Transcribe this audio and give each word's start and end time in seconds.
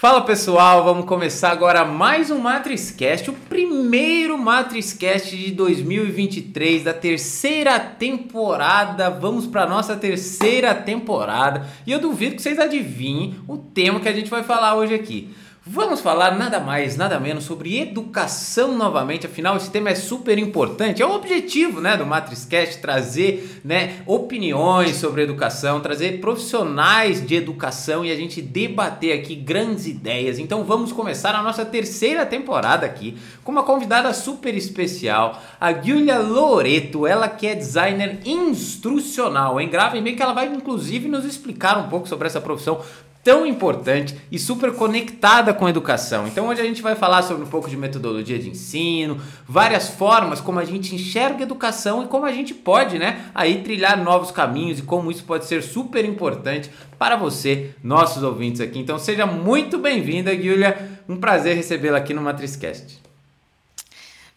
Fala 0.00 0.22
pessoal, 0.22 0.82
vamos 0.82 1.04
começar 1.04 1.50
agora 1.50 1.84
mais 1.84 2.30
um 2.30 2.38
MatrizCast, 2.38 3.28
o 3.28 3.34
primeiro 3.34 4.38
MatrizCast 4.38 5.36
de 5.36 5.50
2023 5.50 6.84
da 6.84 6.94
terceira 6.94 7.78
temporada. 7.78 9.10
Vamos 9.10 9.46
para 9.46 9.66
nossa 9.66 9.94
terceira 9.94 10.74
temporada 10.74 11.66
e 11.86 11.92
eu 11.92 11.98
duvido 12.00 12.36
que 12.36 12.40
vocês 12.40 12.58
adivinhem 12.58 13.38
o 13.46 13.58
tema 13.58 14.00
que 14.00 14.08
a 14.08 14.12
gente 14.14 14.30
vai 14.30 14.42
falar 14.42 14.74
hoje 14.74 14.94
aqui. 14.94 15.28
Vamos 15.66 16.00
falar 16.00 16.38
nada 16.38 16.58
mais, 16.58 16.96
nada 16.96 17.20
menos 17.20 17.44
sobre 17.44 17.78
educação 17.78 18.78
novamente, 18.78 19.26
afinal 19.26 19.58
esse 19.58 19.70
tema 19.70 19.90
é 19.90 19.94
super 19.94 20.38
importante. 20.38 21.02
É 21.02 21.06
o 21.06 21.12
objetivo, 21.12 21.82
né, 21.82 21.98
do 21.98 22.06
MatrizCast 22.06 22.80
trazer, 22.80 23.60
né, 23.62 23.96
opiniões 24.06 24.96
sobre 24.96 25.22
educação, 25.22 25.78
trazer 25.80 26.18
profissionais 26.18 27.24
de 27.24 27.34
educação 27.34 28.02
e 28.02 28.10
a 28.10 28.16
gente 28.16 28.40
debater 28.40 29.12
aqui 29.12 29.34
grandes 29.34 29.86
ideias. 29.86 30.38
Então 30.38 30.64
vamos 30.64 30.92
começar 30.92 31.34
a 31.34 31.42
nossa 31.42 31.62
terceira 31.62 32.24
temporada 32.24 32.86
aqui 32.86 33.18
com 33.44 33.52
uma 33.52 33.62
convidada 33.62 34.14
super 34.14 34.54
especial, 34.54 35.42
a 35.60 35.74
Julia 35.74 36.20
Loreto, 36.20 37.06
ela 37.06 37.28
que 37.28 37.46
é 37.46 37.54
designer 37.54 38.20
instrucional, 38.24 39.60
hein? 39.60 39.68
Gravem 39.68 40.02
que 40.16 40.22
ela 40.22 40.32
vai 40.32 40.46
inclusive 40.46 41.06
nos 41.06 41.26
explicar 41.26 41.76
um 41.76 41.90
pouco 41.90 42.08
sobre 42.08 42.26
essa 42.26 42.40
profissão 42.40 42.80
tão 43.22 43.46
importante 43.46 44.16
e 44.30 44.38
super 44.38 44.72
conectada 44.72 45.52
com 45.52 45.66
a 45.66 45.70
educação. 45.70 46.26
Então 46.26 46.48
hoje 46.48 46.60
a 46.60 46.64
gente 46.64 46.80
vai 46.80 46.94
falar 46.94 47.22
sobre 47.22 47.44
um 47.44 47.48
pouco 47.48 47.68
de 47.68 47.76
metodologia 47.76 48.38
de 48.38 48.48
ensino, 48.48 49.20
várias 49.46 49.88
formas 49.88 50.40
como 50.40 50.58
a 50.58 50.64
gente 50.64 50.94
enxerga 50.94 51.40
a 51.40 51.42
educação 51.42 52.02
e 52.02 52.06
como 52.06 52.24
a 52.26 52.32
gente 52.32 52.54
pode, 52.54 52.98
né, 52.98 53.26
aí 53.34 53.62
trilhar 53.62 54.02
novos 54.02 54.30
caminhos 54.30 54.78
e 54.78 54.82
como 54.82 55.10
isso 55.10 55.24
pode 55.24 55.44
ser 55.44 55.62
super 55.62 56.04
importante 56.04 56.70
para 56.98 57.16
você, 57.16 57.70
nossos 57.82 58.22
ouvintes 58.22 58.60
aqui. 58.60 58.78
Então 58.78 58.98
seja 58.98 59.26
muito 59.26 59.78
bem-vinda, 59.78 60.34
Julia. 60.34 60.98
Um 61.08 61.16
prazer 61.16 61.56
recebê-la 61.56 61.98
aqui 61.98 62.14
no 62.14 62.22
MatrizCast. 62.22 63.09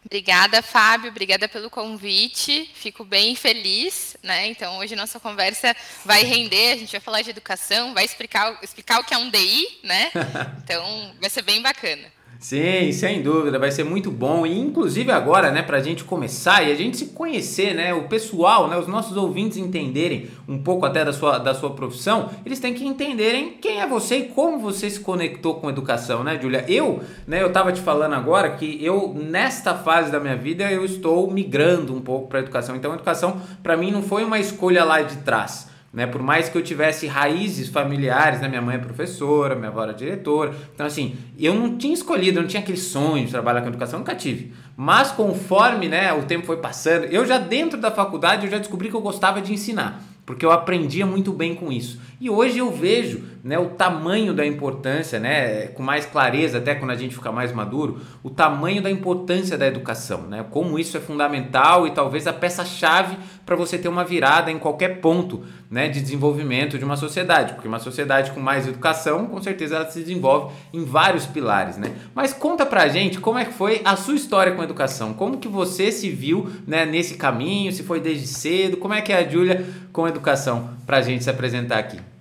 Obrigada, 0.05 0.61
Fábio. 0.61 1.09
Obrigada 1.09 1.47
pelo 1.47 1.69
convite. 1.69 2.69
Fico 2.75 3.03
bem 3.05 3.35
feliz, 3.35 4.17
né? 4.21 4.47
Então, 4.47 4.77
hoje 4.77 4.95
nossa 4.95 5.19
conversa 5.19 5.75
vai 6.05 6.23
render. 6.23 6.73
A 6.73 6.77
gente 6.77 6.91
vai 6.91 7.01
falar 7.01 7.21
de 7.21 7.29
educação, 7.29 7.93
vai 7.93 8.05
explicar, 8.05 8.59
explicar 8.61 8.99
o 8.99 9.03
que 9.03 9.13
é 9.13 9.17
um 9.17 9.29
DI, 9.29 9.79
né? 9.83 10.11
Então, 10.63 11.13
vai 11.19 11.29
ser 11.29 11.41
bem 11.41 11.61
bacana. 11.61 12.11
Sim, 12.43 12.91
sem 12.91 13.21
dúvida, 13.21 13.57
vai 13.57 13.71
ser 13.71 13.85
muito 13.85 14.11
bom. 14.11 14.45
E 14.45 14.59
inclusive 14.59 15.09
agora, 15.13 15.49
né, 15.49 15.61
para 15.61 15.77
a 15.77 15.81
gente 15.81 16.03
começar 16.03 16.61
e 16.61 16.73
a 16.73 16.75
gente 16.75 16.97
se 16.97 17.05
conhecer, 17.05 17.73
né, 17.73 17.93
o 17.93 18.09
pessoal, 18.09 18.67
né, 18.67 18.77
os 18.77 18.85
nossos 18.85 19.15
ouvintes 19.15 19.57
entenderem 19.57 20.27
um 20.45 20.57
pouco 20.57 20.85
até 20.85 21.05
da 21.05 21.13
sua, 21.13 21.37
da 21.37 21.53
sua 21.53 21.69
profissão, 21.69 22.31
eles 22.45 22.59
têm 22.59 22.73
que 22.73 22.85
entenderem 22.85 23.53
quem 23.61 23.79
é 23.79 23.87
você 23.87 24.17
e 24.17 24.23
como 24.25 24.59
você 24.59 24.89
se 24.89 24.99
conectou 24.99 25.55
com 25.55 25.69
a 25.69 25.71
educação, 25.71 26.21
né, 26.21 26.37
Julia? 26.37 26.65
Eu, 26.67 27.01
né, 27.25 27.41
eu 27.41 27.49
tava 27.49 27.71
te 27.71 27.79
falando 27.79 28.15
agora 28.15 28.49
que 28.49 28.77
eu, 28.83 29.13
nesta 29.15 29.73
fase 29.75 30.11
da 30.11 30.19
minha 30.19 30.35
vida, 30.35 30.69
eu 30.69 30.83
estou 30.83 31.31
migrando 31.31 31.95
um 31.95 32.01
pouco 32.01 32.27
para 32.27 32.39
a 32.39 32.41
educação. 32.41 32.75
Então, 32.75 32.91
a 32.91 32.95
educação, 32.95 33.41
para 33.63 33.77
mim, 33.77 33.89
não 33.89 34.03
foi 34.03 34.21
uma 34.25 34.37
escolha 34.37 34.83
lá 34.83 35.01
de 35.01 35.15
trás. 35.19 35.71
Né? 35.93 36.07
Por 36.07 36.23
mais 36.23 36.49
que 36.49 36.57
eu 36.57 36.63
tivesse 36.63 37.05
raízes 37.05 37.69
familiares, 37.69 38.41
né? 38.41 38.47
minha 38.47 38.61
mãe 38.61 38.75
é 38.75 38.79
professora, 38.79 39.55
minha 39.55 39.67
avó 39.67 39.83
era 39.83 39.93
diretora, 39.93 40.51
então 40.73 40.87
assim, 40.87 41.15
eu 41.37 41.53
não 41.53 41.77
tinha 41.77 41.93
escolhido, 41.93 42.39
eu 42.39 42.41
não 42.41 42.49
tinha 42.49 42.63
aquele 42.63 42.79
sonho 42.79 43.25
de 43.25 43.31
trabalhar 43.31 43.61
com 43.61 43.67
educação, 43.67 43.99
nunca 43.99 44.15
tive. 44.15 44.51
Mas 44.75 45.11
conforme 45.11 45.87
né, 45.87 46.11
o 46.11 46.23
tempo 46.23 46.47
foi 46.47 46.57
passando, 46.57 47.05
eu 47.05 47.23
já 47.25 47.37
dentro 47.37 47.79
da 47.79 47.91
faculdade 47.91 48.45
eu 48.45 48.51
já 48.51 48.57
descobri 48.57 48.89
que 48.89 48.95
eu 48.95 49.01
gostava 49.01 49.39
de 49.39 49.53
ensinar 49.53 50.01
porque 50.25 50.45
eu 50.45 50.51
aprendia 50.51 51.05
muito 51.05 51.33
bem 51.33 51.53
com 51.53 51.71
isso. 51.71 51.99
E 52.23 52.29
hoje 52.29 52.57
eu 52.57 52.71
vejo 52.71 53.21
né, 53.43 53.59
o 53.59 53.71
tamanho 53.71 54.33
da 54.33 54.45
importância, 54.45 55.19
né, 55.19 55.67
com 55.67 55.83
mais 55.83 56.05
clareza, 56.05 56.59
até 56.59 56.73
quando 56.73 56.91
a 56.91 56.95
gente 56.95 57.13
fica 57.13 57.33
mais 57.33 57.51
maduro, 57.51 57.99
o 58.23 58.29
tamanho 58.29 58.81
da 58.81 58.89
importância 58.89 59.57
da 59.57 59.67
educação, 59.67 60.21
né, 60.21 60.45
como 60.49 60.79
isso 60.79 60.95
é 60.95 61.01
fundamental 61.01 61.85
e 61.85 61.91
talvez 61.91 62.25
a 62.25 62.31
peça-chave 62.31 63.17
para 63.45 63.57
você 63.57 63.77
ter 63.77 63.89
uma 63.89 64.05
virada 64.05 64.49
em 64.49 64.57
qualquer 64.57 65.01
ponto 65.01 65.43
né, 65.69 65.89
de 65.89 65.99
desenvolvimento 65.99 66.77
de 66.77 66.85
uma 66.85 66.95
sociedade, 66.95 67.55
porque 67.55 67.67
uma 67.67 67.79
sociedade 67.79 68.31
com 68.31 68.39
mais 68.39 68.65
educação, 68.65 69.25
com 69.25 69.41
certeza 69.41 69.75
ela 69.75 69.91
se 69.91 69.99
desenvolve 69.99 70.55
em 70.71 70.85
vários 70.85 71.25
pilares. 71.25 71.75
Né? 71.75 71.91
Mas 72.15 72.31
conta 72.31 72.65
pra 72.65 72.87
gente 72.87 73.19
como 73.19 73.37
é 73.37 73.43
que 73.43 73.53
foi 73.53 73.81
a 73.83 73.97
sua 73.97 74.15
história 74.15 74.53
com 74.53 74.61
a 74.61 74.63
educação, 74.63 75.13
como 75.13 75.39
que 75.39 75.49
você 75.49 75.91
se 75.91 76.09
viu 76.09 76.49
né, 76.65 76.85
nesse 76.85 77.15
caminho, 77.15 77.73
se 77.73 77.83
foi 77.83 77.99
desde 77.99 78.27
cedo, 78.27 78.77
como 78.77 78.93
é 78.93 79.01
que 79.01 79.11
é 79.11 79.17
a 79.17 79.29
Júlia 79.29 79.65
com 79.91 80.05
a 80.05 80.09
educação 80.09 80.69
para 80.85 80.99
a 80.99 81.01
gente 81.01 81.21
se 81.21 81.29
apresentar 81.29 81.79
aqui. 81.79 82.12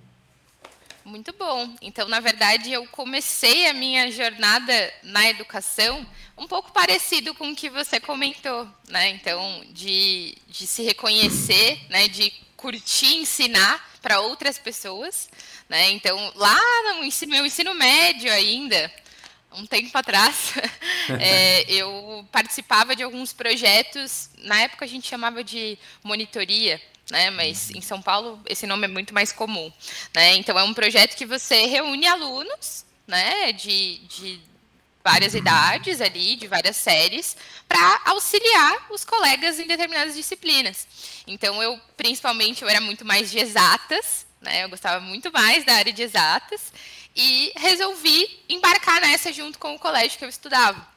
Muito 1.13 1.31
bom. 1.31 1.71
Então, 1.79 2.07
na 2.07 2.19
verdade, 2.19 2.71
eu 2.71 2.87
comecei 2.87 3.67
a 3.67 3.73
minha 3.73 4.11
jornada 4.11 4.93
na 5.03 5.29
educação 5.29 6.03
um 6.35 6.47
pouco 6.47 6.71
parecido 6.71 7.35
com 7.35 7.51
o 7.51 7.55
que 7.55 7.69
você 7.69 7.99
comentou, 7.99 8.67
né? 8.89 9.09
Então, 9.09 9.63
de, 9.69 10.35
de 10.47 10.65
se 10.65 10.81
reconhecer, 10.81 11.79
né? 11.87 12.07
De 12.07 12.31
curtir 12.57 13.17
ensinar 13.17 13.91
para 14.01 14.21
outras 14.21 14.57
pessoas, 14.57 15.29
né? 15.69 15.91
Então, 15.91 16.17
lá 16.33 16.57
no 16.95 17.03
ensino, 17.03 17.31
meu 17.31 17.45
ensino 17.45 17.75
médio 17.75 18.33
ainda, 18.33 18.91
um 19.51 19.67
tempo 19.67 19.95
atrás, 19.95 20.53
é, 21.21 21.61
eu 21.71 22.27
participava 22.31 22.95
de 22.95 23.03
alguns 23.03 23.31
projetos. 23.33 24.31
Na 24.39 24.61
época 24.61 24.83
a 24.83 24.87
gente 24.87 25.07
chamava 25.07 25.43
de 25.43 25.77
monitoria, 26.03 26.81
né? 27.11 27.29
Mas 27.29 27.69
em 27.71 27.81
São 27.81 28.01
Paulo 28.01 28.39
esse 28.45 28.65
nome 28.65 28.85
é 28.85 28.87
muito 28.87 29.13
mais 29.13 29.31
comum, 29.31 29.71
né? 30.15 30.35
Então 30.35 30.57
é 30.57 30.63
um 30.63 30.73
projeto 30.73 31.15
que 31.15 31.25
você 31.25 31.65
reúne 31.65 32.07
alunos, 32.07 32.85
né? 33.07 33.51
De, 33.51 33.97
de 33.99 34.41
várias 35.03 35.35
idades 35.35 35.99
ali, 35.99 36.35
de 36.35 36.47
várias 36.47 36.77
séries, 36.77 37.35
para 37.67 38.01
auxiliar 38.05 38.87
os 38.89 39.03
colegas 39.03 39.59
em 39.59 39.67
determinadas 39.67 40.15
disciplinas. 40.15 40.87
Então 41.27 41.61
eu, 41.61 41.79
principalmente, 41.97 42.61
eu 42.61 42.69
era 42.69 42.79
muito 42.79 43.03
mais 43.03 43.29
de 43.29 43.39
exatas, 43.39 44.25
né? 44.39 44.63
Eu 44.63 44.69
gostava 44.69 44.99
muito 44.99 45.31
mais 45.31 45.65
da 45.65 45.75
área 45.75 45.91
de 45.91 46.01
exatas 46.01 46.71
e 47.15 47.51
resolvi 47.57 48.43
embarcar 48.49 49.01
nessa 49.01 49.31
junto 49.31 49.59
com 49.59 49.75
o 49.75 49.79
colégio 49.79 50.17
que 50.17 50.25
eu 50.25 50.29
estudava. 50.29 50.92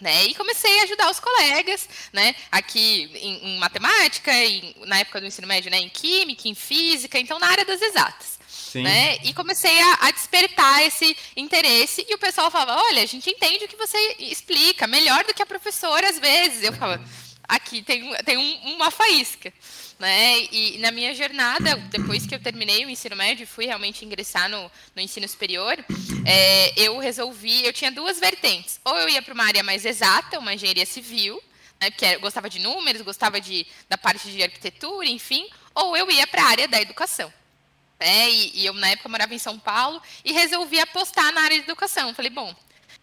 Né, 0.00 0.26
e 0.26 0.34
comecei 0.34 0.78
a 0.78 0.84
ajudar 0.84 1.10
os 1.10 1.18
colegas, 1.18 1.88
né, 2.12 2.32
aqui 2.52 3.10
em, 3.14 3.48
em 3.48 3.58
matemática, 3.58 4.32
em, 4.32 4.72
na 4.86 5.00
época 5.00 5.20
do 5.20 5.26
ensino 5.26 5.48
médio, 5.48 5.72
né, 5.72 5.78
em 5.78 5.88
química, 5.88 6.46
em 6.46 6.54
física, 6.54 7.18
então 7.18 7.36
na 7.40 7.48
área 7.48 7.64
das 7.64 7.82
exatas. 7.82 8.38
Né? 8.82 9.18
E 9.24 9.32
comecei 9.32 9.80
a, 9.80 9.98
a, 10.02 10.10
despertar 10.10 10.82
esse 10.82 11.16
interesse 11.36 12.06
e 12.08 12.14
o 12.14 12.18
pessoal 12.18 12.50
falava, 12.50 12.80
olha, 12.80 13.02
a 13.02 13.06
gente 13.06 13.30
entende 13.30 13.64
o 13.64 13.68
que 13.68 13.76
você 13.76 13.98
explica, 14.18 14.86
melhor 14.86 15.24
do 15.24 15.34
que 15.34 15.42
a 15.42 15.46
professora 15.46 16.08
às 16.08 16.18
vezes. 16.18 16.62
Eu 16.62 16.72
falava, 16.72 17.02
aqui 17.48 17.82
tem, 17.82 18.14
tem 18.24 18.36
um, 18.36 18.74
uma 18.74 18.90
faísca. 18.90 19.52
Né? 19.98 20.44
E 20.52 20.78
na 20.78 20.92
minha 20.92 21.12
jornada, 21.12 21.74
depois 21.90 22.24
que 22.24 22.34
eu 22.34 22.40
terminei 22.40 22.86
o 22.86 22.90
ensino 22.90 23.16
médio 23.16 23.42
e 23.42 23.46
fui 23.46 23.66
realmente 23.66 24.04
ingressar 24.04 24.48
no, 24.48 24.70
no 24.94 25.02
ensino 25.02 25.26
superior, 25.26 25.76
é, 26.24 26.80
eu 26.80 26.98
resolvi, 26.98 27.64
eu 27.64 27.72
tinha 27.72 27.90
duas 27.90 28.20
vertentes. 28.20 28.80
Ou 28.84 28.96
eu 28.96 29.08
ia 29.08 29.20
para 29.20 29.34
uma 29.34 29.44
área 29.44 29.62
mais 29.62 29.84
exata, 29.84 30.38
uma 30.38 30.54
engenharia 30.54 30.86
civil, 30.86 31.42
né, 31.80 31.90
porque 31.90 32.04
eu 32.04 32.20
gostava 32.20 32.48
de 32.48 32.60
números, 32.60 33.02
gostava 33.02 33.40
de, 33.40 33.66
da 33.88 33.98
parte 33.98 34.30
de 34.30 34.42
arquitetura, 34.42 35.08
enfim, 35.08 35.48
ou 35.74 35.96
eu 35.96 36.08
ia 36.10 36.26
para 36.26 36.42
a 36.42 36.46
área 36.46 36.68
da 36.68 36.80
educação. 36.80 37.32
É, 38.00 38.30
e, 38.30 38.60
e, 38.60 38.66
eu, 38.66 38.74
na 38.74 38.90
época, 38.90 39.08
morava 39.08 39.34
em 39.34 39.38
São 39.38 39.58
Paulo 39.58 40.00
e 40.24 40.32
resolvi 40.32 40.78
apostar 40.78 41.32
na 41.32 41.40
área 41.40 41.56
de 41.56 41.64
educação. 41.64 42.14
Falei, 42.14 42.30
bom, 42.30 42.54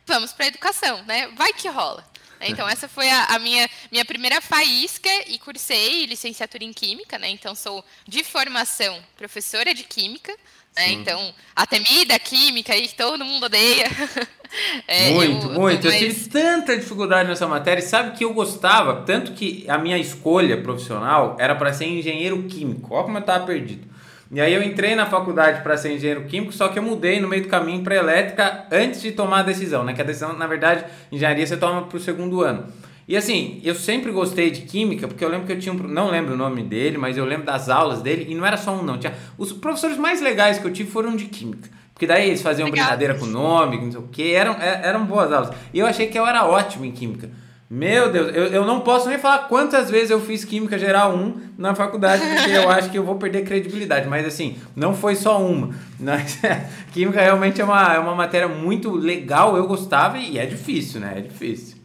vamos 0.06 0.32
para 0.32 0.46
a 0.46 0.48
educação, 0.48 1.04
né? 1.04 1.28
Vai 1.36 1.52
que 1.52 1.68
rola. 1.68 2.10
Né? 2.46 2.52
Então, 2.52 2.70
essa 2.70 2.88
foi 2.88 3.10
a, 3.10 3.26
a, 3.26 3.40
minha, 3.40 3.68
minha 3.92 4.06
primeira 4.06 4.40
faísca 4.40 5.10
e 5.28 5.40
cursei 5.40 6.06
licenciatura 6.06 6.64
em 6.64 6.72
Química, 6.72 7.18
né? 7.18 7.30
Então, 7.30 7.56
sou 7.56 7.84
de 8.08 8.24
formação 8.24 9.00
professora 9.18 9.74
de 9.74 9.84
Química, 9.84 10.32
né? 10.76 10.92
Então, 10.92 11.34
a 11.56 11.66
temida 11.66 12.20
Química 12.20 12.74
aí 12.74 12.88
que 12.88 12.96
todo 12.96 13.26
mundo 13.26 13.46
odeia. 13.46 13.90
É, 14.88 15.12
muito, 15.12 15.48
eu, 15.48 15.54
muito. 15.60 15.88
Eu 15.88 15.98
tive 15.98 16.30
tanta 16.30 16.78
dificuldade 16.78 17.28
nessa 17.28 17.46
matéria. 17.46 17.82
Sabe 17.82 18.16
que 18.16 18.24
eu 18.24 18.34
gostava, 18.34 19.02
tanto 19.02 19.34
que 19.34 19.66
a 19.68 19.78
minha 19.78 19.98
escolha 19.98 20.62
profissional 20.62 21.36
era 21.38 21.54
para 21.56 21.74
ser 21.74 21.88
engenheiro 21.88 22.42
químico. 22.44 22.94
Olha 22.94 23.04
como 23.04 23.18
eu 23.18 23.22
estava 23.22 23.46
perdido. 23.46 23.86
E 24.32 24.42
aí 24.42 24.54
eu 24.54 24.64
entrei 24.64 24.96
na 24.96 25.06
faculdade 25.06 25.62
para 25.62 25.78
ser 25.78 25.94
engenheiro 25.94 26.24
químico, 26.24 26.52
só 26.52 26.68
que 26.68 26.80
eu 26.80 26.84
mudei 26.84 27.20
no 27.20 27.28
meio 27.28 27.44
do 27.44 27.50
caminho 27.50 27.84
para 27.84 27.96
elétrica 27.96 28.66
antes 28.72 29.02
de 29.02 29.12
tomar 29.12 29.40
a 29.40 29.44
decisão, 29.44 29.84
né? 29.84 29.94
Que 29.94 30.02
a 30.02 30.06
decisão, 30.06 30.34
na 30.34 30.48
verdade, 30.48 30.84
engenharia 31.12 31.46
você 31.46 31.56
toma 31.56 31.84
para 31.84 31.98
o 31.98 32.00
segundo 32.00 32.42
ano. 32.42 32.66
E 33.08 33.16
assim, 33.16 33.62
eu 33.64 33.76
sempre 33.76 34.12
gostei 34.12 34.50
de 34.50 34.62
química, 34.62 35.08
porque 35.08 35.24
eu 35.24 35.30
lembro 35.30 35.46
que 35.46 35.54
eu 35.54 35.60
tinha 35.60 35.72
um. 35.72 35.78
Não 35.78 36.10
lembro 36.10 36.34
o 36.34 36.38
nome 36.38 36.64
dele, 36.64 36.98
mas 36.98 37.18
eu 37.18 37.24
lembro 37.24 37.46
das 37.46 37.70
aulas 37.70 38.02
dele, 38.02 38.26
e 38.28 38.34
não 38.34 38.46
era 38.46 38.58
só 38.58 38.72
um, 38.76 38.82
não. 38.82 38.98
Tinha, 38.98 39.14
os 39.38 39.54
professores 39.54 39.98
mais 39.98 40.22
legais 40.22 40.58
que 40.58 40.66
eu 40.66 40.74
tive 40.74 40.90
foram 40.90 41.16
de 41.16 41.26
química. 41.26 41.70
Porque 41.94 42.08
daí 42.08 42.28
eles 42.28 42.42
faziam 42.42 42.66
Legal. 42.66 42.84
brincadeira 42.84 43.14
com 43.14 43.26
o 43.26 43.30
nome, 43.30 43.78
não 43.78 43.92
sei 43.92 44.00
o 44.02 44.08
quê, 44.12 44.34
eram, 44.36 44.54
é, 44.54 44.82
eram 44.84 45.06
boas 45.06 45.32
aulas. 45.32 45.56
E 45.74 45.80
eu 45.80 45.86
achei 45.86 46.08
que 46.08 46.18
eu 46.18 46.26
era 46.26 46.46
ótimo 46.46 46.84
em 46.84 46.92
química. 46.92 47.30
Meu 47.68 48.12
Deus, 48.12 48.28
eu, 48.36 48.46
eu 48.48 48.66
não 48.66 48.82
posso 48.82 49.10
nem 49.10 49.18
falar 49.18 49.48
quantas 49.48 49.90
vezes 49.90 50.12
eu 50.12 50.22
fiz 50.22 50.46
Química 50.46 50.78
Geral 50.78 51.16
1 51.16 51.54
na 51.58 51.74
faculdade, 51.74 52.24
porque 52.24 52.52
eu 52.52 52.70
acho 52.70 52.92
que 52.92 52.98
eu 52.98 53.04
vou 53.04 53.16
perder 53.16 53.44
credibilidade. 53.44 54.08
Mas 54.08 54.26
assim, 54.26 54.62
não 54.76 54.96
foi 54.96 55.16
só 55.16 55.42
uma. 55.42 55.76
Mas, 56.00 56.38
química 56.94 57.20
realmente 57.20 57.60
é 57.60 57.64
uma, 57.64 57.94
é 57.96 58.00
uma 58.00 58.14
matéria 58.14 58.48
muito 58.48 58.92
legal, 58.92 59.58
eu 59.58 59.66
gostava 59.66 60.20
e 60.20 60.38
é 60.38 60.46
difícil, 60.46 61.00
né? 61.00 61.16
É 61.18 61.22
difícil. 61.22 61.78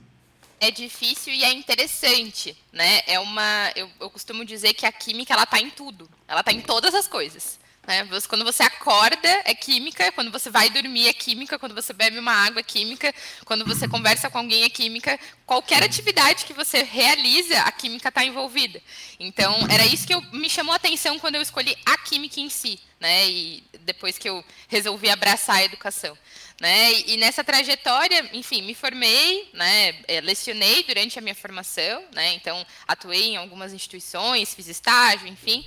É 0.61 0.71
difícil 0.71 1.33
e 1.33 1.43
é 1.43 1.53
interessante, 1.55 2.55
né? 2.71 3.01
É 3.07 3.19
uma. 3.19 3.73
Eu, 3.75 3.89
eu 3.99 4.11
costumo 4.11 4.45
dizer 4.45 4.75
que 4.75 4.85
a 4.85 4.93
química 4.93 5.33
ela 5.33 5.47
tá 5.47 5.59
em 5.59 5.71
tudo. 5.71 6.07
Ela 6.29 6.43
tá 6.43 6.53
em 6.53 6.61
todas 6.61 6.95
as 6.95 7.09
coisas. 7.09 7.59
Né? 7.87 8.07
Quando 8.29 8.45
você 8.45 8.63
acorda, 8.63 9.29
é 9.45 9.55
química. 9.55 10.13
Quando 10.13 10.31
você 10.31 10.51
vai 10.51 10.71
dormir, 10.71 11.09
é 11.09 11.13
química. 11.13 11.59
Quando 11.59 11.75
você 11.75 11.93
bebe 11.93 12.19
uma 12.19 12.33
água, 12.33 12.61
é 12.61 12.63
química. 12.63 13.13
Quando 13.45 13.65
você 13.65 13.89
conversa 13.89 14.29
com 14.31 14.39
alguém, 14.39 14.65
é 14.65 14.69
química. 14.69 15.19
Qualquer 15.47 15.83
atividade 15.83 16.45
que 16.45 16.53
você 16.53 16.83
realiza, 16.83 17.59
a 17.63 17.73
química 17.73 18.09
está 18.09 18.25
envolvida. 18.25 18.81
Então, 19.19 19.67
era 19.71 19.85
isso 19.87 20.07
que 20.07 20.15
eu, 20.15 20.21
me 20.33 20.49
chamou 20.49 20.73
a 20.73 20.77
atenção 20.77 21.19
quando 21.19 21.37
eu 21.37 21.43
escolhi 21.43 21.77
a 21.85 21.99
química 21.99 22.39
em 22.39 22.49
si. 22.49 22.79
Né? 23.01 23.29
E 23.29 23.65
depois 23.81 24.19
que 24.19 24.29
eu 24.29 24.45
resolvi 24.69 25.09
abraçar 25.09 25.57
a 25.57 25.65
educação. 25.65 26.17
Né? 26.61 26.93
E, 27.07 27.17
nessa 27.17 27.43
trajetória, 27.43 28.29
enfim, 28.35 28.61
me 28.61 28.75
formei, 28.75 29.49
né? 29.55 29.97
É, 30.07 30.21
lecionei 30.21 30.83
durante 30.83 31.19
a 31.19 31.23
minha 31.23 31.35
formação, 31.35 32.05
né? 32.13 32.35
então 32.35 32.67
atuei 32.87 33.29
em 33.29 33.37
algumas 33.39 33.73
instituições, 33.73 34.55
fiz 34.55 34.69
estágio, 34.69 35.27
enfim. 35.27 35.65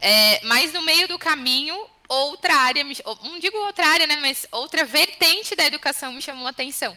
É, 0.00 0.40
mas 0.44 0.72
no 0.72 0.82
meio 0.82 1.08
do 1.08 1.18
caminho, 1.18 1.76
outra 2.08 2.54
área, 2.54 2.84
não 3.22 3.38
digo 3.38 3.56
outra 3.58 3.86
área, 3.86 4.06
né, 4.06 4.16
mas 4.16 4.46
outra 4.52 4.84
vertente 4.84 5.54
da 5.54 5.64
educação 5.64 6.12
me 6.12 6.22
chamou 6.22 6.46
a 6.46 6.50
atenção, 6.50 6.96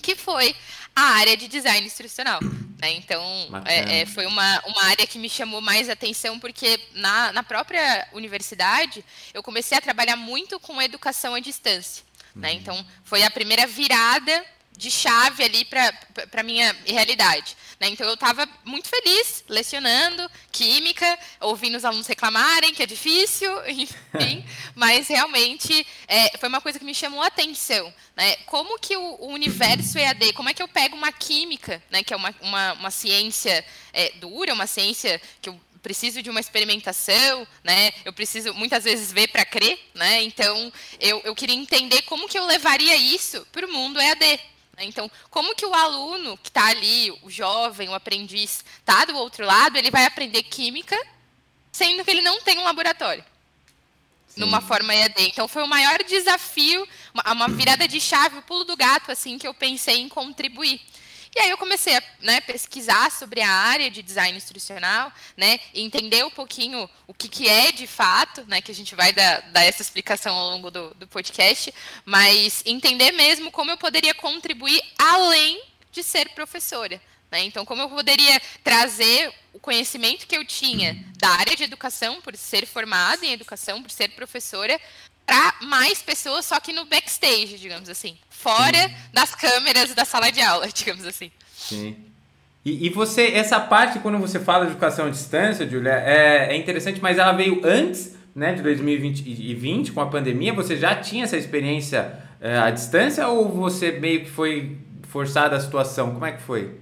que 0.00 0.14
foi 0.14 0.54
a 0.94 1.02
área 1.02 1.36
de 1.36 1.48
design 1.48 1.86
instrucional. 1.86 2.40
Né? 2.78 2.92
Então, 2.94 3.22
é, 3.64 4.00
é, 4.00 4.06
foi 4.06 4.26
uma, 4.26 4.60
uma 4.66 4.82
área 4.84 5.06
que 5.06 5.18
me 5.18 5.30
chamou 5.30 5.60
mais 5.60 5.88
atenção, 5.88 6.38
porque 6.40 6.80
na, 6.94 7.32
na 7.32 7.42
própria 7.42 8.08
universidade, 8.12 9.04
eu 9.32 9.42
comecei 9.42 9.78
a 9.78 9.80
trabalhar 9.80 10.16
muito 10.16 10.58
com 10.58 10.82
educação 10.82 11.34
à 11.34 11.40
distância. 11.40 12.04
Né? 12.34 12.50
Uhum. 12.50 12.56
Então, 12.56 12.86
foi 13.04 13.22
a 13.22 13.30
primeira 13.30 13.66
virada 13.66 14.44
de 14.76 14.90
chave 14.90 15.44
ali 15.44 15.64
para 15.64 15.92
a 16.32 16.42
minha 16.42 16.76
realidade. 16.86 17.56
Né? 17.78 17.88
Então 17.88 18.06
eu 18.06 18.14
estava 18.14 18.48
muito 18.64 18.88
feliz 18.88 19.44
lecionando 19.48 20.30
química, 20.50 21.18
ouvindo 21.40 21.76
os 21.76 21.84
alunos 21.84 22.06
reclamarem 22.06 22.72
que 22.72 22.82
é 22.82 22.86
difícil, 22.86 23.50
enfim, 23.68 24.44
mas 24.74 25.08
realmente 25.08 25.86
é, 26.06 26.36
foi 26.38 26.48
uma 26.48 26.60
coisa 26.60 26.78
que 26.78 26.84
me 26.84 26.94
chamou 26.94 27.22
a 27.22 27.26
atenção. 27.26 27.92
Né? 28.16 28.36
Como 28.46 28.78
que 28.78 28.96
o, 28.96 29.16
o, 29.20 29.28
universo 29.28 29.98
EAD, 29.98 30.32
como 30.32 30.48
é 30.48 30.54
que 30.54 30.62
eu 30.62 30.68
pego 30.68 30.96
uma 30.96 31.12
química, 31.12 31.82
né, 31.90 32.02
que 32.02 32.14
é 32.14 32.16
uma, 32.16 32.34
uma, 32.40 32.72
uma 32.74 32.90
ciência 32.90 33.64
é, 33.92 34.10
dura, 34.12 34.54
uma 34.54 34.66
ciência 34.66 35.20
que 35.40 35.48
eu 35.48 35.60
preciso 35.82 36.22
de 36.22 36.30
uma 36.30 36.38
experimentação, 36.38 37.46
né? 37.64 37.92
Eu 38.04 38.12
preciso 38.12 38.54
muitas 38.54 38.84
vezes 38.84 39.12
ver 39.12 39.26
para 39.28 39.44
crer, 39.44 39.76
né? 39.92 40.22
Então 40.22 40.72
eu, 41.00 41.20
eu 41.24 41.34
queria 41.34 41.56
entender 41.56 42.02
como 42.02 42.28
que 42.28 42.38
eu 42.38 42.46
levaria 42.46 42.94
isso 42.96 43.44
para 43.50 43.66
o 43.66 43.72
mundo 43.72 44.00
EAD? 44.00 44.40
Então, 44.78 45.10
como 45.30 45.54
que 45.54 45.66
o 45.66 45.74
aluno 45.74 46.36
que 46.38 46.48
está 46.48 46.66
ali, 46.66 47.10
o 47.22 47.30
jovem, 47.30 47.88
o 47.88 47.94
aprendiz, 47.94 48.64
está 48.78 49.04
do 49.04 49.16
outro 49.16 49.44
lado, 49.44 49.76
ele 49.76 49.90
vai 49.90 50.06
aprender 50.06 50.42
química, 50.44 50.96
sendo 51.70 52.04
que 52.04 52.10
ele 52.10 52.22
não 52.22 52.40
tem 52.40 52.58
um 52.58 52.64
laboratório? 52.64 53.24
Sim. 54.28 54.40
Numa 54.40 54.62
forma 54.62 54.94
EAD. 54.94 55.28
Então, 55.28 55.46
foi 55.46 55.62
o 55.62 55.68
maior 55.68 56.02
desafio, 56.02 56.88
uma, 57.12 57.32
uma 57.32 57.48
virada 57.48 57.86
de 57.86 58.00
chave, 58.00 58.38
o 58.38 58.42
pulo 58.42 58.64
do 58.64 58.76
gato, 58.76 59.12
assim, 59.12 59.38
que 59.38 59.46
eu 59.46 59.52
pensei 59.52 60.00
em 60.00 60.08
contribuir. 60.08 60.80
E 61.34 61.40
aí 61.40 61.50
eu 61.50 61.56
comecei 61.56 61.96
a 61.96 62.02
né, 62.20 62.40
pesquisar 62.42 63.10
sobre 63.10 63.40
a 63.40 63.50
área 63.50 63.90
de 63.90 64.02
design 64.02 64.36
instrucional, 64.36 65.10
né, 65.34 65.58
entender 65.72 66.24
um 66.24 66.30
pouquinho 66.30 66.88
o 67.06 67.14
que, 67.14 67.26
que 67.26 67.48
é 67.48 67.72
de 67.72 67.86
fato, 67.86 68.44
né, 68.46 68.60
que 68.60 68.70
a 68.70 68.74
gente 68.74 68.94
vai 68.94 69.14
dar, 69.14 69.40
dar 69.50 69.64
essa 69.64 69.80
explicação 69.80 70.34
ao 70.34 70.50
longo 70.50 70.70
do, 70.70 70.92
do 70.94 71.06
podcast, 71.06 71.72
mas 72.04 72.62
entender 72.66 73.12
mesmo 73.12 73.50
como 73.50 73.70
eu 73.70 73.78
poderia 73.78 74.12
contribuir 74.14 74.82
além 74.98 75.62
de 75.90 76.02
ser 76.02 76.28
professora. 76.30 77.00
Né? 77.30 77.44
Então, 77.44 77.64
como 77.64 77.80
eu 77.80 77.88
poderia 77.88 78.38
trazer 78.62 79.32
o 79.54 79.58
conhecimento 79.58 80.26
que 80.26 80.36
eu 80.36 80.44
tinha 80.44 81.02
da 81.16 81.30
área 81.30 81.56
de 81.56 81.64
educação, 81.64 82.20
por 82.20 82.36
ser 82.36 82.66
formada 82.66 83.24
em 83.24 83.32
educação, 83.32 83.82
por 83.82 83.90
ser 83.90 84.10
professora, 84.10 84.78
para 85.26 85.54
mais 85.62 86.02
pessoas, 86.02 86.44
só 86.44 86.58
que 86.60 86.72
no 86.72 86.84
backstage, 86.84 87.58
digamos 87.58 87.88
assim. 87.88 88.18
Fora 88.28 88.88
Sim. 88.88 88.94
das 89.12 89.34
câmeras 89.34 89.94
da 89.94 90.04
sala 90.04 90.30
de 90.30 90.40
aula, 90.40 90.68
digamos 90.72 91.06
assim. 91.06 91.30
Sim. 91.56 91.96
E, 92.64 92.86
e, 92.86 92.90
você, 92.90 93.32
essa 93.32 93.58
parte, 93.58 93.98
quando 93.98 94.18
você 94.18 94.38
fala 94.38 94.66
de 94.66 94.72
educação 94.72 95.06
à 95.06 95.10
distância, 95.10 95.68
Julia, 95.68 95.94
é, 95.94 96.54
é 96.54 96.56
interessante, 96.56 97.00
mas 97.00 97.18
ela 97.18 97.32
veio 97.32 97.60
antes 97.64 98.16
né, 98.34 98.54
de 98.54 98.62
2020, 98.62 99.92
com 99.92 100.00
a 100.00 100.06
pandemia. 100.06 100.52
Você 100.52 100.76
já 100.76 100.94
tinha 100.94 101.24
essa 101.24 101.36
experiência 101.36 102.18
é, 102.40 102.58
à 102.58 102.70
distância 102.70 103.26
ou 103.28 103.48
você 103.48 103.92
meio 103.92 104.24
que 104.24 104.30
foi 104.30 104.78
forçada 105.08 105.56
a 105.56 105.60
situação? 105.60 106.12
Como 106.12 106.24
é 106.24 106.32
que 106.32 106.42
foi? 106.42 106.78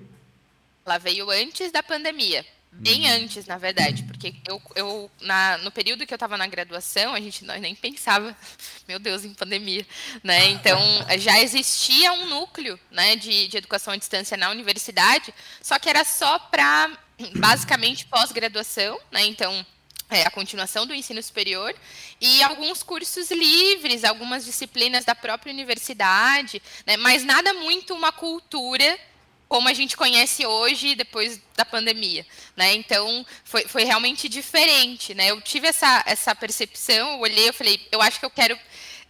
Ela 0.84 0.98
veio 0.98 1.30
antes 1.30 1.72
da 1.72 1.82
pandemia. 1.82 2.44
Bem 2.72 3.06
uhum. 3.06 3.16
antes, 3.16 3.46
na 3.46 3.58
verdade, 3.58 4.04
porque 4.04 4.34
eu, 4.46 4.62
eu 4.76 5.10
na, 5.20 5.58
no 5.58 5.70
período 5.70 6.06
que 6.06 6.14
eu 6.14 6.16
estava 6.16 6.38
na 6.38 6.46
graduação, 6.46 7.14
a 7.14 7.20
gente 7.20 7.44
nem 7.44 7.74
pensava, 7.74 8.34
meu 8.86 8.98
Deus, 8.98 9.24
em 9.24 9.34
pandemia, 9.34 9.84
né? 10.22 10.50
Então 10.50 10.80
já 11.18 11.40
existia 11.40 12.12
um 12.12 12.26
núcleo, 12.26 12.78
né, 12.90 13.16
de, 13.16 13.48
de 13.48 13.56
educação 13.56 13.92
à 13.92 13.96
distância 13.96 14.36
na 14.36 14.50
universidade, 14.50 15.34
só 15.60 15.78
que 15.78 15.88
era 15.88 16.04
só 16.04 16.38
para 16.38 16.96
basicamente 17.36 18.06
pós-graduação, 18.06 18.98
né? 19.10 19.24
Então 19.26 19.66
é, 20.08 20.22
a 20.22 20.30
continuação 20.30 20.86
do 20.86 20.94
ensino 20.94 21.22
superior 21.22 21.74
e 22.20 22.42
alguns 22.42 22.82
cursos 22.82 23.30
livres, 23.30 24.04
algumas 24.04 24.44
disciplinas 24.44 25.04
da 25.04 25.14
própria 25.14 25.52
universidade, 25.52 26.60
né? 26.84 26.96
mas 26.96 27.24
nada 27.24 27.54
muito 27.54 27.94
uma 27.94 28.10
cultura 28.10 28.98
como 29.50 29.68
a 29.68 29.74
gente 29.74 29.96
conhece 29.96 30.46
hoje, 30.46 30.94
depois 30.94 31.40
da 31.56 31.64
pandemia. 31.64 32.24
Né? 32.56 32.72
Então, 32.76 33.26
foi, 33.42 33.66
foi 33.66 33.82
realmente 33.82 34.28
diferente. 34.28 35.12
Né? 35.12 35.32
Eu 35.32 35.40
tive 35.40 35.66
essa, 35.66 36.04
essa 36.06 36.32
percepção, 36.36 37.14
eu 37.14 37.18
olhei 37.18 37.48
e 37.48 37.52
falei, 37.52 37.84
eu 37.90 38.00
acho 38.00 38.20
que 38.20 38.24
eu 38.24 38.30
quero 38.30 38.56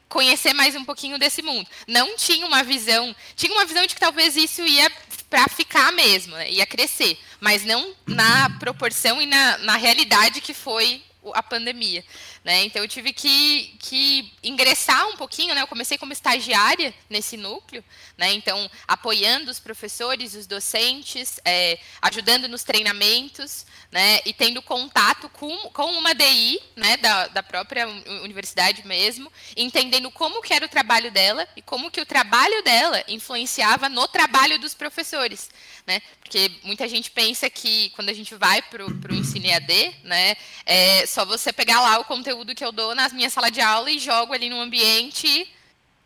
conhecer 0.08 0.54
mais 0.54 0.74
um 0.74 0.82
pouquinho 0.82 1.18
desse 1.18 1.42
mundo. 1.42 1.68
Não 1.86 2.16
tinha 2.16 2.46
uma 2.46 2.62
visão, 2.62 3.14
tinha 3.36 3.52
uma 3.52 3.66
visão 3.66 3.86
de 3.86 3.94
que 3.94 4.00
talvez 4.00 4.34
isso 4.34 4.62
ia 4.62 4.90
para 5.28 5.46
ficar 5.46 5.92
mesmo, 5.92 6.34
né? 6.34 6.50
ia 6.50 6.64
crescer, 6.64 7.18
mas 7.38 7.62
não 7.62 7.94
na 8.06 8.48
proporção 8.58 9.20
e 9.20 9.26
na, 9.26 9.58
na 9.58 9.76
realidade 9.76 10.40
que 10.40 10.54
foi 10.54 11.02
a 11.34 11.42
pandemia. 11.42 12.02
Né? 12.42 12.64
Então 12.64 12.80
eu 12.80 12.88
tive 12.88 13.12
que, 13.12 13.76
que 13.78 14.32
ingressar 14.42 15.06
um 15.08 15.16
pouquinho, 15.16 15.54
né? 15.54 15.60
Eu 15.60 15.66
comecei 15.66 15.98
como 15.98 16.10
estagiária 16.10 16.94
nesse 17.08 17.36
núcleo, 17.36 17.84
né? 18.16 18.32
Então 18.32 18.70
apoiando 18.88 19.50
os 19.50 19.60
professores, 19.60 20.34
os 20.34 20.46
docentes, 20.46 21.38
é, 21.44 21.78
ajudando 22.00 22.48
nos 22.48 22.64
treinamentos, 22.64 23.66
né? 23.92 24.20
E 24.24 24.32
tendo 24.32 24.62
contato 24.62 25.28
com, 25.28 25.54
com 25.68 25.92
uma 25.92 26.14
DI, 26.14 26.58
né? 26.76 26.96
Da, 26.96 27.28
da 27.28 27.42
própria 27.42 27.86
universidade 28.22 28.86
mesmo, 28.86 29.30
entendendo 29.54 30.10
como 30.10 30.40
que 30.40 30.54
era 30.54 30.64
o 30.64 30.68
trabalho 30.68 31.10
dela 31.10 31.46
e 31.54 31.60
como 31.60 31.90
que 31.90 32.00
o 32.00 32.06
trabalho 32.06 32.62
dela 32.62 33.04
influenciava 33.06 33.90
no 33.90 34.08
trabalho 34.08 34.58
dos 34.58 34.72
professores, 34.72 35.50
né? 35.86 36.00
Porque 36.22 36.50
muita 36.62 36.88
gente 36.88 37.10
pensa 37.10 37.50
que 37.50 37.90
quando 37.90 38.08
a 38.08 38.14
gente 38.14 38.34
vai 38.34 38.62
para 38.62 38.86
o 38.86 39.14
ensino 39.14 39.44
EAD, 39.44 39.94
né? 40.04 40.36
É 40.64 41.04
só 41.04 41.26
você 41.26 41.52
pegar 41.52 41.82
lá 41.82 41.98
o 41.98 42.04
conteúdo 42.04 42.29
conteúdo 42.30 42.54
que 42.54 42.64
eu 42.64 42.70
dou 42.70 42.94
na 42.94 43.08
minha 43.08 43.28
sala 43.28 43.50
de 43.50 43.60
aula 43.60 43.90
e 43.90 43.98
jogo 43.98 44.32
ali 44.32 44.48
no 44.48 44.60
ambiente 44.60 45.26
e 45.26 45.48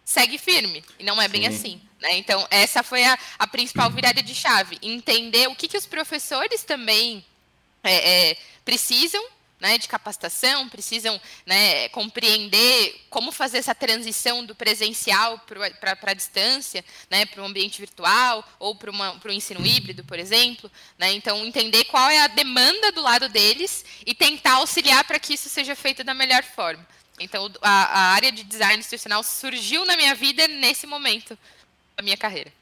segue 0.04 0.38
firme. 0.38 0.82
E 0.98 1.04
não 1.04 1.20
é 1.20 1.28
bem 1.28 1.42
Sim. 1.42 1.48
assim. 1.48 1.82
Né? 2.00 2.16
Então, 2.16 2.46
essa 2.50 2.82
foi 2.82 3.04
a, 3.04 3.18
a, 3.38 3.46
principal 3.46 3.90
virada 3.90 4.22
de 4.22 4.34
chave. 4.34 4.78
Entender 4.82 5.48
o 5.48 5.54
que, 5.54 5.68
que 5.68 5.76
os 5.76 5.86
professores 5.86 6.62
também 6.62 7.24
é, 7.82 8.30
é, 8.30 8.36
precisam 8.64 9.22
né, 9.64 9.78
de 9.78 9.88
capacitação, 9.88 10.68
precisam 10.68 11.18
né, 11.46 11.88
compreender 11.88 13.00
como 13.08 13.32
fazer 13.32 13.56
essa 13.56 13.74
transição 13.74 14.44
do 14.44 14.54
presencial 14.54 15.38
para 15.38 15.96
a 16.02 16.12
distância, 16.12 16.84
né, 17.08 17.24
para 17.24 17.42
o 17.42 17.46
ambiente 17.46 17.80
virtual 17.80 18.46
ou 18.58 18.74
para 18.74 18.90
o 18.92 19.32
ensino 19.32 19.66
híbrido, 19.66 20.04
por 20.04 20.18
exemplo. 20.18 20.70
Né, 20.98 21.14
então, 21.14 21.42
entender 21.46 21.84
qual 21.84 22.10
é 22.10 22.20
a 22.20 22.26
demanda 22.26 22.92
do 22.92 23.00
lado 23.00 23.26
deles 23.30 23.86
e 24.04 24.14
tentar 24.14 24.56
auxiliar 24.56 25.02
para 25.04 25.18
que 25.18 25.32
isso 25.32 25.48
seja 25.48 25.74
feito 25.74 26.04
da 26.04 26.12
melhor 26.12 26.42
forma. 26.42 26.86
Então, 27.18 27.50
a, 27.62 27.70
a 27.70 28.00
área 28.12 28.30
de 28.30 28.44
design 28.44 28.78
institucional 28.78 29.22
surgiu 29.22 29.86
na 29.86 29.96
minha 29.96 30.14
vida 30.14 30.46
nesse 30.46 30.86
momento 30.86 31.38
da 31.96 32.02
minha 32.02 32.18
carreira. 32.18 32.52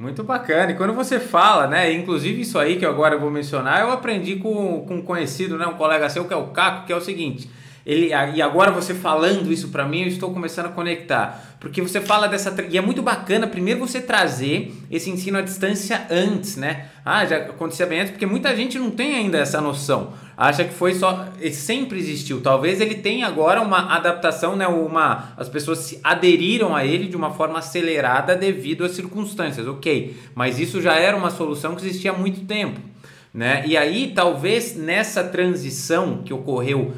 Muito 0.00 0.24
bacana. 0.24 0.72
E 0.72 0.76
quando 0.76 0.94
você 0.94 1.20
fala, 1.20 1.66
né? 1.66 1.92
Inclusive 1.92 2.40
isso 2.40 2.58
aí 2.58 2.78
que 2.78 2.86
agora 2.86 3.16
eu 3.16 3.20
vou 3.20 3.30
mencionar, 3.30 3.82
eu 3.82 3.90
aprendi 3.90 4.36
com, 4.36 4.82
com 4.88 4.94
um 4.94 5.02
conhecido, 5.02 5.58
né? 5.58 5.66
Um 5.66 5.74
colega 5.74 6.08
seu 6.08 6.24
que 6.24 6.32
é 6.32 6.36
o 6.36 6.46
Caco, 6.46 6.86
que 6.86 6.92
é 6.94 6.96
o 6.96 7.02
seguinte. 7.02 7.50
ele 7.84 8.06
e 8.08 8.40
agora 8.40 8.70
você 8.70 8.94
falando 8.94 9.52
isso 9.52 9.68
para 9.68 9.86
mim, 9.86 10.00
eu 10.00 10.08
estou 10.08 10.32
começando 10.32 10.66
a 10.66 10.68
conectar, 10.70 11.56
porque 11.60 11.82
você 11.82 12.00
fala 12.00 12.28
dessa 12.28 12.54
e 12.70 12.78
é 12.78 12.80
muito 12.80 13.02
bacana 13.02 13.46
primeiro 13.46 13.78
você 13.78 14.00
trazer 14.00 14.72
esse 14.90 15.10
ensino 15.10 15.36
à 15.36 15.42
distância 15.42 16.06
antes, 16.10 16.56
né? 16.56 16.86
Ah, 17.04 17.26
já 17.26 17.36
acontecia 17.36 17.84
bem 17.84 18.00
antes, 18.00 18.12
porque 18.12 18.24
muita 18.24 18.56
gente 18.56 18.78
não 18.78 18.90
tem 18.90 19.16
ainda 19.16 19.36
essa 19.36 19.60
noção. 19.60 20.14
Acha 20.40 20.64
que 20.64 20.72
foi 20.72 20.94
só 20.94 21.26
sempre 21.52 21.98
existiu. 21.98 22.40
Talvez 22.40 22.80
ele 22.80 22.94
tenha 22.94 23.26
agora 23.26 23.60
uma 23.60 23.94
adaptação, 23.94 24.56
né, 24.56 24.66
uma 24.66 25.34
as 25.36 25.50
pessoas 25.50 25.80
se 25.80 26.00
aderiram 26.02 26.74
a 26.74 26.82
ele 26.82 27.08
de 27.08 27.14
uma 27.14 27.30
forma 27.30 27.58
acelerada 27.58 28.34
devido 28.34 28.82
às 28.82 28.92
circunstâncias. 28.92 29.66
OK, 29.66 30.16
mas 30.34 30.58
isso 30.58 30.80
já 30.80 30.94
era 30.94 31.14
uma 31.14 31.28
solução 31.28 31.74
que 31.74 31.84
existia 31.84 32.12
há 32.12 32.16
muito 32.16 32.46
tempo. 32.46 32.80
Né? 33.34 33.64
E 33.66 33.76
aí, 33.76 34.12
talvez 34.14 34.74
nessa 34.74 35.22
transição 35.22 36.22
que 36.24 36.32
ocorreu 36.32 36.94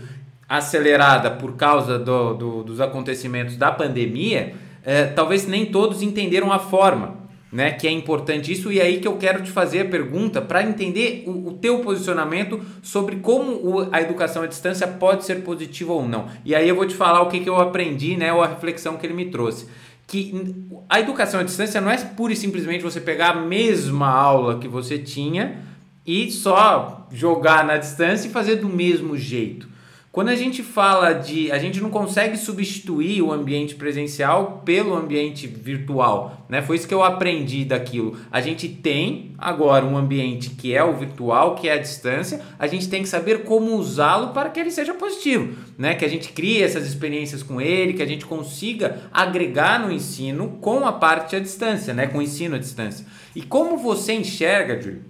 acelerada 0.49 1.29
por 1.29 1.57
causa 1.57 1.99
do, 1.99 2.35
do, 2.35 2.63
dos 2.63 2.81
acontecimentos 2.81 3.57
da 3.57 3.73
pandemia, 3.73 4.55
é, 4.85 5.07
talvez 5.07 5.49
nem 5.49 5.67
todos 5.67 6.01
entenderam 6.01 6.53
a 6.53 6.61
forma, 6.61 7.17
né? 7.53 7.71
Que 7.73 7.87
é 7.87 7.91
importante 7.91 8.51
isso. 8.51 8.73
E 8.73 8.81
aí 8.81 8.99
que 8.99 9.07
eu 9.07 9.17
quero 9.19 9.43
te 9.43 9.51
fazer 9.51 9.81
a 9.81 9.85
pergunta 9.85 10.41
para 10.41 10.63
entender 10.63 11.25
o, 11.27 11.49
o, 11.49 11.53
teu 11.53 11.81
posicionamento 11.81 12.59
sobre 12.83 13.17
como 13.17 13.53
o, 13.53 13.89
a 13.93 14.01
educação 14.01 14.43
à 14.43 14.47
distância 14.47 14.89
pode 14.89 15.27
ser 15.27 15.43
positiva 15.43 15.93
ou 15.93 16.09
não. 16.09 16.27
E 16.45 16.55
aí 16.55 16.67
eu 16.67 16.75
vou 16.75 16.87
te 16.87 16.95
falar 16.95 17.21
o 17.21 17.29
que, 17.29 17.41
que 17.41 17.49
eu 17.49 17.61
aprendi, 17.61 18.17
né? 18.17 18.33
Ou 18.33 18.43
a 18.43 18.47
reflexão 18.47 18.97
que 18.97 19.05
ele 19.05 19.13
me 19.13 19.27
trouxe. 19.27 19.69
Que 20.07 20.67
a 20.89 20.99
educação 20.99 21.41
à 21.41 21.43
distância 21.43 21.81
não 21.81 21.91
é 21.91 21.99
pura 21.99 22.33
e 22.33 22.37
simplesmente 22.37 22.83
você 22.83 23.01
pegar 23.01 23.31
a 23.31 23.41
mesma 23.43 24.09
aula 24.09 24.59
que 24.59 24.67
você 24.67 24.99
tinha 24.99 25.61
e 26.07 26.31
só 26.31 27.07
jogar 27.13 27.65
na 27.65 27.77
distância 27.77 28.27
e 28.27 28.31
fazer 28.31 28.57
do 28.57 28.69
mesmo 28.69 29.17
jeito. 29.17 29.72
Quando 30.13 30.29
a 30.29 30.37
gente 30.37 30.63
fala 30.63 31.15
de. 31.15 31.51
A 31.51 31.59
gente 31.59 31.81
não 31.81 31.89
consegue 31.89 32.37
substituir 32.37 33.23
o 33.23 33.33
ambiente 33.33 33.75
presencial 33.75 34.61
pelo 34.63 34.95
ambiente 34.95 35.47
virtual. 35.47 36.45
Né? 36.51 36.61
Foi 36.61 36.77
isso 36.77 36.87
que 36.87 36.93
eu 36.93 37.03
aprendi 37.03 37.65
daquilo. 37.65 38.19
A 38.31 38.43
gente 38.43 38.69
tem 38.69 39.35
agora 39.39 39.87
um 39.87 39.97
ambiente 39.97 40.51
que 40.51 40.75
é 40.75 40.85
o 40.85 40.95
virtual, 40.95 41.55
que 41.55 41.67
é 41.67 41.73
a 41.73 41.79
distância. 41.79 42.43
A 42.59 42.67
gente 42.67 42.91
tem 42.91 43.03
que 43.03 43.09
saber 43.09 43.45
como 43.45 43.75
usá-lo 43.75 44.35
para 44.35 44.51
que 44.51 44.61
ele 44.61 44.71
seja 44.71 44.93
positivo. 44.93 45.57
Né? 45.79 45.95
Que 45.95 46.05
a 46.05 46.09
gente 46.09 46.31
crie 46.33 46.63
essas 46.63 46.87
experiências 46.87 47.43
com 47.43 47.59
ele, 47.59 47.95
que 47.95 48.03
a 48.03 48.07
gente 48.07 48.27
consiga 48.27 48.99
agregar 49.11 49.81
no 49.81 49.91
ensino 49.91 50.59
com 50.61 50.85
a 50.87 50.93
parte 50.93 51.37
à 51.37 51.41
distância, 51.41 51.95
né? 51.95 52.07
com 52.07 52.19
o 52.19 52.23
ensino 52.23 52.57
à 52.57 52.59
distância. 52.59 53.07
E 53.35 53.41
como 53.41 53.79
você 53.79 54.13
enxerga, 54.13 54.79
Júlio, 54.79 55.05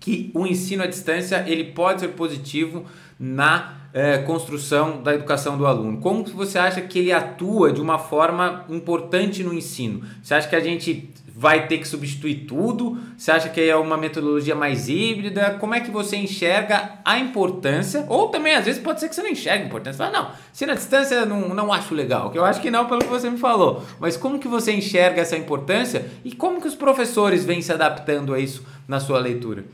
que 0.00 0.32
o 0.34 0.44
ensino 0.44 0.82
à 0.82 0.86
distância 0.88 1.44
ele 1.46 1.66
pode 1.66 2.00
ser 2.00 2.08
positivo 2.08 2.84
na 3.16 3.83
é, 3.94 4.18
construção 4.18 5.00
da 5.00 5.14
educação 5.14 5.56
do 5.56 5.64
aluno? 5.64 6.00
Como 6.00 6.24
você 6.24 6.58
acha 6.58 6.80
que 6.80 6.98
ele 6.98 7.12
atua 7.12 7.72
de 7.72 7.80
uma 7.80 7.96
forma 7.96 8.64
importante 8.68 9.44
no 9.44 9.54
ensino? 9.54 10.04
Você 10.20 10.34
acha 10.34 10.48
que 10.48 10.56
a 10.56 10.60
gente 10.60 11.08
vai 11.36 11.68
ter 11.68 11.78
que 11.78 11.86
substituir 11.86 12.46
tudo? 12.46 13.00
Você 13.16 13.30
acha 13.30 13.48
que 13.48 13.60
é 13.60 13.76
uma 13.76 13.96
metodologia 13.96 14.56
mais 14.56 14.88
híbrida? 14.88 15.56
Como 15.60 15.76
é 15.76 15.80
que 15.80 15.92
você 15.92 16.16
enxerga 16.16 16.98
a 17.04 17.20
importância? 17.20 18.04
Ou 18.08 18.28
também, 18.28 18.56
às 18.56 18.64
vezes, 18.64 18.82
pode 18.82 18.98
ser 18.98 19.08
que 19.08 19.14
você 19.14 19.22
não 19.22 19.30
enxergue 19.30 19.62
a 19.62 19.66
importância. 19.66 20.04
Fala, 20.04 20.22
não, 20.22 20.30
se 20.52 20.66
na 20.66 20.74
distância 20.74 21.24
não, 21.24 21.50
não 21.50 21.72
acho 21.72 21.94
legal, 21.94 22.32
eu 22.34 22.44
acho 22.44 22.60
que 22.60 22.72
não, 22.72 22.86
pelo 22.86 23.00
que 23.00 23.06
você 23.06 23.30
me 23.30 23.38
falou. 23.38 23.84
Mas 24.00 24.16
como 24.16 24.40
que 24.40 24.48
você 24.48 24.72
enxerga 24.72 25.22
essa 25.22 25.36
importância 25.36 26.10
e 26.24 26.34
como 26.34 26.60
que 26.60 26.66
os 26.66 26.74
professores 26.74 27.44
vêm 27.44 27.62
se 27.62 27.72
adaptando 27.72 28.34
a 28.34 28.40
isso 28.40 28.66
na 28.88 28.98
sua 28.98 29.20
leitura? 29.20 29.64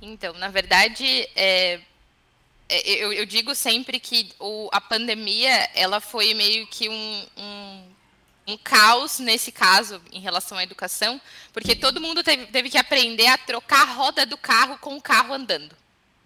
Então, 0.00 0.34
na 0.34 0.48
verdade, 0.48 1.04
é, 1.34 1.80
eu, 2.68 3.12
eu, 3.12 3.26
digo 3.26 3.54
sempre 3.54 4.00
que 4.00 4.32
o, 4.40 4.68
a 4.72 4.80
pandemia 4.80 5.70
ela 5.74 6.00
foi 6.00 6.34
meio 6.34 6.66
que 6.66 6.88
um, 6.88 7.26
um, 7.36 7.82
um, 8.48 8.58
caos 8.58 9.18
nesse 9.18 9.52
caso 9.52 10.02
em 10.12 10.20
relação 10.20 10.58
à 10.58 10.62
educação, 10.62 11.20
porque 11.52 11.76
todo 11.76 12.00
mundo 12.00 12.24
teve, 12.24 12.46
teve 12.46 12.70
que 12.70 12.78
aprender 12.78 13.28
a 13.28 13.38
trocar 13.38 13.82
a 13.82 13.92
roda 13.92 14.26
do 14.26 14.36
carro 14.36 14.78
com 14.78 14.96
o 14.96 15.02
carro 15.02 15.34
andando. 15.34 15.76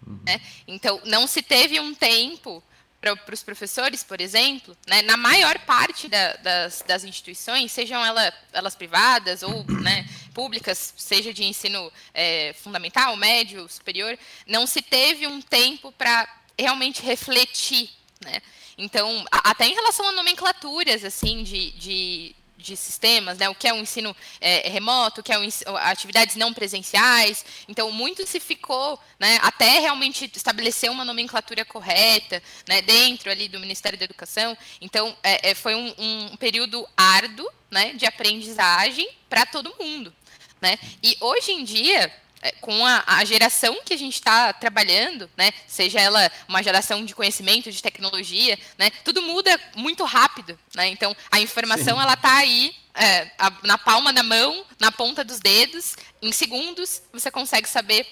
Uhum. 0.05 0.19
Né? 0.25 0.41
Então, 0.67 0.99
não 1.05 1.27
se 1.27 1.43
teve 1.43 1.79
um 1.79 1.93
tempo 1.93 2.63
para 3.01 3.33
os 3.33 3.41
professores, 3.41 4.03
por 4.03 4.21
exemplo, 4.21 4.77
né, 4.85 5.01
na 5.01 5.17
maior 5.17 5.57
parte 5.59 6.07
da, 6.07 6.33
das, 6.33 6.83
das, 6.87 7.03
instituições, 7.03 7.71
sejam 7.71 8.05
ela, 8.05 8.31
elas 8.53 8.75
privadas 8.75 9.41
ou 9.41 9.65
né, 9.81 10.07
públicas, 10.33 10.93
seja 10.97 11.33
de 11.33 11.43
ensino 11.43 11.91
é, 12.13 12.53
fundamental, 12.53 13.15
médio, 13.15 13.67
superior, 13.69 14.17
não 14.47 14.65
se 14.65 14.81
teve 14.81 15.27
um 15.27 15.41
tempo 15.41 15.91
para 15.91 16.27
realmente 16.57 17.01
refletir. 17.01 17.89
Né? 18.23 18.41
Então, 18.77 19.25
até 19.31 19.67
em 19.67 19.73
relação 19.73 20.07
a 20.07 20.11
nomenclaturas 20.11 21.03
assim 21.03 21.43
de, 21.43 21.71
de 21.71 22.35
de 22.61 22.77
sistemas, 22.77 23.37
né? 23.37 23.49
o 23.49 23.55
que 23.55 23.67
é 23.67 23.73
um 23.73 23.81
ensino 23.81 24.15
é, 24.39 24.69
remoto, 24.69 25.21
o 25.21 25.23
que 25.23 25.33
é 25.33 25.39
um, 25.39 25.47
atividades 25.77 26.35
não 26.35 26.53
presenciais. 26.53 27.43
Então, 27.67 27.91
muito 27.91 28.25
se 28.25 28.39
ficou 28.39 28.99
né, 29.19 29.39
até 29.41 29.79
realmente 29.79 30.31
estabelecer 30.33 30.89
uma 30.89 31.03
nomenclatura 31.03 31.65
correta 31.65 32.41
né, 32.67 32.81
dentro 32.81 33.31
ali 33.31 33.47
do 33.47 33.59
Ministério 33.59 33.97
da 33.97 34.05
Educação. 34.05 34.57
Então, 34.79 35.15
é, 35.23 35.51
é, 35.51 35.55
foi 35.55 35.75
um, 35.75 35.93
um, 35.97 36.37
período 36.37 36.87
árduo 36.95 37.49
né, 37.69 37.93
de 37.93 38.05
aprendizagem 38.05 39.09
para 39.27 39.45
todo 39.45 39.75
mundo. 39.79 40.13
Né? 40.61 40.77
E 41.01 41.17
hoje 41.19 41.51
em 41.51 41.63
dia, 41.63 42.13
é, 42.41 42.51
com 42.53 42.85
a, 42.85 43.03
a, 43.05 43.25
geração 43.25 43.81
que 43.83 43.93
a 43.93 43.97
gente 43.97 44.13
está 44.13 44.53
trabalhando, 44.53 45.29
né, 45.35 45.51
seja 45.67 45.99
ela 45.99 46.31
uma 46.47 46.63
geração 46.63 47.03
de 47.03 47.13
conhecimento, 47.13 47.71
de 47.71 47.81
tecnologia, 47.81 48.57
né, 48.77 48.91
tudo 49.03 49.21
muda 49.21 49.59
muito 49.75 50.03
rápido. 50.03 50.57
Né, 50.75 50.87
então, 50.89 51.15
a 51.31 51.39
informação 51.39 51.97
Sim. 51.97 52.01
ela 52.01 52.13
está 52.13 52.37
aí 52.37 52.75
é, 52.93 53.31
a, 53.37 53.51
na 53.63 53.77
palma 53.77 54.13
da 54.13 54.23
mão, 54.23 54.65
na 54.79 54.91
ponta 54.91 55.23
dos 55.23 55.39
dedos, 55.39 55.95
em 56.21 56.31
segundos 56.31 57.01
você 57.11 57.31
consegue 57.31 57.67
saber 57.67 58.07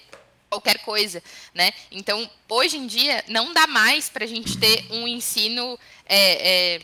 qualquer 0.49 0.79
coisa, 0.79 1.21
né? 1.53 1.71
Então, 1.91 2.27
hoje 2.47 2.77
em 2.77 2.87
dia, 2.87 3.23
não 3.27 3.53
dá 3.53 3.67
mais 3.67 4.09
para 4.09 4.25
a 4.25 4.27
gente 4.27 4.57
ter 4.57 4.85
um 4.89 5.07
ensino 5.07 5.79
é, 6.05 6.75
é, 6.75 6.81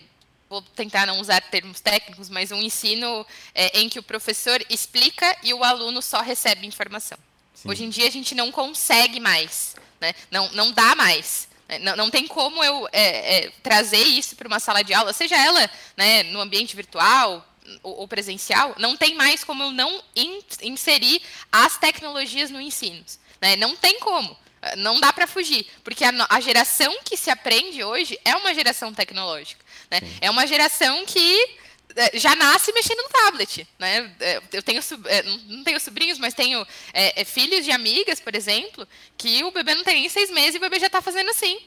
vou 0.56 0.62
tentar 0.74 1.06
não 1.06 1.20
usar 1.20 1.42
termos 1.42 1.82
técnicos, 1.82 2.30
mas 2.30 2.52
um 2.52 2.62
ensino 2.62 3.26
é, 3.54 3.80
em 3.80 3.90
que 3.90 4.00
o 4.00 4.04
professor 4.04 4.64
explica 4.70 5.36
e 5.44 5.54
o 5.54 5.64
aluno 5.64 6.02
só 6.02 6.22
recebe 6.22 6.66
informação. 6.66 7.18
Sim. 7.54 7.70
Hoje 7.70 7.84
em 7.84 7.90
dia 7.90 8.08
a 8.08 8.12
gente 8.12 8.34
não 8.34 8.52
consegue 8.52 9.20
mais, 9.20 9.76
né? 10.00 10.14
não, 10.32 10.50
não 10.54 10.72
dá 10.72 10.96
mais. 10.96 11.50
Né? 11.68 11.80
Não, 11.80 11.96
não 11.98 12.10
tem 12.10 12.26
como 12.26 12.64
eu 12.64 12.88
é, 12.94 13.38
é, 13.38 13.52
trazer 13.62 14.04
isso 14.04 14.36
para 14.36 14.48
uma 14.48 14.60
sala 14.60 14.82
de 14.82 14.94
aula, 14.94 15.12
seja 15.12 15.36
ela 15.36 15.70
né, 15.98 16.24
no 16.24 16.40
ambiente 16.40 16.76
virtual 16.76 17.46
ou, 17.84 18.00
ou, 18.02 18.08
presencial, 18.08 18.76
não 18.78 18.96
tem 18.96 19.16
mais 19.16 19.44
como 19.44 19.64
eu 19.64 19.72
não 19.72 20.02
in, 20.16 20.40
inserir 20.62 21.22
as 21.52 21.78
tecnologias 21.78 22.50
no 22.50 22.62
ensino. 22.62 23.04
Né? 23.42 23.58
Não 23.58 23.76
tem 23.76 24.00
como. 24.00 24.38
Não 24.78 25.00
dá 25.00 25.14
para 25.14 25.28
fugir, 25.28 25.68
porque 25.84 26.04
a, 26.04 26.12
a, 26.28 26.40
geração 26.40 26.98
que 27.04 27.16
se 27.16 27.30
aprende 27.30 27.84
hoje 27.84 28.20
é 28.26 28.36
uma 28.36 28.54
geração 28.54 28.92
tecnológica. 28.92 29.64
Né? 29.90 30.00
É 30.22 30.30
uma 30.30 30.46
geração 30.48 31.06
que 31.06 31.58
é, 31.96 32.18
já 32.18 32.36
nasce 32.36 32.74
mexendo 32.74 33.04
no 33.04 33.10
tablet, 33.10 33.68
né? 33.80 34.14
É, 34.20 34.42
eu 34.52 34.62
tenho 34.62 34.82
é, 35.06 35.24
não 35.48 35.64
tenho 35.64 35.80
sobrinhos, 35.80 36.20
mas 36.20 36.34
tenho 36.34 36.66
é, 36.94 37.24
filhos 37.24 37.64
de 37.64 37.72
amigas, 37.72 38.20
por 38.20 38.36
exemplo, 38.36 38.88
que 39.18 39.44
o 39.44 39.52
bebê 39.52 39.76
não 39.76 39.84
tem 39.84 40.02
nem 40.02 40.10
seis 40.10 40.30
meses 40.30 40.56
e 40.56 40.58
o 40.58 40.62
bebê 40.62 40.78
já 40.80 40.88
está 40.88 41.02
fazendo 41.02 41.30
assim, 41.30 41.58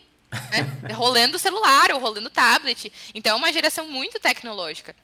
né? 0.50 0.66
rolando 0.94 1.36
o 1.36 1.40
celular 1.40 1.90
ou 1.92 1.98
rolando 1.98 2.26
o 2.26 2.30
tablet. 2.30 2.92
Então 3.14 3.32
é 3.32 3.38
uma 3.38 3.52
geração 3.52 3.88
muito 3.88 4.20
tecnológica. 4.20 4.94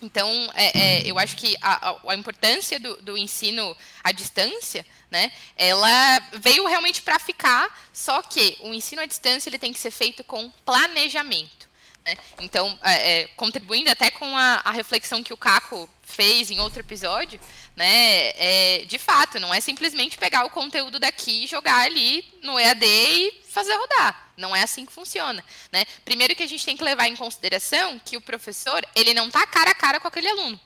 Então, 0.00 0.30
é, 0.54 0.78
é, 0.78 1.10
eu 1.10 1.18
acho 1.18 1.36
que 1.36 1.56
a, 1.60 1.90
a, 1.90 2.12
a 2.12 2.14
importância 2.14 2.78
do, 2.78 2.96
do, 3.02 3.18
ensino 3.18 3.76
à 4.02 4.12
distância, 4.12 4.86
né, 5.10 5.32
ela 5.56 6.20
veio 6.34 6.66
realmente 6.66 7.02
para 7.02 7.18
ficar, 7.18 7.68
só 7.92 8.22
que 8.22 8.56
o 8.60 8.72
ensino 8.72 9.02
à 9.02 9.06
distância 9.06 9.50
ele 9.50 9.58
tem 9.58 9.72
que 9.72 9.78
ser 9.80 9.90
feito 9.90 10.22
com 10.22 10.50
planejamento. 10.64 11.67
Né? 12.08 12.16
Então, 12.40 12.78
é, 12.82 13.20
é, 13.20 13.28
contribuindo 13.36 13.90
até 13.90 14.10
com 14.10 14.24
a, 14.34 14.62
a, 14.64 14.70
reflexão 14.70 15.22
que 15.22 15.34
o 15.34 15.36
Caco 15.36 15.86
fez 16.02 16.50
em 16.50 16.58
outro 16.58 16.80
episódio, 16.80 17.38
né, 17.76 18.30
é, 18.34 18.84
de 18.86 18.98
fato, 18.98 19.38
não 19.38 19.52
é 19.52 19.60
simplesmente 19.60 20.16
pegar 20.16 20.46
o 20.46 20.50
conteúdo 20.50 20.98
daqui 20.98 21.44
e 21.44 21.46
jogar 21.46 21.80
ali 21.80 22.24
no 22.42 22.58
EAD 22.58 22.86
e 22.86 23.42
fazer 23.50 23.74
rodar. 23.74 24.32
Não 24.38 24.56
é 24.56 24.62
assim 24.62 24.86
que 24.86 24.92
funciona. 24.92 25.44
Né? 25.70 25.84
Primeiro 26.02 26.34
que 26.34 26.42
a 26.42 26.46
gente 26.46 26.64
tem 26.64 26.78
que 26.78 26.82
levar 26.82 27.08
em 27.08 27.16
consideração 27.16 28.00
que 28.02 28.16
o 28.16 28.22
professor 28.22 28.82
ele 28.94 29.12
não 29.12 29.26
está 29.26 29.46
cara 29.46 29.72
a 29.72 29.74
cara 29.74 30.00
com 30.00 30.08
aquele 30.08 30.28
aluno. 30.28 30.58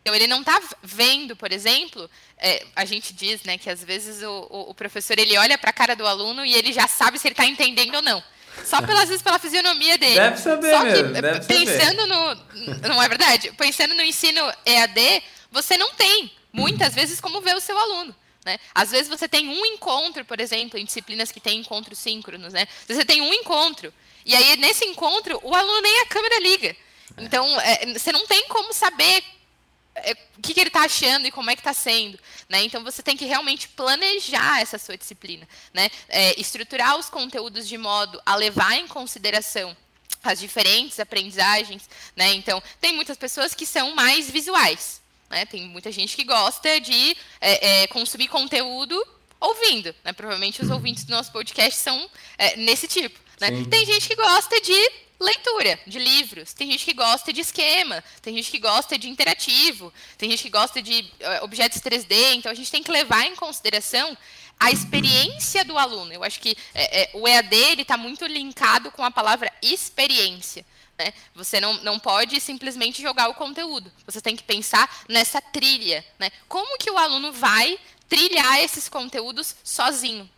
Então, 0.00 0.14
ele 0.14 0.28
não 0.28 0.40
está 0.40 0.62
vendo, 0.82 1.36
por 1.36 1.52
exemplo, 1.52 2.08
é, 2.38 2.64
a 2.74 2.86
gente 2.86 3.12
diz 3.12 3.42
né, 3.42 3.58
que 3.58 3.68
às 3.68 3.84
vezes 3.84 4.22
o, 4.22 4.46
o, 4.48 4.70
o 4.70 4.74
professor 4.74 5.18
ele 5.18 5.36
olha 5.36 5.58
para 5.58 5.70
a 5.70 5.74
cara 5.74 5.94
do 5.94 6.06
aluno 6.06 6.46
e 6.46 6.54
ele 6.54 6.72
já 6.72 6.88
sabe 6.88 7.18
se 7.18 7.28
ele 7.28 7.34
está 7.34 7.44
entendendo 7.44 7.96
ou 7.96 8.02
não. 8.02 8.24
Só 8.64 8.82
pelas 8.82 9.08
vezes 9.08 9.22
pela 9.22 9.38
fisionomia 9.38 9.98
dele. 9.98 10.14
Deve 10.14 10.36
saber 10.38 10.70
Só 10.70 10.84
que, 10.84 11.02
deve 11.02 11.40
pensando 11.40 12.06
saber. 12.06 12.06
no. 12.06 12.88
Não 12.88 13.02
é 13.02 13.08
verdade? 13.08 13.52
Pensando 13.52 13.94
no 13.94 14.02
ensino 14.02 14.40
EAD, 14.64 15.22
você 15.50 15.76
não 15.76 15.94
tem, 15.94 16.30
muitas 16.52 16.94
vezes, 16.94 17.20
como 17.20 17.40
ver 17.40 17.56
o 17.56 17.60
seu 17.60 17.78
aluno. 17.78 18.14
Né? 18.44 18.58
Às 18.74 18.90
vezes 18.92 19.08
você 19.08 19.28
tem 19.28 19.48
um 19.48 19.66
encontro, 19.66 20.24
por 20.24 20.40
exemplo, 20.40 20.78
em 20.78 20.84
disciplinas 20.84 21.32
que 21.32 21.40
tem 21.40 21.58
encontros 21.58 21.98
síncronos. 21.98 22.52
Né? 22.52 22.66
Você 22.86 23.04
tem 23.04 23.20
um 23.20 23.34
encontro. 23.34 23.92
E 24.24 24.34
aí, 24.34 24.56
nesse 24.56 24.84
encontro, 24.84 25.40
o 25.42 25.54
aluno 25.54 25.80
nem 25.80 26.00
a 26.00 26.06
câmera 26.06 26.38
liga. 26.40 26.76
Então, 27.18 27.60
é, 27.60 27.92
você 27.92 28.12
não 28.12 28.26
tem 28.26 28.46
como 28.48 28.72
saber 28.72 29.16
é, 29.16 29.35
o 30.36 30.42
que, 30.42 30.54
que 30.54 30.60
ele 30.60 30.68
está 30.68 30.82
achando 30.82 31.26
e 31.26 31.30
como 31.30 31.50
é 31.50 31.54
que 31.54 31.60
está 31.60 31.72
sendo. 31.72 32.18
Né? 32.48 32.62
Então, 32.64 32.84
você 32.84 33.02
tem 33.02 33.16
que 33.16 33.24
realmente 33.24 33.68
planejar 33.68 34.60
essa 34.60 34.78
sua 34.78 34.96
disciplina. 34.96 35.48
Né? 35.72 35.90
É, 36.08 36.38
estruturar 36.40 36.96
os 36.98 37.08
conteúdos 37.08 37.66
de 37.66 37.78
modo 37.78 38.20
a 38.24 38.34
levar 38.36 38.74
em 38.74 38.86
consideração 38.86 39.76
as 40.22 40.38
diferentes 40.38 41.00
aprendizagens. 41.00 41.88
Né? 42.14 42.34
Então, 42.34 42.62
tem 42.80 42.92
muitas 42.92 43.16
pessoas 43.16 43.54
que 43.54 43.64
são 43.64 43.94
mais 43.94 44.30
visuais. 44.30 45.00
Né? 45.30 45.46
Tem 45.46 45.66
muita 45.66 45.90
gente 45.90 46.16
que 46.16 46.24
gosta 46.24 46.80
de 46.80 47.16
é, 47.40 47.82
é, 47.82 47.86
consumir 47.88 48.28
conteúdo 48.28 49.02
ouvindo. 49.40 49.94
Né? 50.04 50.12
Provavelmente 50.12 50.62
os 50.62 50.70
ouvintes 50.70 51.04
do 51.04 51.10
nosso 51.10 51.32
podcast 51.32 51.78
são 51.78 52.10
é, 52.38 52.56
nesse 52.56 52.86
tipo. 52.86 53.18
Né? 53.40 53.64
Tem 53.70 53.84
gente 53.84 54.08
que 54.08 54.16
gosta 54.16 54.60
de 54.60 55.05
leitura 55.18 55.78
de 55.86 55.98
livros, 55.98 56.52
tem 56.52 56.70
gente 56.70 56.84
que 56.84 56.92
gosta 56.92 57.32
de 57.32 57.40
esquema, 57.40 58.04
tem 58.20 58.34
gente 58.34 58.50
que 58.50 58.58
gosta 58.58 58.98
de 58.98 59.08
interativo, 59.08 59.92
tem 60.18 60.30
gente 60.30 60.42
que 60.42 60.50
gosta 60.50 60.82
de 60.82 61.00
uh, 61.00 61.44
objetos 61.44 61.80
3D, 61.80 62.34
então 62.34 62.52
a 62.52 62.54
gente 62.54 62.70
tem 62.70 62.82
que 62.82 62.90
levar 62.90 63.24
em 63.26 63.34
consideração 63.34 64.16
a 64.58 64.70
experiência 64.70 65.64
do 65.64 65.78
aluno. 65.78 66.12
Eu 66.12 66.24
acho 66.24 66.40
que 66.40 66.56
é, 66.74 67.02
é, 67.02 67.10
o 67.14 67.26
EAD 67.26 67.80
está 67.80 67.96
muito 67.96 68.26
linkado 68.26 68.90
com 68.90 69.04
a 69.04 69.10
palavra 69.10 69.52
experiência. 69.62 70.64
Né? 70.98 71.12
Você 71.34 71.60
não, 71.60 71.74
não 71.82 71.98
pode 71.98 72.40
simplesmente 72.40 73.02
jogar 73.02 73.28
o 73.28 73.34
conteúdo. 73.34 73.92
Você 74.06 74.20
tem 74.20 74.34
que 74.34 74.42
pensar 74.42 75.04
nessa 75.08 75.40
trilha. 75.40 76.04
Né? 76.18 76.30
Como 76.48 76.78
que 76.78 76.90
o 76.90 76.98
aluno 76.98 77.32
vai 77.32 77.78
trilhar 78.08 78.60
esses 78.60 78.88
conteúdos 78.88 79.54
sozinho? 79.62 80.28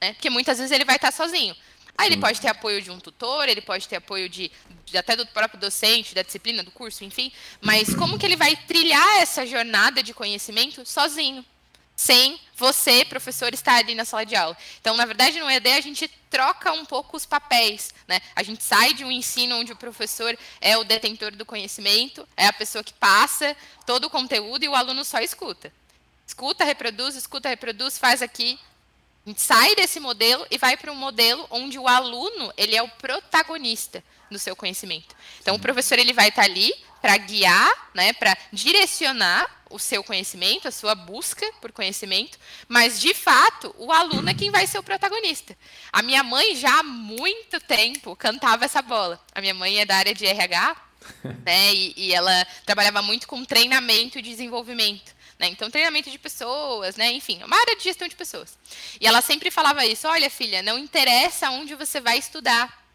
Né? 0.00 0.12
Porque 0.14 0.30
muitas 0.30 0.58
vezes 0.58 0.72
ele 0.72 0.84
vai 0.84 0.96
estar 0.96 1.12
sozinho. 1.12 1.54
Aí 1.98 2.06
ele 2.06 2.16
pode 2.16 2.40
ter 2.40 2.46
apoio 2.46 2.80
de 2.80 2.92
um 2.92 3.00
tutor, 3.00 3.48
ele 3.48 3.60
pode 3.60 3.88
ter 3.88 3.96
apoio 3.96 4.28
de, 4.28 4.52
de, 4.84 4.96
até 4.96 5.16
do 5.16 5.26
próprio 5.26 5.58
docente, 5.58 6.14
da 6.14 6.22
disciplina, 6.22 6.62
do 6.62 6.70
curso, 6.70 7.04
enfim. 7.04 7.32
Mas 7.60 7.92
como 7.92 8.16
que 8.16 8.24
ele 8.24 8.36
vai 8.36 8.54
trilhar 8.54 9.18
essa 9.18 9.44
jornada 9.44 10.00
de 10.00 10.14
conhecimento 10.14 10.86
sozinho? 10.86 11.44
Sem 11.96 12.38
você, 12.54 13.04
professor, 13.04 13.52
estar 13.52 13.74
ali 13.74 13.96
na 13.96 14.04
sala 14.04 14.24
de 14.24 14.36
aula. 14.36 14.56
Então, 14.80 14.96
na 14.96 15.04
verdade, 15.04 15.40
no 15.40 15.50
ED 15.50 15.66
a 15.72 15.80
gente 15.80 16.06
troca 16.30 16.70
um 16.70 16.84
pouco 16.84 17.16
os 17.16 17.26
papéis. 17.26 17.92
Né? 18.06 18.20
A 18.36 18.44
gente 18.44 18.62
sai 18.62 18.94
de 18.94 19.04
um 19.04 19.10
ensino 19.10 19.56
onde 19.56 19.72
o 19.72 19.76
professor 19.76 20.38
é 20.60 20.76
o 20.76 20.84
detentor 20.84 21.32
do 21.32 21.44
conhecimento, 21.44 22.28
é 22.36 22.46
a 22.46 22.52
pessoa 22.52 22.84
que 22.84 22.92
passa 22.92 23.56
todo 23.84 24.04
o 24.04 24.10
conteúdo 24.10 24.62
e 24.62 24.68
o 24.68 24.76
aluno 24.76 25.04
só 25.04 25.18
escuta. 25.18 25.72
Escuta, 26.24 26.62
reproduz, 26.62 27.16
escuta, 27.16 27.48
reproduz, 27.48 27.98
faz 27.98 28.22
aqui, 28.22 28.56
sai 29.36 29.74
desse 29.74 30.00
modelo 30.00 30.46
e 30.50 30.58
vai 30.58 30.76
para 30.76 30.92
um 30.92 30.96
modelo 30.96 31.46
onde 31.50 31.78
o 31.78 31.88
aluno 31.88 32.52
ele 32.56 32.76
é 32.76 32.82
o 32.82 32.88
protagonista 32.88 34.02
do 34.30 34.38
seu 34.38 34.54
conhecimento. 34.54 35.14
Então, 35.40 35.56
o 35.56 35.60
professor 35.60 35.98
ele 35.98 36.12
vai 36.12 36.28
estar 36.28 36.42
tá 36.42 36.48
ali 36.48 36.72
para 37.00 37.16
guiar, 37.16 37.90
né, 37.94 38.12
para 38.12 38.36
direcionar 38.52 39.58
o 39.70 39.78
seu 39.78 40.02
conhecimento, 40.02 40.66
a 40.66 40.70
sua 40.70 40.94
busca 40.94 41.46
por 41.60 41.72
conhecimento, 41.72 42.38
mas 42.66 43.00
de 43.00 43.14
fato 43.14 43.74
o 43.78 43.92
aluno 43.92 44.28
é 44.28 44.34
quem 44.34 44.50
vai 44.50 44.66
ser 44.66 44.78
o 44.78 44.82
protagonista. 44.82 45.56
A 45.92 46.02
minha 46.02 46.22
mãe 46.22 46.56
já 46.56 46.80
há 46.80 46.82
muito 46.82 47.60
tempo 47.60 48.16
cantava 48.16 48.64
essa 48.64 48.80
bola. 48.80 49.20
A 49.34 49.40
minha 49.40 49.54
mãe 49.54 49.78
é 49.78 49.84
da 49.84 49.96
área 49.96 50.14
de 50.14 50.26
RH, 50.26 50.76
né, 51.44 51.72
e, 51.72 51.94
e 51.96 52.14
ela 52.14 52.46
trabalhava 52.64 53.02
muito 53.02 53.28
com 53.28 53.44
treinamento 53.44 54.18
e 54.18 54.22
desenvolvimento. 54.22 55.17
Né? 55.38 55.48
Então, 55.48 55.70
treinamento 55.70 56.10
de 56.10 56.18
pessoas, 56.18 56.96
né? 56.96 57.12
enfim, 57.12 57.40
uma 57.44 57.56
área 57.56 57.76
de 57.76 57.84
gestão 57.84 58.08
de 58.08 58.16
pessoas. 58.16 58.58
E 59.00 59.06
ela 59.06 59.20
sempre 59.20 59.50
falava 59.50 59.86
isso: 59.86 60.08
olha, 60.08 60.28
filha, 60.28 60.62
não 60.62 60.78
interessa 60.78 61.50
onde 61.50 61.74
você 61.74 62.00
vai 62.00 62.18
estudar. 62.18 62.86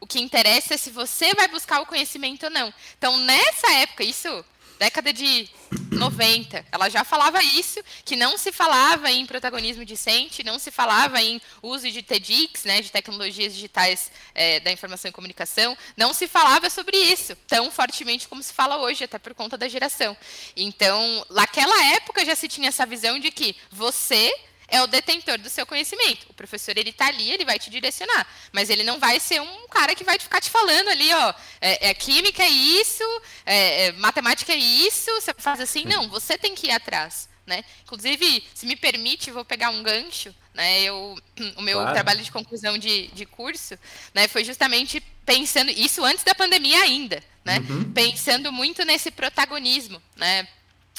O 0.00 0.06
que 0.06 0.20
interessa 0.20 0.74
é 0.74 0.76
se 0.76 0.90
você 0.90 1.34
vai 1.34 1.48
buscar 1.48 1.80
o 1.80 1.86
conhecimento 1.86 2.44
ou 2.44 2.50
não. 2.50 2.72
Então, 2.96 3.16
nessa 3.16 3.72
época, 3.72 4.04
isso 4.04 4.44
década 4.78 5.12
de 5.12 5.48
90, 5.92 6.64
ela 6.70 6.88
já 6.88 7.04
falava 7.04 7.42
isso, 7.42 7.80
que 8.04 8.16
não 8.16 8.38
se 8.38 8.52
falava 8.52 9.10
em 9.10 9.26
protagonismo 9.26 9.84
discente, 9.84 10.44
não 10.44 10.58
se 10.58 10.70
falava 10.70 11.20
em 11.20 11.40
uso 11.62 11.90
de 11.90 12.02
TEDx, 12.02 12.64
né, 12.64 12.80
de 12.80 12.90
tecnologias 12.90 13.54
digitais 13.54 14.10
é, 14.34 14.60
da 14.60 14.70
informação 14.70 15.08
e 15.08 15.12
comunicação, 15.12 15.76
não 15.96 16.14
se 16.14 16.28
falava 16.28 16.70
sobre 16.70 16.96
isso 16.96 17.36
tão 17.46 17.70
fortemente 17.70 18.28
como 18.28 18.42
se 18.42 18.52
fala 18.52 18.78
hoje, 18.78 19.04
até 19.04 19.18
por 19.18 19.34
conta 19.34 19.56
da 19.56 19.68
geração. 19.68 20.16
Então, 20.56 21.26
naquela 21.30 21.84
época 21.94 22.24
já 22.24 22.34
se 22.34 22.48
tinha 22.48 22.68
essa 22.68 22.86
visão 22.86 23.18
de 23.18 23.30
que 23.30 23.56
você 23.70 24.32
é 24.68 24.82
o 24.82 24.86
detentor 24.86 25.38
do 25.38 25.48
seu 25.48 25.66
conhecimento. 25.66 26.26
O 26.28 26.34
professor 26.34 26.76
ele 26.76 26.90
está 26.90 27.06
ali, 27.06 27.30
ele 27.30 27.44
vai 27.44 27.58
te 27.58 27.70
direcionar, 27.70 28.26
mas 28.52 28.68
ele 28.68 28.84
não 28.84 29.00
vai 29.00 29.18
ser 29.18 29.40
um 29.40 29.66
cara 29.68 29.94
que 29.94 30.04
vai 30.04 30.18
ficar 30.18 30.40
te 30.40 30.50
falando 30.50 30.88
ali, 30.88 31.12
ó, 31.14 31.34
é, 31.60 31.88
é 31.88 31.94
química 31.94 32.42
é 32.42 32.48
isso, 32.48 33.02
é, 33.46 33.86
é, 33.86 33.92
matemática 33.92 34.52
é 34.52 34.56
isso, 34.56 35.10
você 35.12 35.32
faz 35.34 35.60
assim, 35.60 35.84
não. 35.84 36.08
Você 36.10 36.36
tem 36.36 36.54
que 36.54 36.66
ir 36.66 36.70
atrás, 36.70 37.28
né? 37.46 37.64
Inclusive, 37.82 38.46
se 38.54 38.66
me 38.66 38.76
permite, 38.76 39.30
vou 39.30 39.44
pegar 39.44 39.70
um 39.70 39.82
gancho, 39.82 40.34
né? 40.52 40.82
Eu, 40.82 41.16
o 41.56 41.62
meu 41.62 41.78
claro. 41.78 41.94
trabalho 41.94 42.22
de 42.22 42.30
conclusão 42.30 42.76
de, 42.76 43.08
de 43.08 43.24
curso, 43.24 43.78
né, 44.12 44.28
foi 44.28 44.44
justamente 44.44 45.00
pensando 45.24 45.70
isso 45.70 46.04
antes 46.04 46.24
da 46.24 46.34
pandemia 46.34 46.80
ainda, 46.82 47.22
né? 47.44 47.58
Uhum. 47.68 47.92
Pensando 47.92 48.52
muito 48.52 48.84
nesse 48.84 49.10
protagonismo, 49.10 50.02
né? 50.16 50.46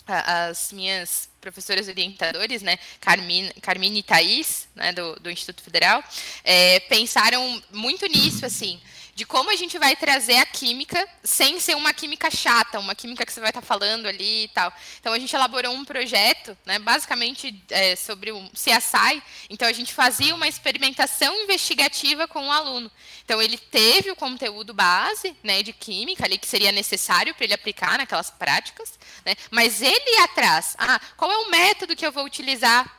As 0.07 0.71
minhas 0.71 1.29
professoras 1.39 1.87
orientadores, 1.87 2.61
né, 2.61 2.77
Carmine, 2.99 3.53
Carmine 3.61 3.99
e 3.99 4.03
Thaís, 4.03 4.67
né, 4.75 4.91
do, 4.91 5.15
do 5.19 5.31
Instituto 5.31 5.63
Federal, 5.63 6.03
é, 6.43 6.79
pensaram 6.81 7.61
muito 7.71 8.05
nisso, 8.07 8.45
assim, 8.45 8.79
de 9.19 9.25
como 9.25 9.51
a 9.51 9.55
gente 9.57 9.77
vai 9.77 9.97
trazer 9.97 10.37
a 10.37 10.45
química 10.45 11.05
sem 11.21 11.59
ser 11.59 11.75
uma 11.75 11.93
química 11.93 12.31
chata, 12.31 12.79
uma 12.79 12.95
química 12.95 13.25
que 13.25 13.33
você 13.33 13.41
vai 13.41 13.49
estar 13.49 13.61
falando 13.61 14.05
ali 14.05 14.45
e 14.45 14.47
tal. 14.47 14.71
Então 14.97 15.11
a 15.11 15.19
gente 15.19 15.35
elaborou 15.35 15.73
um 15.73 15.83
projeto, 15.83 16.57
né, 16.65 16.79
basicamente 16.79 17.61
é, 17.69 17.97
sobre 17.97 18.31
o 18.31 18.41
CSI. 18.51 19.21
Então 19.49 19.67
a 19.67 19.73
gente 19.73 19.93
fazia 19.93 20.33
uma 20.33 20.47
experimentação 20.47 21.35
investigativa 21.43 22.29
com 22.29 22.47
o 22.47 22.49
aluno. 22.51 22.89
Então 23.25 23.41
ele 23.41 23.57
teve 23.57 24.09
o 24.09 24.15
conteúdo 24.15 24.73
base, 24.73 25.35
né, 25.43 25.61
de 25.63 25.73
química 25.73 26.23
ali 26.23 26.37
que 26.37 26.47
seria 26.47 26.71
necessário 26.71 27.35
para 27.35 27.43
ele 27.43 27.53
aplicar 27.53 27.97
naquelas 27.97 28.31
práticas, 28.31 28.97
né, 29.25 29.35
mas 29.51 29.81
ele 29.81 30.15
ia 30.15 30.23
atrás. 30.23 30.77
Ah, 30.79 30.97
qual 31.17 31.29
é 31.29 31.37
o 31.39 31.49
método 31.49 31.93
que 31.93 32.07
eu 32.07 32.11
vou 32.13 32.23
utilizar 32.23 32.98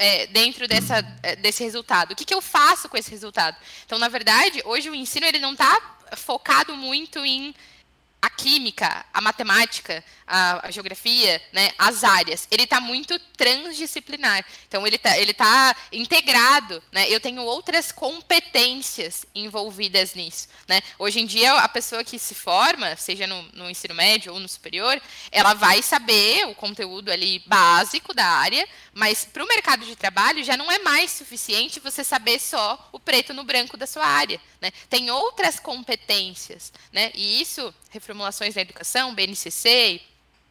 é, 0.00 0.26
dentro 0.28 0.66
dessa, 0.66 1.04
é, 1.22 1.36
desse 1.36 1.62
resultado? 1.62 2.12
O 2.12 2.16
que, 2.16 2.24
que 2.24 2.32
eu 2.32 2.40
faço 2.40 2.88
com 2.88 2.96
esse 2.96 3.10
resultado? 3.10 3.54
Então, 3.84 3.98
na 3.98 4.08
verdade, 4.08 4.62
hoje 4.64 4.88
o 4.88 4.94
ensino 4.94 5.26
ele 5.26 5.38
não 5.38 5.52
está 5.52 5.78
focado 6.16 6.74
muito 6.74 7.18
em 7.18 7.54
a 8.22 8.28
química, 8.28 9.04
a 9.14 9.20
matemática, 9.20 10.04
a, 10.26 10.66
a 10.66 10.70
geografia, 10.70 11.40
né, 11.52 11.70
as 11.78 12.04
áreas. 12.04 12.46
Ele 12.50 12.64
está 12.64 12.78
muito 12.80 13.18
transdisciplinar. 13.34 14.44
Então, 14.68 14.86
ele 14.86 14.96
está 14.96 15.18
ele 15.18 15.32
tá 15.32 15.74
integrado. 15.90 16.82
Né? 16.92 17.08
Eu 17.08 17.18
tenho 17.18 17.42
outras 17.42 17.90
competências 17.90 19.24
envolvidas 19.34 20.14
nisso. 20.14 20.48
Né? 20.68 20.82
Hoje 20.98 21.20
em 21.20 21.26
dia, 21.26 21.54
a 21.54 21.68
pessoa 21.68 22.04
que 22.04 22.18
se 22.18 22.34
forma, 22.34 22.94
seja 22.96 23.26
no, 23.26 23.42
no 23.54 23.70
ensino 23.70 23.94
médio 23.94 24.34
ou 24.34 24.38
no 24.38 24.48
superior, 24.48 25.00
ela 25.32 25.54
vai 25.54 25.82
saber 25.82 26.46
o 26.46 26.54
conteúdo 26.54 27.10
ali 27.10 27.42
básico 27.46 28.12
da 28.12 28.26
área, 28.26 28.68
mas 28.92 29.24
para 29.24 29.44
o 29.44 29.48
mercado 29.48 29.84
de 29.84 29.94
trabalho 29.94 30.42
já 30.42 30.56
não 30.56 30.70
é 30.70 30.78
mais 30.78 31.10
suficiente 31.10 31.80
você 31.80 32.02
saber 32.02 32.38
só 32.38 32.88
o 32.92 32.98
preto 32.98 33.32
no 33.32 33.44
branco 33.44 33.76
da 33.76 33.86
sua 33.86 34.04
área. 34.04 34.40
Né? 34.60 34.70
Tem 34.88 35.10
outras 35.10 35.60
competências. 35.60 36.72
Né? 36.92 37.10
E 37.14 37.40
isso 37.40 37.72
reformulações 37.90 38.54
na 38.54 38.62
educação, 38.62 39.14
BNCC 39.14 40.00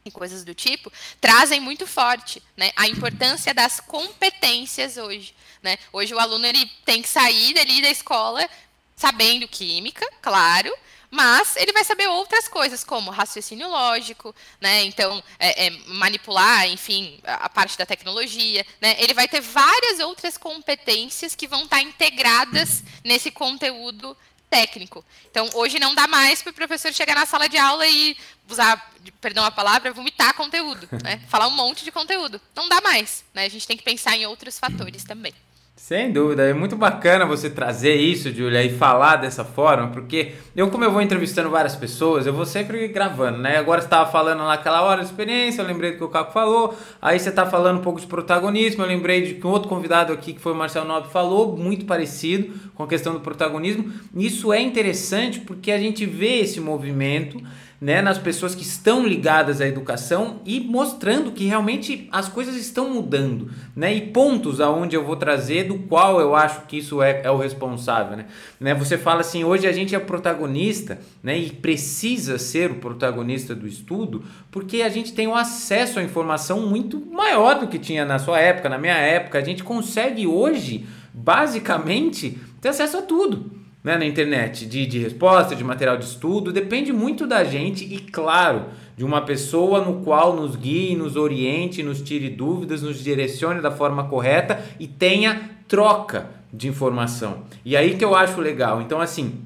e 0.05 0.11
coisas 0.11 0.43
do 0.43 0.55
tipo, 0.55 0.91
trazem 1.19 1.59
muito 1.59 1.85
forte 1.85 2.41
né, 2.55 2.71
a 2.75 2.87
importância 2.87 3.53
das 3.53 3.79
competências 3.79 4.97
hoje. 4.97 5.35
Né? 5.61 5.77
Hoje 5.91 6.13
o 6.13 6.19
aluno 6.19 6.45
ele 6.45 6.65
tem 6.85 7.01
que 7.01 7.09
sair 7.09 7.53
dali 7.53 7.81
da 7.81 7.89
escola 7.89 8.49
sabendo 8.95 9.47
química, 9.47 10.05
claro, 10.21 10.73
mas 11.11 11.55
ele 11.55 11.73
vai 11.73 11.83
saber 11.83 12.07
outras 12.07 12.47
coisas, 12.47 12.83
como 12.83 13.09
raciocínio 13.09 13.67
lógico, 13.67 14.35
né? 14.61 14.83
Então, 14.83 15.23
é, 15.39 15.67
é, 15.67 15.69
manipular, 15.87 16.67
enfim, 16.67 17.19
a 17.23 17.49
parte 17.49 17.77
da 17.77 17.85
tecnologia, 17.85 18.65
né? 18.79 18.95
Ele 18.99 19.13
vai 19.13 19.27
ter 19.27 19.41
várias 19.41 19.99
outras 19.99 20.37
competências 20.37 21.33
que 21.33 21.47
vão 21.47 21.63
estar 21.63 21.81
integradas 21.81 22.83
nesse 23.03 23.31
conteúdo 23.31 24.15
técnico. 24.49 25.03
Então, 25.29 25.49
hoje 25.53 25.79
não 25.79 25.95
dá 25.95 26.07
mais 26.07 26.41
para 26.41 26.51
o 26.51 26.53
professor 26.53 26.93
chegar 26.93 27.15
na 27.15 27.25
sala 27.25 27.47
de 27.47 27.57
aula 27.57 27.87
e 27.87 28.15
usar, 28.47 28.93
perdão 29.21 29.45
a 29.45 29.51
palavra, 29.51 29.93
vomitar 29.93 30.33
conteúdo, 30.33 30.87
né? 31.03 31.21
Falar 31.29 31.47
um 31.47 31.51
monte 31.51 31.83
de 31.83 31.91
conteúdo. 31.91 32.41
Não 32.55 32.69
dá 32.69 32.81
mais, 32.81 33.23
né? 33.33 33.45
A 33.45 33.49
gente 33.49 33.67
tem 33.67 33.77
que 33.77 33.83
pensar 33.83 34.15
em 34.15 34.25
outros 34.25 34.59
fatores 34.59 35.03
também. 35.03 35.33
Sem 35.81 36.11
dúvida, 36.11 36.43
é 36.43 36.53
muito 36.53 36.75
bacana 36.75 37.25
você 37.25 37.49
trazer 37.49 37.95
isso, 37.95 38.31
Julia, 38.31 38.61
e 38.63 38.69
falar 38.69 39.15
dessa 39.15 39.45
forma, 39.45 39.87
porque 39.87 40.33
eu, 40.55 40.69
como 40.69 40.83
eu 40.83 40.91
vou 40.91 41.01
entrevistando 41.01 41.49
várias 41.49 41.75
pessoas, 41.75 42.27
eu 42.27 42.33
vou 42.33 42.45
sempre 42.45 42.87
gravando, 42.89 43.39
né? 43.39 43.57
Agora 43.57 43.79
estava 43.79 44.11
falando 44.11 44.43
naquela 44.43 44.83
hora 44.83 44.99
de 45.01 45.07
experiência, 45.07 45.61
eu 45.61 45.65
lembrei 45.65 45.93
do 45.93 45.97
que 45.97 46.03
o 46.03 46.09
Caco 46.09 46.33
falou, 46.33 46.77
aí 47.01 47.17
você 47.17 47.29
está 47.29 47.45
falando 47.45 47.79
um 47.79 47.81
pouco 47.81 47.99
de 47.99 48.05
protagonismo, 48.05 48.83
eu 48.83 48.87
lembrei 48.87 49.21
de 49.21 49.35
que 49.35 49.47
um 49.47 49.49
outro 49.49 49.69
convidado 49.69 50.13
aqui, 50.13 50.33
que 50.33 50.41
foi 50.41 50.51
o 50.51 50.55
Marcelo 50.55 50.85
Nobre, 50.85 51.09
falou, 51.09 51.57
muito 51.57 51.85
parecido 51.85 52.53
com 52.75 52.83
a 52.83 52.87
questão 52.87 53.13
do 53.13 53.21
protagonismo. 53.21 53.91
Isso 54.13 54.53
é 54.53 54.59
interessante 54.59 55.39
porque 55.39 55.71
a 55.71 55.79
gente 55.79 56.05
vê 56.05 56.41
esse 56.41 56.59
movimento 56.59 57.41
né, 57.81 58.01
nas 58.01 58.17
pessoas 58.17 58.53
que 58.53 58.61
estão 58.61 59.05
ligadas 59.05 59.61
à 59.61 59.67
educação 59.67 60.41
e 60.45 60.59
mostrando 60.59 61.31
que 61.31 61.45
realmente 61.45 62.09
as 62.11 62.27
coisas 62.27 62.55
estão 62.55 62.89
mudando, 62.93 63.49
né, 63.75 63.93
e 63.93 64.01
pontos 64.01 64.59
aonde 64.59 64.95
eu 64.95 65.05
vou 65.05 65.15
trazer 65.15 65.65
do 65.65 65.79
qual 65.79 66.19
eu 66.19 66.35
acho 66.35 66.65
que 66.65 66.77
isso 66.77 67.01
é, 67.01 67.21
é 67.23 67.31
o 67.31 67.37
responsável, 67.37 68.17
né? 68.17 68.25
né, 68.59 68.73
você 68.73 68.97
fala 68.97 69.21
assim, 69.21 69.43
hoje 69.43 69.65
a 69.65 69.71
gente 69.71 69.95
é 69.95 69.99
protagonista, 69.99 70.99
né, 71.23 71.37
e 71.37 71.49
precisa 71.49 72.37
ser 72.37 72.71
o 72.71 72.75
protagonista 72.75 73.55
do 73.55 73.65
estudo, 73.65 74.23
porque 74.51 74.81
a 74.81 74.89
gente 74.89 75.13
tem 75.13 75.27
um 75.27 75.35
acesso 75.35 75.99
à 75.99 76.03
informação 76.03 76.67
muito 76.67 76.99
maior 76.99 77.59
do 77.59 77.67
que 77.67 77.79
tinha 77.79 78.03
na 78.03 78.19
sua 78.19 78.39
época, 78.39 78.67
na 78.67 78.77
minha 78.77 78.97
época, 78.97 79.37
a 79.37 79.43
gente 79.43 79.63
consegue 79.63 80.27
hoje, 80.27 80.85
basicamente, 81.13 82.37
ter 82.59 82.69
acesso 82.69 82.97
a 82.97 83.01
tudo, 83.01 83.58
né, 83.83 83.97
na 83.97 84.05
internet, 84.05 84.65
de, 84.65 84.85
de 84.85 84.99
resposta, 84.99 85.55
de 85.55 85.63
material 85.63 85.97
de 85.97 86.05
estudo, 86.05 86.51
depende 86.51 86.91
muito 86.91 87.25
da 87.25 87.43
gente 87.43 87.85
e, 87.85 87.99
claro, 87.99 88.65
de 88.97 89.05
uma 89.05 89.21
pessoa 89.21 89.83
no 89.83 90.01
qual 90.03 90.35
nos 90.35 90.55
guie, 90.55 90.95
nos 90.95 91.15
oriente, 91.15 91.81
nos 91.81 92.01
tire 92.01 92.29
dúvidas, 92.29 92.81
nos 92.81 93.01
direcione 93.01 93.61
da 93.61 93.71
forma 93.71 94.09
correta 94.09 94.61
e 94.79 94.87
tenha 94.87 95.51
troca 95.67 96.29
de 96.51 96.67
informação. 96.67 97.43
E 97.63 97.77
aí 97.77 97.95
que 97.95 98.03
eu 98.03 98.15
acho 98.15 98.41
legal. 98.41 98.81
Então, 98.81 98.99
assim, 98.99 99.41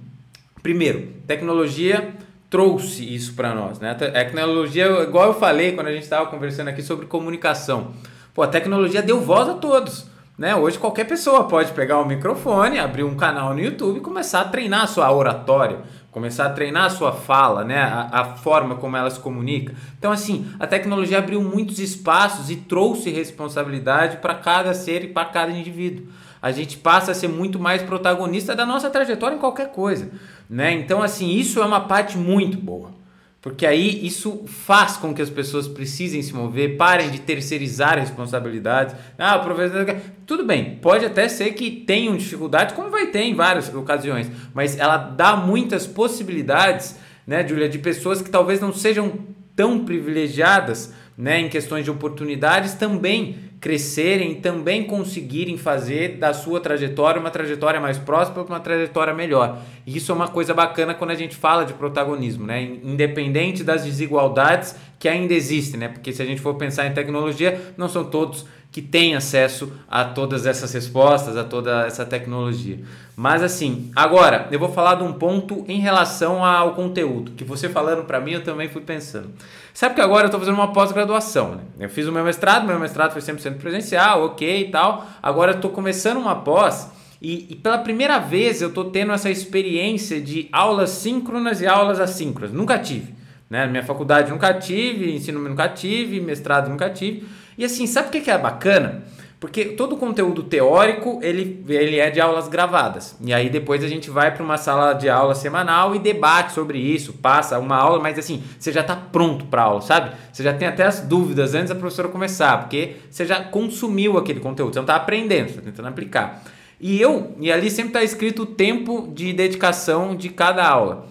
primeiro, 0.63 1.09
tecnologia 1.27 2.15
trouxe 2.49 3.03
isso 3.03 3.33
para 3.33 3.53
nós, 3.53 3.79
né? 3.79 3.91
A 3.91 3.95
tecnologia, 3.95 4.85
igual 5.03 5.27
eu 5.27 5.33
falei 5.33 5.73
quando 5.73 5.87
a 5.87 5.91
gente 5.91 6.03
estava 6.03 6.27
conversando 6.27 6.69
aqui 6.69 6.81
sobre 6.81 7.05
comunicação. 7.05 7.93
Pô, 8.33 8.41
a 8.41 8.47
tecnologia 8.47 9.01
deu 9.01 9.21
voz 9.21 9.49
a 9.49 9.53
todos. 9.53 10.12
Né? 10.35 10.55
Hoje 10.55 10.79
qualquer 10.79 11.03
pessoa 11.03 11.43
pode 11.43 11.71
pegar 11.73 11.99
o 11.99 12.05
microfone, 12.05 12.79
abrir 12.79 13.03
um 13.03 13.15
canal 13.15 13.53
no 13.53 13.59
YouTube 13.59 13.97
e 13.97 14.01
começar 14.01 14.41
a 14.41 14.45
treinar 14.45 14.83
a 14.83 14.87
sua 14.87 15.11
oratória, 15.11 15.81
começar 16.11 16.47
a 16.47 16.49
treinar 16.49 16.85
a 16.85 16.89
sua 16.89 17.11
fala, 17.11 17.63
né? 17.63 17.79
a, 17.79 18.09
a 18.11 18.25
forma 18.37 18.75
como 18.75 18.97
ela 18.97 19.11
se 19.11 19.19
comunica. 19.19 19.75
Então, 19.97 20.11
assim, 20.11 20.51
a 20.59 20.65
tecnologia 20.65 21.19
abriu 21.19 21.41
muitos 21.41 21.77
espaços 21.77 22.49
e 22.49 22.55
trouxe 22.55 23.11
responsabilidade 23.11 24.17
para 24.17 24.33
cada 24.33 24.73
ser 24.73 25.03
e 25.03 25.07
para 25.07 25.25
cada 25.25 25.51
indivíduo. 25.51 26.07
A 26.41 26.51
gente 26.51 26.77
passa 26.77 27.11
a 27.11 27.15
ser 27.15 27.27
muito 27.27 27.59
mais 27.59 27.83
protagonista 27.83 28.55
da 28.55 28.65
nossa 28.65 28.89
trajetória 28.89 29.35
em 29.35 29.39
qualquer 29.39 29.71
coisa. 29.71 30.09
Né? 30.49 30.73
Então, 30.73 31.03
assim, 31.03 31.29
isso 31.29 31.61
é 31.61 31.65
uma 31.65 31.81
parte 31.81 32.17
muito 32.17 32.57
boa. 32.57 33.02
Porque 33.43 33.65
aí 33.65 34.07
isso 34.07 34.45
faz 34.47 34.95
com 34.95 35.13
que 35.13 35.21
as 35.21 35.29
pessoas 35.29 35.67
precisem 35.67 36.21
se 36.21 36.33
mover, 36.33 36.77
parem 36.77 37.11
de 37.11 37.19
terceirizar 37.19 37.99
responsabilidades. 37.99 38.95
Ah, 39.19 39.35
o 39.35 39.43
professor. 39.43 39.85
Tudo 40.25 40.45
bem, 40.45 40.77
pode 40.81 41.05
até 41.05 41.27
ser 41.27 41.51
que 41.51 41.69
tenham 41.69 42.15
dificuldades, 42.15 42.73
como 42.73 42.89
vai 42.89 43.07
ter 43.07 43.23
em 43.23 43.35
várias 43.35 43.67
ocasiões, 43.75 44.31
mas 44.53 44.79
ela 44.79 44.95
dá 44.95 45.35
muitas 45.35 45.85
possibilidades, 45.85 46.97
né, 47.27 47.45
Julia, 47.45 47.67
de 47.67 47.79
pessoas 47.79 48.21
que 48.21 48.29
talvez 48.29 48.61
não 48.61 48.71
sejam 48.71 49.11
tão 49.53 49.83
privilegiadas 49.83 50.93
né, 51.17 51.41
em 51.41 51.49
questões 51.49 51.83
de 51.83 51.91
oportunidades 51.91 52.75
também 52.75 53.35
crescerem 53.63 54.35
também 54.35 54.83
conseguirem 54.83 55.55
fazer 55.55 56.17
da 56.17 56.33
sua 56.33 56.59
trajetória 56.59 57.17
uma 57.17 57.31
trajetória 57.31 57.79
mais 57.79 57.97
próxima, 57.97 58.43
uma 58.43 58.59
trajetória 58.59 59.13
melhor. 59.13 59.57
E 59.87 59.95
isso 59.95 60.11
é 60.11 60.15
uma 60.15 60.27
coisa 60.27 60.53
bacana 60.53 60.93
quando 60.93 61.11
a 61.11 61.15
gente 61.15 61.33
fala 61.33 61.63
de 61.63 61.71
protagonismo, 61.71 62.45
né? 62.45 62.61
Independente 62.61 63.63
das 63.63 63.85
desigualdades 63.85 64.75
que 64.99 65.07
ainda 65.07 65.33
existem, 65.33 65.79
né? 65.79 65.87
Porque 65.87 66.11
se 66.11 66.21
a 66.21 66.25
gente 66.25 66.41
for 66.41 66.55
pensar 66.55 66.87
em 66.87 66.93
tecnologia, 66.93 67.73
não 67.77 67.87
são 67.87 68.03
todos 68.03 68.45
que 68.73 68.81
têm 68.81 69.15
acesso 69.15 69.71
a 69.87 70.03
todas 70.03 70.47
essas 70.47 70.73
respostas, 70.73 71.37
a 71.37 71.43
toda 71.43 71.85
essa 71.85 72.03
tecnologia. 72.03 72.79
Mas 73.15 73.43
assim, 73.43 73.91
agora 73.95 74.47
eu 74.49 74.59
vou 74.59 74.69
falar 74.69 74.95
de 74.95 75.03
um 75.03 75.13
ponto 75.13 75.63
em 75.67 75.79
relação 75.79 76.43
ao 76.43 76.73
conteúdo, 76.73 77.33
que 77.33 77.43
você 77.43 77.69
falando 77.69 78.03
para 78.03 78.19
mim 78.19 78.31
eu 78.31 78.43
também 78.43 78.67
fui 78.67 78.81
pensando. 78.81 79.29
Sabe 79.75 79.93
que 79.93 80.01
agora 80.01 80.23
eu 80.23 80.25
estou 80.25 80.39
fazendo 80.39 80.55
uma 80.55 80.73
pós-graduação, 80.73 81.55
né? 81.55 81.61
Eu 81.79 81.89
fiz 81.89 82.07
o 82.07 82.11
meu 82.11 82.23
mestrado, 82.23 82.65
meu 82.65 82.79
mestrado 82.79 83.11
foi 83.11 83.21
100% 83.21 83.57
presencial, 83.57 84.25
ok 84.25 84.61
e 84.61 84.71
tal. 84.71 85.05
Agora 85.21 85.51
eu 85.51 85.55
estou 85.57 85.69
começando 85.69 86.17
uma 86.17 86.37
pós 86.37 86.91
e, 87.21 87.45
e, 87.51 87.55
pela 87.55 87.77
primeira 87.77 88.17
vez 88.17 88.59
eu 88.59 88.69
estou 88.69 88.85
tendo 88.85 89.13
essa 89.13 89.29
experiência 89.29 90.19
de 90.19 90.49
aulas 90.51 90.89
síncronas 90.89 91.61
e 91.61 91.67
aulas 91.67 91.99
assíncronas. 91.99 92.51
Nunca 92.51 92.79
tive. 92.79 93.13
Né? 93.49 93.67
Minha 93.67 93.83
faculdade 93.83 94.31
nunca 94.31 94.51
tive, 94.55 95.15
ensino 95.15 95.39
nunca 95.39 95.69
tive, 95.69 96.19
mestrado 96.19 96.69
nunca 96.69 96.89
tive. 96.89 97.23
E 97.57 97.65
assim, 97.65 97.85
sabe 97.87 98.07
o 98.07 98.11
que 98.11 98.29
é 98.29 98.37
bacana? 98.37 99.03
Porque 99.43 99.65
todo 99.65 99.95
o 99.95 99.97
conteúdo 99.97 100.41
teórico, 100.41 101.19
ele, 101.21 101.65
ele 101.67 101.99
é 101.99 102.09
de 102.09 102.21
aulas 102.21 102.47
gravadas. 102.47 103.17
E 103.19 103.33
aí 103.33 103.49
depois 103.49 103.83
a 103.83 103.89
gente 103.89 104.09
vai 104.09 104.33
para 104.33 104.41
uma 104.41 104.55
sala 104.55 104.93
de 104.93 105.09
aula 105.09 105.35
semanal 105.35 105.93
e 105.93 105.99
debate 105.99 106.53
sobre 106.53 106.77
isso, 106.79 107.11
passa 107.11 107.59
uma 107.59 107.75
aula, 107.75 107.99
mas 107.99 108.17
assim, 108.17 108.41
você 108.57 108.71
já 108.71 108.79
está 108.79 108.95
pronto 108.95 109.43
para 109.43 109.63
aula, 109.63 109.81
sabe? 109.81 110.15
Você 110.31 110.43
já 110.43 110.53
tem 110.53 110.65
até 110.65 110.85
as 110.85 111.01
dúvidas 111.01 111.53
antes 111.53 111.67
da 111.67 111.75
professora 111.75 112.07
começar, 112.07 112.57
porque 112.61 112.95
você 113.11 113.25
já 113.25 113.43
consumiu 113.43 114.17
aquele 114.17 114.39
conteúdo, 114.39 114.71
você 114.73 114.79
não 114.79 114.85
está 114.85 114.95
aprendendo, 114.95 115.49
você 115.49 115.59
está 115.59 115.61
tentando 115.63 115.89
aplicar. 115.89 116.41
E 116.79 117.01
eu, 117.01 117.35
e 117.37 117.51
ali 117.51 117.69
sempre 117.69 117.89
está 117.89 118.01
escrito 118.01 118.43
o 118.43 118.45
tempo 118.45 119.11
de 119.13 119.33
dedicação 119.33 120.15
de 120.15 120.29
cada 120.29 120.65
aula. 120.65 121.07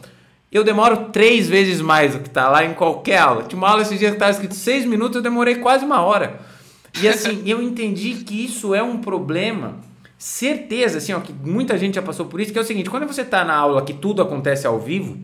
Eu 0.53 0.62
demoro 0.62 1.07
três 1.11 1.49
vezes 1.49 1.81
mais 1.81 2.12
do 2.12 2.21
que 2.21 2.29
está 2.29 2.47
lá 2.47 2.62
em 2.62 2.75
qualquer 2.75 3.17
aula. 3.17 3.45
Tinha 3.45 3.57
uma 3.57 3.71
aula 3.71 3.81
esses 3.81 3.99
dias 3.99 4.11
que 4.11 4.17
estava 4.17 4.33
escrito 4.33 4.55
seis 4.55 4.85
minutos, 4.85 5.17
eu 5.17 5.23
demorei 5.23 5.55
quase 5.55 5.83
uma 5.83 6.03
hora. 6.03 6.41
E 7.01 7.09
assim, 7.09 7.43
eu 7.49 7.62
entendi 7.62 8.17
que 8.17 8.45
isso 8.45 8.75
é 8.75 8.83
um 8.83 8.99
problema. 8.99 9.77
Certeza, 10.19 10.99
assim, 10.99 11.15
ó, 11.15 11.21
que 11.21 11.33
muita 11.33 11.79
gente 11.79 11.95
já 11.95 12.03
passou 12.03 12.27
por 12.27 12.38
isso, 12.38 12.53
que 12.53 12.59
é 12.59 12.62
o 12.62 12.65
seguinte, 12.65 12.91
quando 12.91 13.07
você 13.07 13.23
está 13.23 13.45
na 13.45 13.55
aula 13.55 13.83
que 13.83 13.95
tudo 13.95 14.21
acontece 14.21 14.67
ao 14.67 14.79
vivo, 14.79 15.19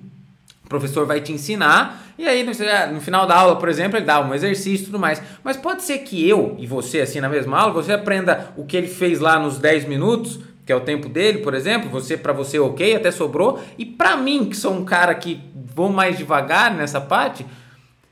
o 0.64 0.68
professor 0.68 1.06
vai 1.06 1.20
te 1.20 1.32
ensinar, 1.32 2.06
e 2.18 2.26
aí 2.26 2.42
no, 2.42 3.00
final 3.00 3.26
da 3.26 3.36
aula, 3.36 3.56
por 3.56 3.68
exemplo, 3.68 3.98
ele 3.98 4.06
dá 4.06 4.20
um 4.20 4.34
exercício 4.34 4.84
e 4.84 4.86
tudo 4.86 4.98
mais. 4.98 5.22
Mas 5.44 5.56
pode 5.56 5.82
ser 5.82 5.98
que 5.98 6.26
eu 6.26 6.56
e 6.58 6.66
você, 6.66 7.00
assim, 7.00 7.20
na 7.20 7.28
mesma 7.28 7.58
aula, 7.58 7.72
você 7.74 7.92
aprenda 7.92 8.52
o 8.56 8.64
que 8.64 8.76
ele 8.76 8.88
fez 8.88 9.20
lá 9.20 9.38
nos 9.38 9.58
10 9.58 9.86
minutos, 9.86 10.40
que 10.68 10.72
é 10.72 10.76
o 10.76 10.80
tempo 10.80 11.08
dele, 11.08 11.38
por 11.38 11.54
exemplo, 11.54 11.88
você 11.88 12.14
para 12.14 12.30
você 12.30 12.58
ok, 12.58 12.94
até 12.94 13.10
sobrou, 13.10 13.58
e 13.78 13.86
para 13.86 14.18
mim, 14.18 14.44
que 14.44 14.54
sou 14.54 14.74
um 14.74 14.84
cara 14.84 15.14
que 15.14 15.40
vou 15.74 15.88
mais 15.88 16.18
devagar 16.18 16.74
nessa 16.74 17.00
parte, 17.00 17.46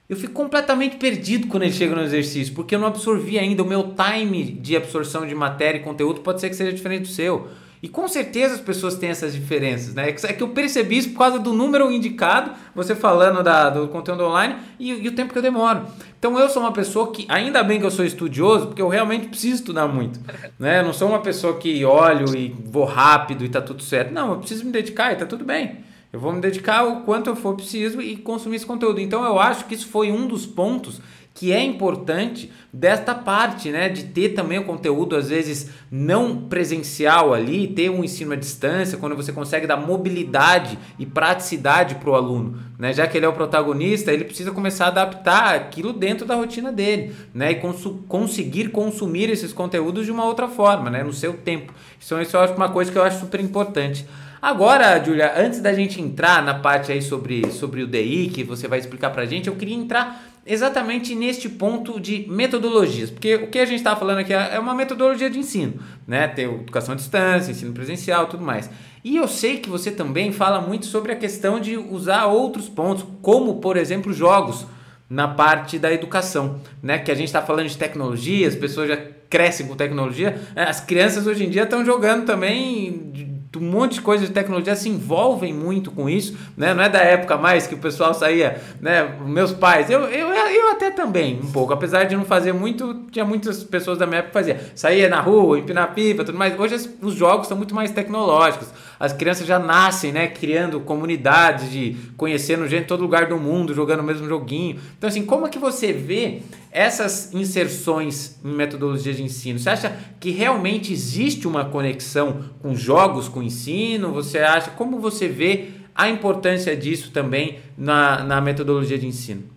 eu 0.08 0.16
fico 0.16 0.32
completamente 0.32 0.96
perdido 0.96 1.48
quando 1.48 1.64
ele 1.64 1.72
chega 1.74 1.94
no 1.94 2.00
exercício, 2.00 2.54
porque 2.54 2.74
eu 2.74 2.78
não 2.78 2.86
absorvi 2.86 3.38
ainda. 3.38 3.62
O 3.62 3.66
meu 3.66 3.94
time 3.94 4.42
de 4.42 4.74
absorção 4.74 5.26
de 5.26 5.34
matéria 5.34 5.78
e 5.78 5.82
conteúdo 5.82 6.20
pode 6.20 6.40
ser 6.40 6.48
que 6.48 6.56
seja 6.56 6.72
diferente 6.72 7.02
do 7.02 7.08
seu. 7.08 7.46
E 7.86 7.88
com 7.88 8.08
certeza 8.08 8.54
as 8.56 8.60
pessoas 8.60 8.96
têm 8.96 9.10
essas 9.10 9.32
diferenças, 9.32 9.94
né? 9.94 10.08
É 10.08 10.32
que 10.32 10.42
eu 10.42 10.48
percebi 10.48 10.98
isso 10.98 11.10
por 11.10 11.18
causa 11.18 11.38
do 11.38 11.52
número 11.52 11.88
indicado, 11.92 12.50
você 12.74 12.96
falando 12.96 13.44
da, 13.44 13.70
do 13.70 13.86
conteúdo 13.86 14.24
online 14.24 14.56
e, 14.76 14.92
e, 14.92 15.06
o 15.06 15.14
tempo 15.14 15.32
que 15.32 15.38
eu 15.38 15.42
demoro. 15.42 15.86
Então 16.18 16.36
eu 16.36 16.48
sou 16.48 16.62
uma 16.62 16.72
pessoa 16.72 17.12
que, 17.12 17.24
ainda 17.28 17.62
bem 17.62 17.78
que 17.78 17.86
eu 17.86 17.90
sou 17.92 18.04
estudioso, 18.04 18.66
porque 18.66 18.82
eu 18.82 18.88
realmente 18.88 19.28
preciso 19.28 19.54
estudar 19.54 19.86
muito. 19.86 20.18
Né? 20.58 20.80
Eu 20.80 20.84
não 20.84 20.92
sou 20.92 21.06
uma 21.08 21.20
pessoa 21.20 21.58
que 21.58 21.84
olho 21.84 22.34
e 22.34 22.48
vou 22.48 22.84
rápido 22.84 23.44
e 23.44 23.48
tá 23.48 23.60
tudo 23.60 23.82
certo. 23.82 24.12
Não, 24.12 24.32
eu 24.32 24.38
preciso 24.38 24.64
me 24.64 24.72
dedicar 24.72 25.12
e 25.12 25.16
tá 25.16 25.26
tudo 25.26 25.44
bem. 25.44 25.84
Eu 26.12 26.18
vou 26.18 26.32
me 26.32 26.40
dedicar 26.40 26.82
o 26.82 27.02
quanto 27.02 27.28
eu 27.28 27.36
for 27.36 27.54
preciso 27.54 28.00
e 28.00 28.16
consumir 28.16 28.56
esse 28.56 28.66
conteúdo. 28.66 29.00
Então 29.00 29.22
eu 29.22 29.38
acho 29.38 29.66
que 29.66 29.74
isso 29.74 29.86
foi 29.86 30.10
um 30.10 30.26
dos 30.26 30.44
pontos 30.44 31.00
que 31.36 31.52
é 31.52 31.62
importante 31.62 32.50
desta 32.72 33.14
parte, 33.14 33.70
né, 33.70 33.90
de 33.90 34.04
ter 34.04 34.30
também 34.30 34.58
o 34.58 34.64
conteúdo 34.64 35.14
às 35.14 35.28
vezes 35.28 35.70
não 35.90 36.48
presencial 36.48 37.34
ali, 37.34 37.68
ter 37.68 37.90
um 37.90 38.02
ensino 38.02 38.32
à 38.32 38.36
distância, 38.36 38.96
quando 38.96 39.14
você 39.14 39.32
consegue 39.32 39.66
dar 39.66 39.76
mobilidade 39.76 40.78
e 40.98 41.04
praticidade 41.04 41.96
para 41.96 42.08
o 42.08 42.14
aluno, 42.14 42.58
né, 42.78 42.90
já 42.94 43.06
que 43.06 43.18
ele 43.18 43.26
é 43.26 43.28
o 43.28 43.34
protagonista, 43.34 44.10
ele 44.10 44.24
precisa 44.24 44.50
começar 44.50 44.86
a 44.86 44.88
adaptar 44.88 45.54
aquilo 45.54 45.92
dentro 45.92 46.26
da 46.26 46.34
rotina 46.34 46.72
dele, 46.72 47.14
né, 47.34 47.52
e 47.52 47.54
cons 47.56 47.86
conseguir 48.08 48.70
consumir 48.70 49.28
esses 49.28 49.52
conteúdos 49.52 50.06
de 50.06 50.12
uma 50.12 50.24
outra 50.24 50.48
forma, 50.48 50.88
né, 50.88 51.02
no 51.02 51.12
seu 51.12 51.34
tempo. 51.34 51.74
Então 52.04 52.20
isso 52.20 52.38
acho 52.38 52.54
uma 52.54 52.70
coisa 52.70 52.90
que 52.90 52.96
eu 52.96 53.02
acho 53.02 53.20
super 53.20 53.40
importante. 53.40 54.06
Agora, 54.40 55.02
Julia, 55.04 55.34
antes 55.36 55.60
da 55.60 55.74
gente 55.74 56.00
entrar 56.00 56.42
na 56.42 56.54
parte 56.54 56.92
aí 56.92 57.02
sobre, 57.02 57.50
sobre 57.50 57.82
o 57.82 57.86
DI, 57.86 58.30
que 58.32 58.44
você 58.44 58.68
vai 58.68 58.78
explicar 58.78 59.10
pra 59.10 59.26
gente, 59.26 59.48
eu 59.48 59.56
queria 59.56 59.74
entrar 59.74 60.35
exatamente 60.46 61.14
neste 61.14 61.48
ponto 61.48 61.98
de 61.98 62.24
metodologias, 62.28 63.10
porque 63.10 63.34
o 63.34 63.48
que 63.48 63.58
a 63.58 63.64
gente 63.64 63.78
está 63.78 63.96
falando 63.96 64.18
aqui 64.18 64.32
é 64.32 64.58
uma 64.58 64.74
metodologia 64.74 65.28
de 65.28 65.38
ensino, 65.38 65.74
né? 66.06 66.28
Tem 66.28 66.44
educação 66.44 66.94
à 66.94 66.96
distância, 66.96 67.50
ensino 67.50 67.72
presencial, 67.72 68.28
tudo 68.28 68.44
mais. 68.44 68.70
E 69.02 69.16
eu 69.16 69.26
sei 69.26 69.58
que 69.58 69.68
você 69.68 69.90
também 69.90 70.32
fala 70.32 70.60
muito 70.60 70.86
sobre 70.86 71.12
a 71.12 71.16
questão 71.16 71.58
de 71.58 71.76
usar 71.76 72.26
outros 72.26 72.68
pontos, 72.68 73.04
como 73.20 73.56
por 73.56 73.76
exemplo 73.76 74.12
jogos, 74.12 74.66
na 75.08 75.28
parte 75.28 75.78
da 75.78 75.92
educação, 75.92 76.60
né? 76.82 76.98
Que 76.98 77.10
a 77.10 77.14
gente 77.14 77.26
está 77.26 77.42
falando 77.42 77.68
de 77.68 77.76
tecnologia, 77.76 78.46
as 78.46 78.54
pessoas 78.54 78.88
já 78.88 78.96
crescem 79.28 79.66
com 79.66 79.74
tecnologia. 79.74 80.40
É, 80.54 80.64
as 80.64 80.80
crianças 80.80 81.26
hoje 81.26 81.44
em 81.44 81.50
dia 81.50 81.64
estão 81.64 81.84
jogando 81.84 82.24
também 82.24 83.35
um 83.56 83.70
monte 83.70 83.94
de 83.94 84.00
coisas 84.00 84.28
de 84.28 84.34
tecnologia 84.34 84.74
se 84.76 84.88
envolvem 84.88 85.52
muito 85.52 85.90
com 85.90 86.08
isso, 86.08 86.36
né? 86.56 86.74
Não 86.74 86.82
é 86.82 86.88
da 86.88 87.00
época 87.00 87.36
mais 87.36 87.66
que 87.66 87.74
o 87.74 87.78
pessoal 87.78 88.14
saía, 88.14 88.60
né? 88.80 89.16
Meus 89.24 89.52
pais, 89.52 89.90
eu, 89.90 90.02
eu, 90.04 90.28
eu 90.28 90.70
até 90.70 90.90
também, 90.90 91.40
um 91.42 91.50
pouco, 91.50 91.72
apesar 91.72 92.04
de 92.04 92.16
não 92.16 92.24
fazer 92.24 92.52
muito, 92.52 93.06
tinha 93.10 93.24
muitas 93.24 93.64
pessoas 93.64 93.98
da 93.98 94.06
minha 94.06 94.18
época 94.18 94.42
que 94.42 94.50
faziam. 94.52 94.58
Saía 94.74 95.08
na 95.08 95.20
rua, 95.20 95.58
empinar 95.58 95.94
pipa, 95.94 96.24
tudo 96.24 96.38
mais. 96.38 96.58
Hoje 96.58 96.90
os 97.00 97.14
jogos 97.14 97.46
são 97.46 97.56
muito 97.56 97.74
mais 97.74 97.90
tecnológicos. 97.90 98.68
As 98.98 99.12
crianças 99.12 99.46
já 99.46 99.58
nascem, 99.58 100.12
né? 100.12 100.26
Criando 100.28 100.80
comunidades 100.80 101.70
de 101.70 101.96
conhecendo 102.16 102.66
gente 102.66 102.84
em 102.84 102.86
todo 102.86 103.02
lugar 103.02 103.26
do 103.26 103.36
mundo, 103.36 103.74
jogando 103.74 104.00
o 104.00 104.02
mesmo 104.02 104.26
joguinho. 104.26 104.78
Então, 104.96 105.08
assim, 105.08 105.24
como 105.24 105.46
é 105.46 105.50
que 105.50 105.58
você 105.58 105.92
vê 105.92 106.42
essas 106.70 107.32
inserções 107.34 108.38
em 108.44 108.52
metodologia 108.52 109.12
de 109.12 109.22
ensino? 109.22 109.58
Você 109.58 109.70
acha 109.70 109.96
que 110.20 110.30
realmente 110.30 110.92
existe 110.92 111.46
uma 111.46 111.64
conexão 111.64 112.44
com 112.60 112.74
jogos, 112.74 113.28
com 113.28 113.42
ensino? 113.42 114.12
Você 114.12 114.38
acha, 114.38 114.70
como 114.70 114.98
você 114.98 115.28
vê 115.28 115.68
a 115.94 116.08
importância 116.08 116.76
disso 116.76 117.10
também 117.10 117.58
na, 117.76 118.22
na 118.22 118.40
metodologia 118.40 118.98
de 118.98 119.06
ensino? 119.06 119.55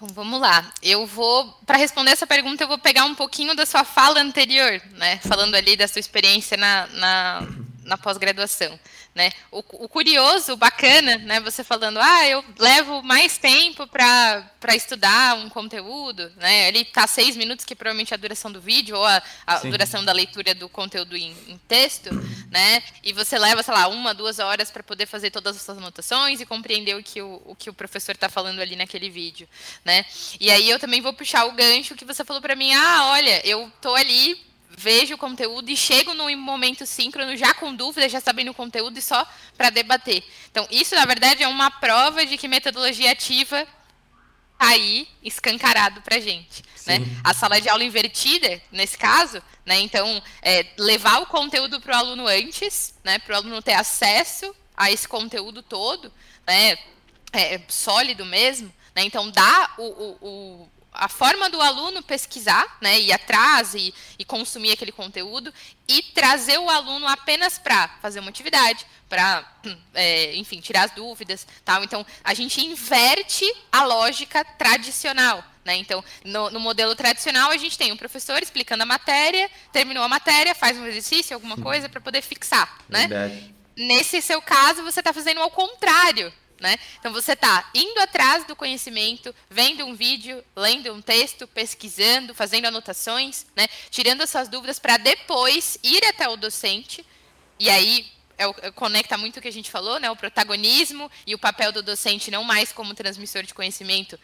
Bom, 0.00 0.06
vamos 0.14 0.40
lá. 0.40 0.72
Eu 0.82 1.06
vou, 1.06 1.46
para 1.66 1.76
responder 1.76 2.12
essa 2.12 2.26
pergunta, 2.26 2.64
eu 2.64 2.68
vou 2.68 2.78
pegar 2.78 3.04
um 3.04 3.14
pouquinho 3.14 3.54
da 3.54 3.66
sua 3.66 3.84
fala 3.84 4.18
anterior, 4.18 4.80
né? 4.92 5.18
Falando 5.18 5.54
ali 5.54 5.76
da 5.76 5.86
sua 5.86 6.00
experiência 6.00 6.56
na, 6.56 6.86
na, 6.86 7.46
na 7.84 7.98
pós-graduação. 7.98 8.80
Né? 9.12 9.32
O, 9.50 9.58
o, 9.58 9.88
curioso, 9.88 10.52
o 10.52 10.56
bacana, 10.56 11.18
né? 11.18 11.40
Você 11.40 11.64
falando, 11.64 11.98
ah, 11.98 12.28
eu 12.28 12.44
levo 12.56 13.02
mais 13.02 13.36
tempo 13.36 13.84
para 13.88 14.44
estudar 14.76 15.36
um 15.36 15.48
conteúdo, 15.48 16.30
né? 16.36 16.68
Ele 16.68 16.82
está 16.82 17.08
seis 17.08 17.36
minutos, 17.36 17.64
que 17.64 17.74
provavelmente 17.74 18.14
é 18.14 18.16
a 18.16 18.18
duração 18.18 18.52
do 18.52 18.60
vídeo, 18.60 18.96
ou 18.96 19.04
a, 19.04 19.20
a 19.44 19.58
duração 19.58 20.04
da 20.04 20.12
leitura 20.12 20.54
do 20.54 20.68
conteúdo 20.68 21.16
em, 21.16 21.36
em, 21.48 21.58
texto, 21.66 22.10
né? 22.52 22.84
E 23.02 23.12
você 23.12 23.36
leva, 23.36 23.64
sei 23.64 23.74
lá, 23.74 23.88
uma, 23.88 24.14
duas 24.14 24.38
horas 24.38 24.70
para 24.70 24.82
poder 24.82 25.06
fazer 25.06 25.32
todas 25.32 25.56
as 25.56 25.62
suas 25.62 25.78
anotações 25.78 26.40
e 26.40 26.46
compreender 26.46 26.94
o 26.94 27.02
que 27.02 27.20
o, 27.20 27.42
o 27.44 27.56
que 27.56 27.68
o 27.68 27.74
professor 27.74 28.14
está 28.14 28.28
falando 28.28 28.60
ali 28.60 28.76
naquele 28.76 29.10
vídeo, 29.10 29.48
né? 29.84 30.04
E 30.38 30.52
aí 30.52 30.70
eu 30.70 30.78
também 30.78 31.00
vou 31.00 31.12
puxar 31.12 31.46
o 31.46 31.52
gancho 31.52 31.96
que 31.96 32.04
você 32.04 32.24
falou 32.24 32.40
para 32.40 32.54
mim, 32.54 32.72
ah, 32.74 33.08
olha, 33.08 33.44
eu 33.44 33.70
tô 33.80 33.92
ali 33.96 34.49
vejo 34.76 35.14
o 35.14 35.18
conteúdo 35.18 35.70
e 35.70 35.76
chego 35.76 36.14
no 36.14 36.34
momento 36.36 36.86
síncrono 36.86 37.36
já 37.36 37.52
com 37.52 37.74
dúvidas, 37.74 38.12
já 38.12 38.20
sabendo 38.20 38.52
o 38.52 38.54
conteúdo 38.54 38.98
e 38.98 39.02
só 39.02 39.26
para 39.56 39.70
debater. 39.70 40.24
Então, 40.50 40.66
isso, 40.70 40.94
na 40.94 41.04
verdade, 41.04 41.42
é 41.42 41.48
uma 41.48 41.70
prova 41.70 42.24
de 42.24 42.38
que 42.38 42.48
metodologia 42.48 43.10
ativa 43.10 43.66
está 44.52 44.68
aí 44.68 45.08
escancarado 45.22 46.02
para 46.02 46.16
a 46.16 46.20
gente. 46.20 46.62
Né? 46.86 46.98
A 47.24 47.34
sala 47.34 47.60
de 47.60 47.68
aula 47.68 47.84
invertida, 47.84 48.60
nesse 48.70 48.96
caso, 48.96 49.42
né? 49.64 49.80
então, 49.80 50.22
é, 50.42 50.66
levar 50.78 51.20
o 51.22 51.26
conteúdo 51.26 51.80
para 51.80 51.96
o 51.96 51.98
aluno 51.98 52.26
antes, 52.26 52.94
né? 53.04 53.18
para 53.18 53.34
o 53.34 53.36
aluno 53.36 53.62
ter 53.62 53.74
acesso 53.74 54.54
a 54.76 54.90
esse 54.90 55.06
conteúdo 55.06 55.62
todo, 55.62 56.12
né? 56.46 56.78
É, 57.32 57.60
sólido 57.68 58.24
mesmo, 58.24 58.72
né? 58.94 59.04
Então, 59.04 59.30
dá 59.30 59.74
o, 59.78 59.84
o, 60.20 60.68
a 60.92 61.08
forma 61.08 61.48
do 61.48 61.60
aluno 61.60 62.02
pesquisar, 62.02 62.78
né, 62.80 62.98
ir 62.98 63.12
atrás 63.12 63.74
e, 63.74 63.94
e 64.18 64.24
consumir 64.24 64.72
aquele 64.72 64.92
conteúdo 64.92 65.52
e 65.88 66.02
trazer 66.02 66.58
o 66.58 66.68
aluno 66.68 67.06
apenas 67.06 67.58
para 67.58 67.88
fazer 68.02 68.20
uma 68.20 68.30
atividade, 68.30 68.84
para, 69.08 69.44
é, 69.94 70.34
enfim, 70.36 70.60
tirar 70.60 70.84
as 70.84 70.90
dúvidas, 70.92 71.46
tal. 71.64 71.84
Então, 71.84 72.04
a 72.24 72.34
gente 72.34 72.64
inverte 72.64 73.44
a 73.70 73.84
lógica 73.84 74.44
tradicional, 74.44 75.44
né? 75.64 75.76
Então, 75.76 76.02
no, 76.24 76.50
no, 76.50 76.60
modelo 76.60 76.94
tradicional, 76.96 77.50
a 77.50 77.56
gente 77.56 77.78
tem 77.78 77.92
um 77.92 77.96
professor 77.96 78.42
explicando 78.42 78.82
a 78.82 78.86
matéria, 78.86 79.50
terminou 79.72 80.02
a 80.02 80.08
matéria, 80.08 80.54
faz 80.54 80.76
um 80.76 80.86
exercício, 80.86 81.34
alguma 81.34 81.56
coisa 81.56 81.88
para 81.88 82.00
poder 82.00 82.22
fixar, 82.22 82.78
né? 82.88 83.08
Nesse 83.76 84.20
seu 84.20 84.42
caso, 84.42 84.82
você 84.82 85.00
está 85.00 85.12
fazendo 85.12 85.40
ao 85.40 85.50
contrário, 85.50 86.32
né? 86.60 86.78
Então 86.98 87.12
você 87.12 87.32
está 87.32 87.68
indo 87.74 87.98
atrás 88.00 88.44
do 88.44 88.54
conhecimento, 88.54 89.34
vendo 89.48 89.84
um 89.86 89.94
vídeo, 89.94 90.44
lendo 90.54 90.92
um 90.92 91.00
texto, 91.00 91.48
pesquisando, 91.48 92.34
fazendo 92.34 92.66
anotações, 92.66 93.46
né? 93.56 93.66
tirando 93.90 94.22
essas 94.22 94.48
dúvidas 94.48 94.78
para 94.78 94.98
depois 94.98 95.78
ir 95.82 96.04
até 96.04 96.28
o 96.28 96.36
docente. 96.36 97.04
E 97.58 97.70
aí 97.70 98.06
é, 98.36 98.44
é, 98.44 98.70
conecta 98.70 99.16
muito 99.16 99.38
o 99.38 99.42
que 99.42 99.48
a 99.48 99.52
gente 99.52 99.70
falou, 99.70 99.98
né? 99.98 100.10
o 100.10 100.16
protagonismo 100.16 101.10
e 101.26 101.34
o 101.34 101.38
papel 101.38 101.72
do 101.72 101.82
docente 101.82 102.30
não 102.30 102.44
mais 102.44 102.72
como 102.72 102.94
transmissor 102.94 103.42
de 103.42 103.54
conhecimento, 103.54 104.20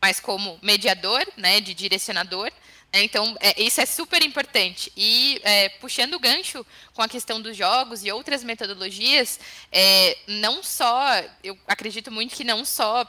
mas 0.00 0.20
como 0.20 0.58
mediador, 0.62 1.26
né? 1.36 1.60
de 1.60 1.74
direcionador. 1.74 2.52
É, 2.92 3.02
então, 3.04 3.36
é, 3.40 3.62
isso 3.62 3.80
é 3.80 3.86
super 3.86 4.22
importante. 4.22 4.92
E 4.96 5.40
é, 5.44 5.68
puxando 5.68 6.14
o 6.14 6.18
gancho 6.18 6.66
com 6.92 7.02
a 7.02 7.08
questão 7.08 7.40
dos 7.40 7.56
jogos 7.56 8.04
e 8.04 8.10
outras 8.10 8.42
metodologias, 8.42 9.38
é, 9.70 10.18
não 10.26 10.62
só, 10.62 11.00
eu 11.42 11.56
acredito 11.68 12.10
muito 12.10 12.34
que 12.34 12.42
não 12.42 12.64
só 12.64 13.06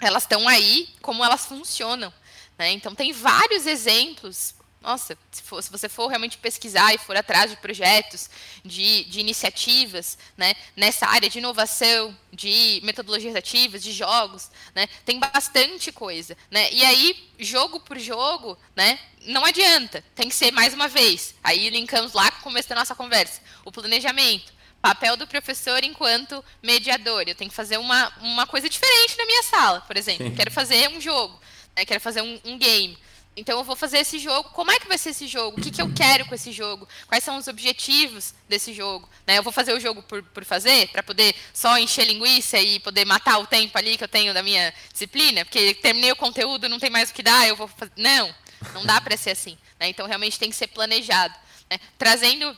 elas 0.00 0.22
estão 0.22 0.46
aí, 0.46 0.88
como 1.02 1.24
elas 1.24 1.46
funcionam. 1.46 2.12
Né? 2.56 2.70
Então, 2.72 2.94
tem 2.94 3.12
vários 3.12 3.66
exemplos 3.66 4.54
nossa, 4.84 5.16
se, 5.32 5.42
for, 5.42 5.62
se, 5.62 5.70
você 5.70 5.88
for 5.88 6.08
realmente 6.08 6.36
pesquisar 6.36 6.94
e 6.94 6.98
for 6.98 7.16
atrás 7.16 7.50
de 7.50 7.56
projetos, 7.56 8.28
de, 8.62 9.04
de, 9.04 9.18
iniciativas, 9.18 10.18
né, 10.36 10.54
nessa 10.76 11.06
área 11.06 11.28
de 11.28 11.38
inovação, 11.38 12.16
de 12.30 12.80
metodologias 12.84 13.34
ativas, 13.34 13.82
de 13.82 13.92
jogos, 13.92 14.50
né, 14.74 14.86
tem 15.04 15.18
bastante 15.18 15.90
coisa, 15.90 16.36
né, 16.50 16.70
e 16.70 16.84
aí, 16.84 17.30
jogo 17.38 17.80
por 17.80 17.98
jogo, 17.98 18.58
né, 18.76 18.98
não 19.22 19.44
adianta, 19.44 20.04
tem 20.14 20.28
que 20.28 20.34
ser 20.34 20.52
mais 20.52 20.74
uma 20.74 20.86
vez, 20.86 21.34
aí 21.42 21.70
linkamos 21.70 22.12
lá 22.12 22.30
com 22.30 22.40
o 22.40 22.42
começo 22.42 22.68
da 22.68 22.74
nossa 22.74 22.94
conversa, 22.94 23.40
o 23.64 23.72
planejamento, 23.72 24.52
papel 24.82 25.16
do 25.16 25.26
professor 25.26 25.82
enquanto 25.82 26.44
mediador, 26.62 27.24
eu 27.26 27.34
tenho 27.34 27.50
que 27.50 27.56
fazer 27.56 27.78
uma, 27.78 28.12
uma 28.20 28.46
coisa 28.46 28.68
diferente 28.68 29.16
na 29.16 29.24
minha 29.24 29.42
sala, 29.44 29.80
por 29.80 29.96
exemplo, 29.96 30.26
Sim. 30.26 30.34
quero 30.34 30.50
fazer 30.50 30.90
um 30.90 31.00
jogo, 31.00 31.40
né, 31.74 31.86
quero 31.86 32.00
fazer 32.02 32.20
um, 32.20 32.38
um 32.44 32.58
game, 32.58 32.98
então 33.36 33.58
eu 33.58 33.64
vou 33.64 33.74
fazer 33.74 33.98
esse 33.98 34.18
jogo. 34.18 34.50
Como 34.50 34.70
é 34.70 34.78
que 34.78 34.86
vai 34.86 34.96
ser 34.96 35.10
esse 35.10 35.26
jogo? 35.26 35.58
O 35.58 35.62
que, 35.62 35.70
que 35.70 35.82
eu 35.82 35.92
quero 35.92 36.24
com 36.26 36.34
esse 36.34 36.52
jogo? 36.52 36.88
Quais 37.06 37.24
são 37.24 37.36
os 37.36 37.48
objetivos 37.48 38.34
desse 38.48 38.72
jogo? 38.72 39.08
Né? 39.26 39.38
Eu 39.38 39.42
vou 39.42 39.52
fazer 39.52 39.72
o 39.72 39.80
jogo 39.80 40.02
por, 40.02 40.22
por 40.22 40.44
fazer, 40.44 40.88
para 40.88 41.02
poder 41.02 41.34
só 41.52 41.78
encher 41.78 42.06
linguiça 42.06 42.58
e 42.58 42.78
poder 42.78 43.04
matar 43.04 43.38
o 43.38 43.46
tempo 43.46 43.76
ali 43.76 43.96
que 43.96 44.04
eu 44.04 44.08
tenho 44.08 44.32
da 44.32 44.42
minha 44.42 44.72
disciplina, 44.92 45.44
porque 45.44 45.74
terminei 45.74 46.12
o 46.12 46.16
conteúdo, 46.16 46.68
não 46.68 46.78
tem 46.78 46.90
mais 46.90 47.10
o 47.10 47.14
que 47.14 47.22
dar, 47.22 47.48
eu 47.48 47.56
vou 47.56 47.66
fazer. 47.66 47.92
Não, 47.96 48.32
não 48.72 48.86
dá 48.86 49.00
para 49.00 49.16
ser 49.16 49.30
assim. 49.30 49.58
Né? 49.80 49.88
Então 49.88 50.06
realmente 50.06 50.38
tem 50.38 50.50
que 50.50 50.56
ser 50.56 50.68
planejado. 50.68 51.34
Né? 51.70 51.78
Trazendo 51.98 52.56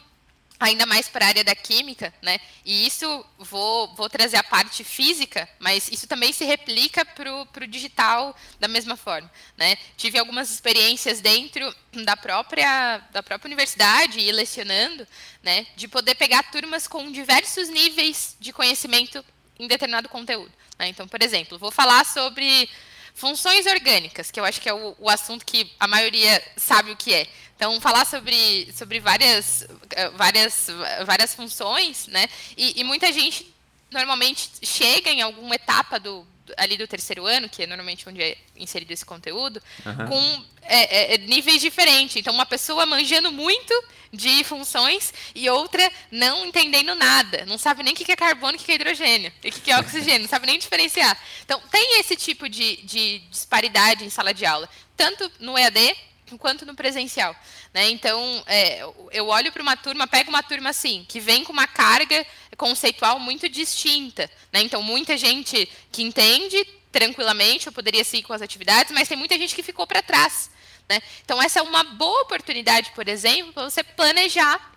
ainda 0.58 0.86
mais 0.86 1.08
para 1.08 1.26
a 1.26 1.28
área 1.28 1.44
da 1.44 1.54
química, 1.54 2.12
né? 2.22 2.38
E 2.64 2.86
isso 2.86 3.24
vou, 3.38 3.94
vou 3.94 4.08
trazer 4.08 4.36
a 4.36 4.42
parte 4.42 4.82
física, 4.82 5.48
mas 5.58 5.88
isso 5.90 6.06
também 6.06 6.32
se 6.32 6.44
replica 6.44 7.04
para 7.04 7.32
o 7.32 7.66
digital 7.66 8.34
da 8.58 8.66
mesma 8.66 8.96
forma, 8.96 9.30
né? 9.56 9.76
Tive 9.96 10.18
algumas 10.18 10.50
experiências 10.50 11.20
dentro 11.20 11.74
da 12.04 12.16
própria 12.16 12.98
da 13.10 13.22
própria 13.22 13.48
universidade 13.48 14.18
e 14.18 14.32
lecionando, 14.32 15.06
né? 15.42 15.66
De 15.76 15.88
poder 15.88 16.14
pegar 16.14 16.42
turmas 16.44 16.88
com 16.88 17.10
diversos 17.10 17.68
níveis 17.68 18.36
de 18.40 18.52
conhecimento 18.52 19.24
em 19.58 19.66
determinado 19.66 20.08
conteúdo. 20.08 20.52
Né? 20.78 20.88
Então, 20.88 21.08
por 21.08 21.22
exemplo, 21.22 21.58
vou 21.58 21.70
falar 21.70 22.04
sobre 22.04 22.68
funções 23.14 23.64
orgânicas, 23.64 24.30
que 24.30 24.38
eu 24.38 24.44
acho 24.44 24.60
que 24.60 24.68
é 24.68 24.74
o, 24.74 24.94
o 24.98 25.08
assunto 25.08 25.44
que 25.44 25.72
a 25.80 25.88
maioria 25.88 26.42
sabe 26.56 26.90
o 26.90 26.96
que 26.96 27.14
é. 27.14 27.26
Então, 27.56 27.80
falar 27.80 28.04
sobre, 28.04 28.70
sobre 28.74 29.00
várias, 29.00 29.66
eh, 29.90 30.10
várias, 30.10 30.68
várias 31.06 31.34
funções, 31.34 32.06
né? 32.06 32.28
E, 32.54 32.80
e 32.80 32.84
muita 32.84 33.10
gente 33.10 33.50
normalmente 33.90 34.50
chega 34.62 35.10
em 35.10 35.22
alguma 35.22 35.54
etapa 35.54 35.98
do, 35.98 36.26
ali 36.56 36.76
do 36.76 36.86
terceiro 36.86 37.24
ano, 37.24 37.48
que 37.48 37.62
é 37.62 37.66
normalmente 37.66 38.08
onde 38.08 38.22
é 38.22 38.36
inserido 38.56 38.92
esse 38.92 39.04
conteúdo, 39.04 39.62
uhum. 39.84 40.06
com 40.06 40.44
é, 40.62 41.14
é, 41.14 41.18
níveis 41.18 41.60
diferentes. 41.60 42.16
Então, 42.16 42.34
uma 42.34 42.46
pessoa 42.46 42.84
manjando 42.84 43.32
muito 43.32 43.72
de 44.12 44.44
funções 44.44 45.12
e 45.34 45.48
outra 45.48 45.90
não 46.10 46.46
entendendo 46.46 46.94
nada. 46.94 47.44
Não 47.46 47.58
sabe 47.58 47.82
nem 47.82 47.94
o 47.94 47.96
que 47.96 48.10
é 48.10 48.16
carbono, 48.16 48.56
o 48.56 48.60
que 48.60 48.70
é 48.70 48.74
hidrogênio, 48.74 49.32
o 49.44 49.50
que 49.50 49.70
é 49.70 49.78
oxigênio, 49.80 50.20
não 50.20 50.28
sabe 50.28 50.46
nem 50.46 50.58
diferenciar. 50.58 51.18
Então, 51.44 51.60
tem 51.70 52.00
esse 52.00 52.16
tipo 52.16 52.48
de, 52.48 52.76
de 52.82 53.20
disparidade 53.30 54.04
em 54.04 54.10
sala 54.10 54.34
de 54.34 54.44
aula, 54.44 54.68
tanto 54.96 55.30
no 55.40 55.56
EAD 55.56 55.96
quanto 56.38 56.66
no 56.66 56.74
presencial. 56.74 57.36
Né? 57.72 57.90
Então, 57.90 58.42
é, 58.46 58.82
eu 59.12 59.28
olho 59.28 59.52
para 59.52 59.62
uma 59.62 59.76
turma, 59.76 60.06
pego 60.06 60.30
uma 60.30 60.42
turma 60.42 60.70
assim, 60.70 61.04
que 61.08 61.20
vem 61.20 61.44
com 61.44 61.52
uma 61.52 61.66
carga 61.66 62.26
conceitual 62.56 63.20
muito 63.20 63.48
distinta. 63.48 64.30
Né? 64.52 64.62
Então, 64.62 64.82
muita 64.82 65.16
gente 65.16 65.68
que 65.92 66.02
entende 66.02 66.64
tranquilamente, 66.90 67.66
eu 67.66 67.72
poderia 67.72 68.02
seguir 68.02 68.24
com 68.24 68.32
as 68.32 68.42
atividades, 68.42 68.92
mas 68.92 69.06
tem 69.06 69.16
muita 69.16 69.38
gente 69.38 69.54
que 69.54 69.62
ficou 69.62 69.86
para 69.86 70.02
trás. 70.02 70.50
Né? 70.88 71.00
Então, 71.24 71.40
essa 71.42 71.58
é 71.58 71.62
uma 71.62 71.84
boa 71.84 72.22
oportunidade, 72.22 72.90
por 72.92 73.06
exemplo, 73.06 73.52
para 73.52 73.64
você 73.64 73.82
planejar 73.82 74.72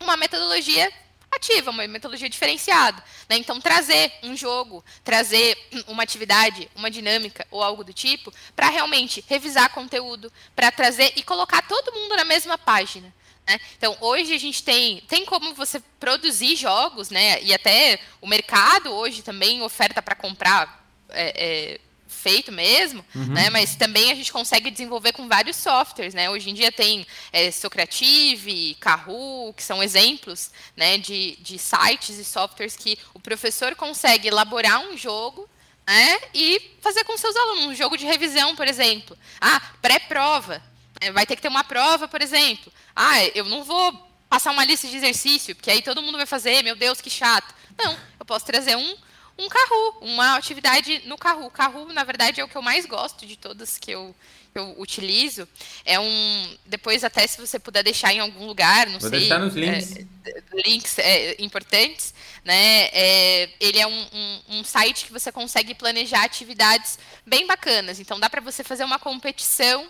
uma 0.00 0.16
metodologia 0.16 0.90
ativa, 1.30 1.70
uma 1.70 1.86
metodologia 1.86 2.28
diferenciada. 2.28 3.02
Né? 3.28 3.36
Então, 3.36 3.60
trazer 3.60 4.12
um 4.22 4.36
jogo, 4.36 4.84
trazer 5.04 5.56
uma 5.86 6.02
atividade, 6.02 6.68
uma 6.74 6.90
dinâmica 6.90 7.46
ou 7.50 7.62
algo 7.62 7.84
do 7.84 7.92
tipo, 7.92 8.32
para 8.54 8.68
realmente 8.68 9.24
revisar 9.28 9.70
conteúdo, 9.70 10.32
para 10.54 10.70
trazer 10.70 11.12
e 11.16 11.22
colocar 11.22 11.62
todo 11.62 11.92
mundo 11.92 12.16
na 12.16 12.24
mesma 12.24 12.58
página. 12.58 13.12
Né? 13.48 13.60
Então, 13.76 13.96
hoje 14.00 14.34
a 14.34 14.38
gente 14.38 14.62
tem, 14.62 15.00
tem 15.08 15.24
como 15.24 15.54
você 15.54 15.80
produzir 15.98 16.56
jogos, 16.56 17.10
né? 17.10 17.42
e 17.42 17.54
até 17.54 18.00
o 18.20 18.26
mercado 18.26 18.90
hoje 18.90 19.22
também 19.22 19.62
oferta 19.62 20.02
para 20.02 20.14
comprar. 20.14 20.80
É, 21.12 21.34
é, 21.76 21.80
feito 22.10 22.52
mesmo, 22.52 23.04
uhum. 23.14 23.26
né? 23.26 23.50
Mas 23.50 23.76
também 23.76 24.10
a 24.10 24.14
gente 24.14 24.32
consegue 24.32 24.70
desenvolver 24.70 25.12
com 25.12 25.28
vários 25.28 25.56
softwares, 25.56 26.14
né? 26.14 26.28
Hoje 26.28 26.50
em 26.50 26.54
dia 26.54 26.70
tem 26.70 27.06
é, 27.32 27.50
Socrative, 27.50 28.76
Kahoot, 28.80 29.56
que 29.56 29.62
são 29.62 29.82
exemplos, 29.82 30.50
né? 30.76 30.98
De, 30.98 31.36
de 31.40 31.58
sites 31.58 32.18
e 32.18 32.24
softwares 32.24 32.76
que 32.76 32.98
o 33.14 33.20
professor 33.20 33.74
consegue 33.74 34.28
elaborar 34.28 34.80
um 34.80 34.96
jogo, 34.96 35.48
né? 35.86 36.20
E 36.34 36.76
fazer 36.80 37.04
com 37.04 37.16
seus 37.16 37.34
alunos 37.36 37.66
um 37.66 37.74
jogo 37.74 37.96
de 37.96 38.04
revisão, 38.04 38.54
por 38.54 38.68
exemplo. 38.68 39.16
Ah, 39.40 39.60
pré-prova. 39.80 40.62
É, 41.00 41.10
vai 41.10 41.24
ter 41.26 41.36
que 41.36 41.42
ter 41.42 41.48
uma 41.48 41.64
prova, 41.64 42.06
por 42.06 42.20
exemplo. 42.20 42.70
Ah, 42.94 43.24
eu 43.34 43.44
não 43.44 43.64
vou 43.64 44.10
passar 44.28 44.52
uma 44.52 44.64
lista 44.64 44.86
de 44.86 44.96
exercício, 44.96 45.56
porque 45.56 45.70
aí 45.70 45.82
todo 45.82 46.02
mundo 46.02 46.16
vai 46.16 46.26
fazer, 46.26 46.62
meu 46.62 46.76
Deus, 46.76 47.00
que 47.00 47.10
chato. 47.10 47.54
Não, 47.76 47.96
eu 48.18 48.24
posso 48.24 48.44
trazer 48.44 48.76
um 48.76 48.96
um 49.40 49.48
carro, 49.48 49.96
uma 50.00 50.36
atividade 50.36 51.02
no 51.06 51.16
carro. 51.16 51.46
O 51.46 51.50
carro, 51.50 51.92
na 51.92 52.04
verdade, 52.04 52.40
é 52.40 52.44
o 52.44 52.48
que 52.48 52.56
eu 52.56 52.62
mais 52.62 52.84
gosto 52.84 53.26
de 53.26 53.36
todas 53.36 53.78
que 53.78 53.90
eu, 53.90 54.14
eu 54.54 54.78
utilizo. 54.78 55.48
É 55.84 55.98
um. 55.98 56.58
Depois, 56.66 57.02
até 57.02 57.26
se 57.26 57.40
você 57.40 57.58
puder 57.58 57.82
deixar 57.82 58.12
em 58.12 58.20
algum 58.20 58.46
lugar, 58.46 58.86
não 58.86 59.00
Vou 59.00 59.08
sei. 59.08 59.20
deixar 59.20 59.38
nos 59.38 59.54
links. 59.54 59.96
É, 59.96 60.42
links 60.66 60.98
é, 60.98 61.42
importantes, 61.42 62.12
né? 62.44 62.88
É, 62.92 63.50
ele 63.58 63.78
é 63.78 63.86
um, 63.86 64.06
um, 64.12 64.40
um, 64.58 64.64
site 64.64 65.06
que 65.06 65.12
você 65.12 65.32
consegue 65.32 65.74
planejar 65.74 66.22
atividades 66.22 66.98
bem 67.26 67.46
bacanas. 67.46 67.98
Então, 67.98 68.20
dá 68.20 68.28
para 68.28 68.40
você 68.40 68.62
fazer 68.62 68.84
uma 68.84 68.98
competição. 68.98 69.88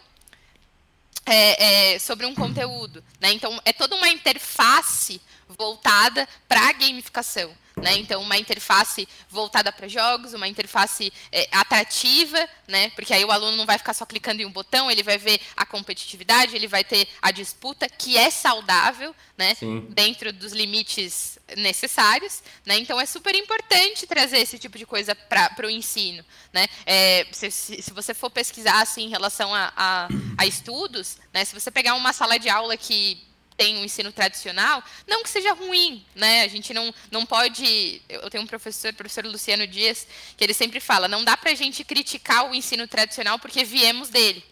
É, 1.27 1.93
é, 1.93 1.99
sobre 1.99 2.25
um 2.25 2.35
conteúdo, 2.35 3.05
né? 3.21 3.31
Então 3.31 3.61
é 3.65 3.75
toda 3.75 3.95
uma 3.95 4.09
interface 4.09 5.21
voltada 5.47 6.27
para 6.49 6.71
a 6.71 6.73
gamificação. 6.73 7.55
Né? 7.81 7.97
Então, 7.99 8.21
uma 8.23 8.37
interface 8.37 9.09
voltada 9.29 9.73
para 9.73 9.89
jogos, 9.89 10.35
uma 10.35 10.47
interface 10.47 11.13
é, 11.33 11.49
atrativa, 11.53 12.49
né? 12.69 12.91
porque 12.91 13.13
aí 13.13 13.25
o 13.25 13.31
aluno 13.31 13.57
não 13.57 13.67
vai 13.67 13.79
ficar 13.79 13.95
só 13.95 14.05
clicando 14.05 14.43
em 14.43 14.45
um 14.45 14.51
botão, 14.51 14.91
ele 14.91 15.03
vai 15.03 15.19
ver 15.19 15.41
a 15.57 15.65
competitividade, 15.65 16.55
ele 16.55 16.69
vai 16.69 16.85
ter 16.85 17.09
a 17.23 17.31
disputa, 17.31 17.89
que 17.89 18.17
é 18.17 18.31
saudável, 18.31 19.15
né? 19.37 19.57
dentro 19.89 20.33
dos 20.33 20.53
limites 20.53 21.39
necessários. 21.57 22.43
Né? 22.65 22.79
Então, 22.79 23.01
é 23.01 23.07
super 23.07 23.35
importante 23.35 24.07
trazer 24.07 24.39
esse 24.39 24.59
tipo 24.59 24.77
de 24.77 24.87
coisa 24.87 25.15
para 25.15 25.67
o 25.67 25.71
ensino. 25.71 26.25
Né? 26.53 26.67
É, 26.85 27.27
se, 27.33 27.51
se, 27.51 27.93
você 27.93 28.13
for 28.13 28.31
pesquisar 28.31 28.81
assim, 28.83 29.05
em 29.05 29.09
relação 29.09 29.55
a, 29.55 29.73
a, 29.77 30.09
a 30.37 30.47
estudos, 30.47 31.19
né? 31.33 31.45
se 31.45 31.55
você 31.55 31.71
pegar 31.71 31.95
uma 31.95 32.13
sala 32.13 32.39
de 32.39 32.49
aula 32.49 32.77
que 32.77 33.30
tem 33.61 33.77
um 33.77 33.85
ensino 33.85 34.11
tradicional, 34.11 34.83
não 35.07 35.23
que 35.23 35.29
seja 35.29 35.53
ruim, 35.53 36.03
né? 36.15 36.45
A 36.45 36.49
gente 36.49 36.73
não, 36.73 36.95
não 37.11 37.27
pode. 37.27 38.01
Eu 38.09 38.31
tenho 38.31 38.43
um 38.43 38.47
professor, 38.47 38.91
o 38.91 38.95
professor 38.95 39.23
Luciano 39.27 39.67
Dias, 39.67 40.07
que 40.35 40.43
ele 40.43 40.55
sempre 40.55 40.81
fala: 40.81 41.07
não 41.07 41.23
dá 41.23 41.37
para 41.37 41.51
a 41.51 41.55
gente 41.55 41.85
criticar 41.85 42.51
o 42.51 42.55
ensino 42.55 42.89
tradicional 42.89 43.39
porque 43.39 43.63
viemos 43.63 44.09
dele. 44.09 44.43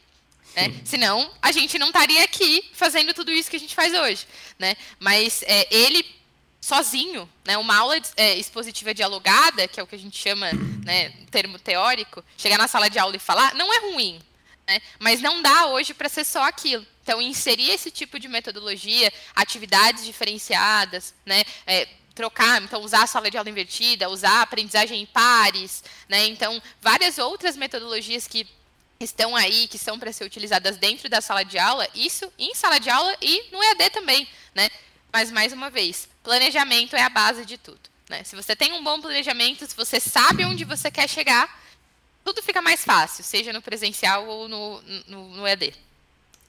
Né? 0.54 0.74
Senão, 0.84 1.32
a 1.40 1.50
gente 1.52 1.78
não 1.78 1.86
estaria 1.86 2.22
aqui 2.22 2.68
fazendo 2.74 3.14
tudo 3.14 3.32
isso 3.32 3.48
que 3.48 3.56
a 3.56 3.60
gente 3.60 3.74
faz 3.74 3.94
hoje. 3.94 4.26
Né? 4.58 4.76
Mas 5.00 5.42
é, 5.44 5.66
ele 5.70 6.04
sozinho, 6.60 7.26
né, 7.46 7.56
uma 7.56 7.76
aula 7.76 7.96
é, 8.14 8.34
expositiva 8.36 8.92
dialogada, 8.92 9.66
que 9.66 9.80
é 9.80 9.82
o 9.82 9.86
que 9.86 9.94
a 9.94 9.98
gente 9.98 10.18
chama, 10.18 10.50
né, 10.84 11.14
termo 11.30 11.58
teórico, 11.58 12.22
chegar 12.36 12.58
na 12.58 12.68
sala 12.68 12.90
de 12.90 12.98
aula 12.98 13.16
e 13.16 13.18
falar, 13.18 13.54
não 13.54 13.72
é 13.72 13.78
ruim, 13.90 14.20
né, 14.68 14.82
mas 14.98 15.20
não 15.22 15.40
dá 15.40 15.66
hoje 15.68 15.94
para 15.94 16.10
ser 16.10 16.24
só 16.24 16.44
aquilo. 16.44 16.86
Então, 17.02 17.22
inserir 17.22 17.70
esse 17.70 17.90
tipo 17.90 18.18
de 18.18 18.28
metodologia, 18.28 19.10
atividades 19.34 20.04
diferenciadas, 20.04 21.14
né? 21.24 21.42
É, 21.66 21.88
trocar, 22.14 22.60
então 22.60 22.82
usar 22.82 23.04
a 23.04 23.06
sala 23.06 23.30
de 23.30 23.38
aula 23.38 23.48
invertida, 23.48 24.10
usar 24.10 24.40
a 24.40 24.42
aprendizagem 24.42 25.00
em 25.00 25.06
pares, 25.06 25.82
né? 26.08 26.26
Então, 26.26 26.60
várias 26.82 27.16
outras 27.16 27.56
metodologias 27.56 28.26
que 28.26 28.46
estão 29.00 29.34
aí, 29.34 29.68
que 29.68 29.78
são 29.78 29.98
para 29.98 30.12
ser 30.12 30.24
utilizadas 30.24 30.76
dentro 30.76 31.08
da 31.08 31.20
sala 31.20 31.44
de 31.44 31.58
aula, 31.58 31.88
isso 31.94 32.30
em 32.38 32.54
sala 32.54 32.78
de 32.78 32.90
aula 32.90 33.16
e 33.22 33.44
no 33.52 33.62
EAD 33.62 33.90
também, 33.90 34.28
né? 34.54 34.68
Mas 35.10 35.30
mais 35.30 35.52
uma 35.52 35.70
vez, 35.70 36.08
planejamento 36.22 36.94
é 36.94 37.02
a 37.02 37.08
base 37.08 37.46
de 37.46 37.56
tudo, 37.56 37.80
né? 38.10 38.22
Se 38.24 38.36
você 38.36 38.54
tem 38.54 38.72
um 38.72 38.84
bom 38.84 39.00
planejamento, 39.00 39.64
se 39.64 39.76
você 39.76 39.98
sabe 39.98 40.44
onde 40.44 40.64
você 40.64 40.90
quer 40.90 41.08
chegar, 41.08 41.48
tudo 42.28 42.42
fica 42.42 42.60
mais 42.60 42.84
fácil, 42.84 43.24
seja 43.24 43.54
no 43.54 43.62
presencial 43.62 44.26
ou 44.26 44.48
no, 44.48 44.80
no, 45.08 45.28
no 45.36 45.46
EAD. 45.46 45.72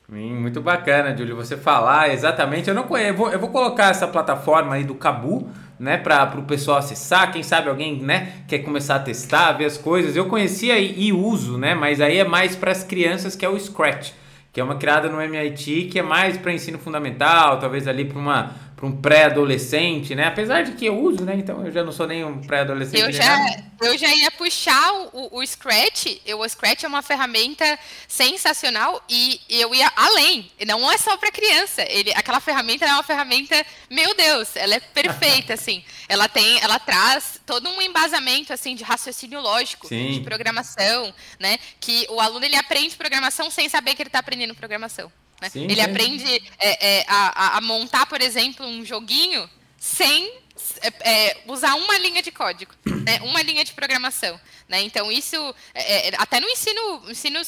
Muito 0.09 0.59
bacana, 0.59 1.15
Júlio, 1.15 1.37
você 1.37 1.55
falar 1.55 2.11
exatamente. 2.11 2.67
Eu 2.67 2.75
não 2.75 2.83
conheço, 2.83 3.11
eu 3.11 3.15
vou, 3.15 3.29
eu 3.29 3.39
vou 3.39 3.49
colocar 3.49 3.89
essa 3.89 4.05
plataforma 4.05 4.75
aí 4.75 4.83
do 4.83 4.95
Cabu, 4.95 5.49
né, 5.79 5.95
para 5.95 6.37
o 6.37 6.43
pessoal 6.43 6.79
acessar. 6.79 7.31
Quem 7.31 7.43
sabe 7.43 7.69
alguém, 7.69 7.97
né, 8.01 8.43
quer 8.45 8.59
começar 8.59 8.95
a 8.95 8.99
testar, 8.99 9.53
ver 9.53 9.65
as 9.65 9.77
coisas. 9.77 10.17
Eu 10.17 10.25
conhecia 10.25 10.77
e, 10.77 11.07
e 11.07 11.13
uso, 11.13 11.57
né, 11.57 11.73
mas 11.73 12.01
aí 12.01 12.17
é 12.17 12.25
mais 12.25 12.57
para 12.57 12.71
as 12.71 12.83
crianças 12.83 13.33
que 13.35 13.45
é 13.45 13.49
o 13.49 13.57
Scratch, 13.57 14.11
que 14.51 14.59
é 14.59 14.63
uma 14.63 14.75
criada 14.75 15.07
no 15.07 15.21
MIT 15.21 15.89
que 15.89 15.99
é 15.99 16.03
mais 16.03 16.37
para 16.37 16.51
ensino 16.51 16.77
fundamental, 16.77 17.57
talvez 17.57 17.87
ali 17.87 18.03
para 18.03 18.19
uma 18.19 18.53
para 18.79 18.87
um 18.87 18.95
pré-adolescente, 18.95 20.15
né? 20.15 20.27
Apesar 20.27 20.63
de 20.63 20.71
que 20.71 20.85
eu 20.85 20.97
uso, 20.97 21.25
né? 21.25 21.35
Então 21.35 21.65
eu 21.65 21.71
já 21.71 21.83
não 21.83 21.91
sou 21.91 22.07
nem 22.07 22.23
um 22.23 22.39
pré-adolescente. 22.39 23.01
Eu 23.01 23.11
já, 23.11 23.37
eu 23.81 23.97
já 23.97 24.15
ia 24.15 24.31
puxar 24.31 24.93
o, 25.11 25.37
o 25.37 25.45
Scratch. 25.45 26.05
Eu, 26.25 26.39
o 26.39 26.47
Scratch 26.47 26.85
é 26.85 26.87
uma 26.87 27.01
ferramenta 27.01 27.77
sensacional 28.07 29.03
e 29.09 29.41
eu 29.49 29.75
ia 29.75 29.91
além. 29.97 30.49
Não 30.65 30.89
é 30.89 30.97
só 30.97 31.17
para 31.17 31.29
criança. 31.29 31.83
Ele, 31.89 32.13
aquela 32.13 32.39
ferramenta 32.39 32.85
é 32.85 32.93
uma 32.93 33.03
ferramenta, 33.03 33.65
meu 33.89 34.15
Deus, 34.15 34.55
ela 34.55 34.75
é 34.75 34.79
perfeita, 34.79 35.55
assim. 35.59 35.83
Ela 36.07 36.29
tem, 36.29 36.61
ela 36.61 36.79
traz 36.79 37.41
todo 37.45 37.67
um 37.67 37.81
embasamento 37.81 38.53
assim 38.53 38.75
de 38.75 38.83
raciocínio 38.85 39.41
lógico, 39.41 39.89
Sim. 39.89 40.13
de 40.13 40.19
programação, 40.21 41.13
né? 41.37 41.59
Que 41.81 42.07
o 42.09 42.21
aluno 42.21 42.45
ele 42.45 42.55
aprende 42.55 42.95
programação 42.95 43.51
sem 43.51 43.67
saber 43.67 43.93
que 43.93 44.01
ele 44.01 44.07
está 44.07 44.19
aprendendo 44.19 44.55
programação. 44.55 45.11
Né? 45.41 45.49
Sim, 45.49 45.63
ele 45.63 45.81
aprende 45.81 46.43
é, 46.57 46.99
é, 46.99 47.05
a, 47.07 47.57
a, 47.57 47.61
montar, 47.61 48.05
por 48.05 48.21
exemplo, 48.21 48.65
um 48.65 48.83
joguinho 48.83 49.49
sem 49.77 50.33
é, 50.81 51.11
é 51.11 51.43
usar 51.47 51.75
uma 51.75 51.97
linha 51.97 52.21
de 52.21 52.31
código, 52.31 52.73
né? 52.85 53.19
uma 53.23 53.41
linha 53.41 53.63
de 53.63 53.73
programação. 53.73 54.39
Né? 54.67 54.81
Então, 54.81 55.11
isso, 55.11 55.55
é, 55.73 56.09
é, 56.09 56.11
até 56.17 56.39
no 56.39 56.47
ensino, 56.47 57.09
ensino 57.09 57.39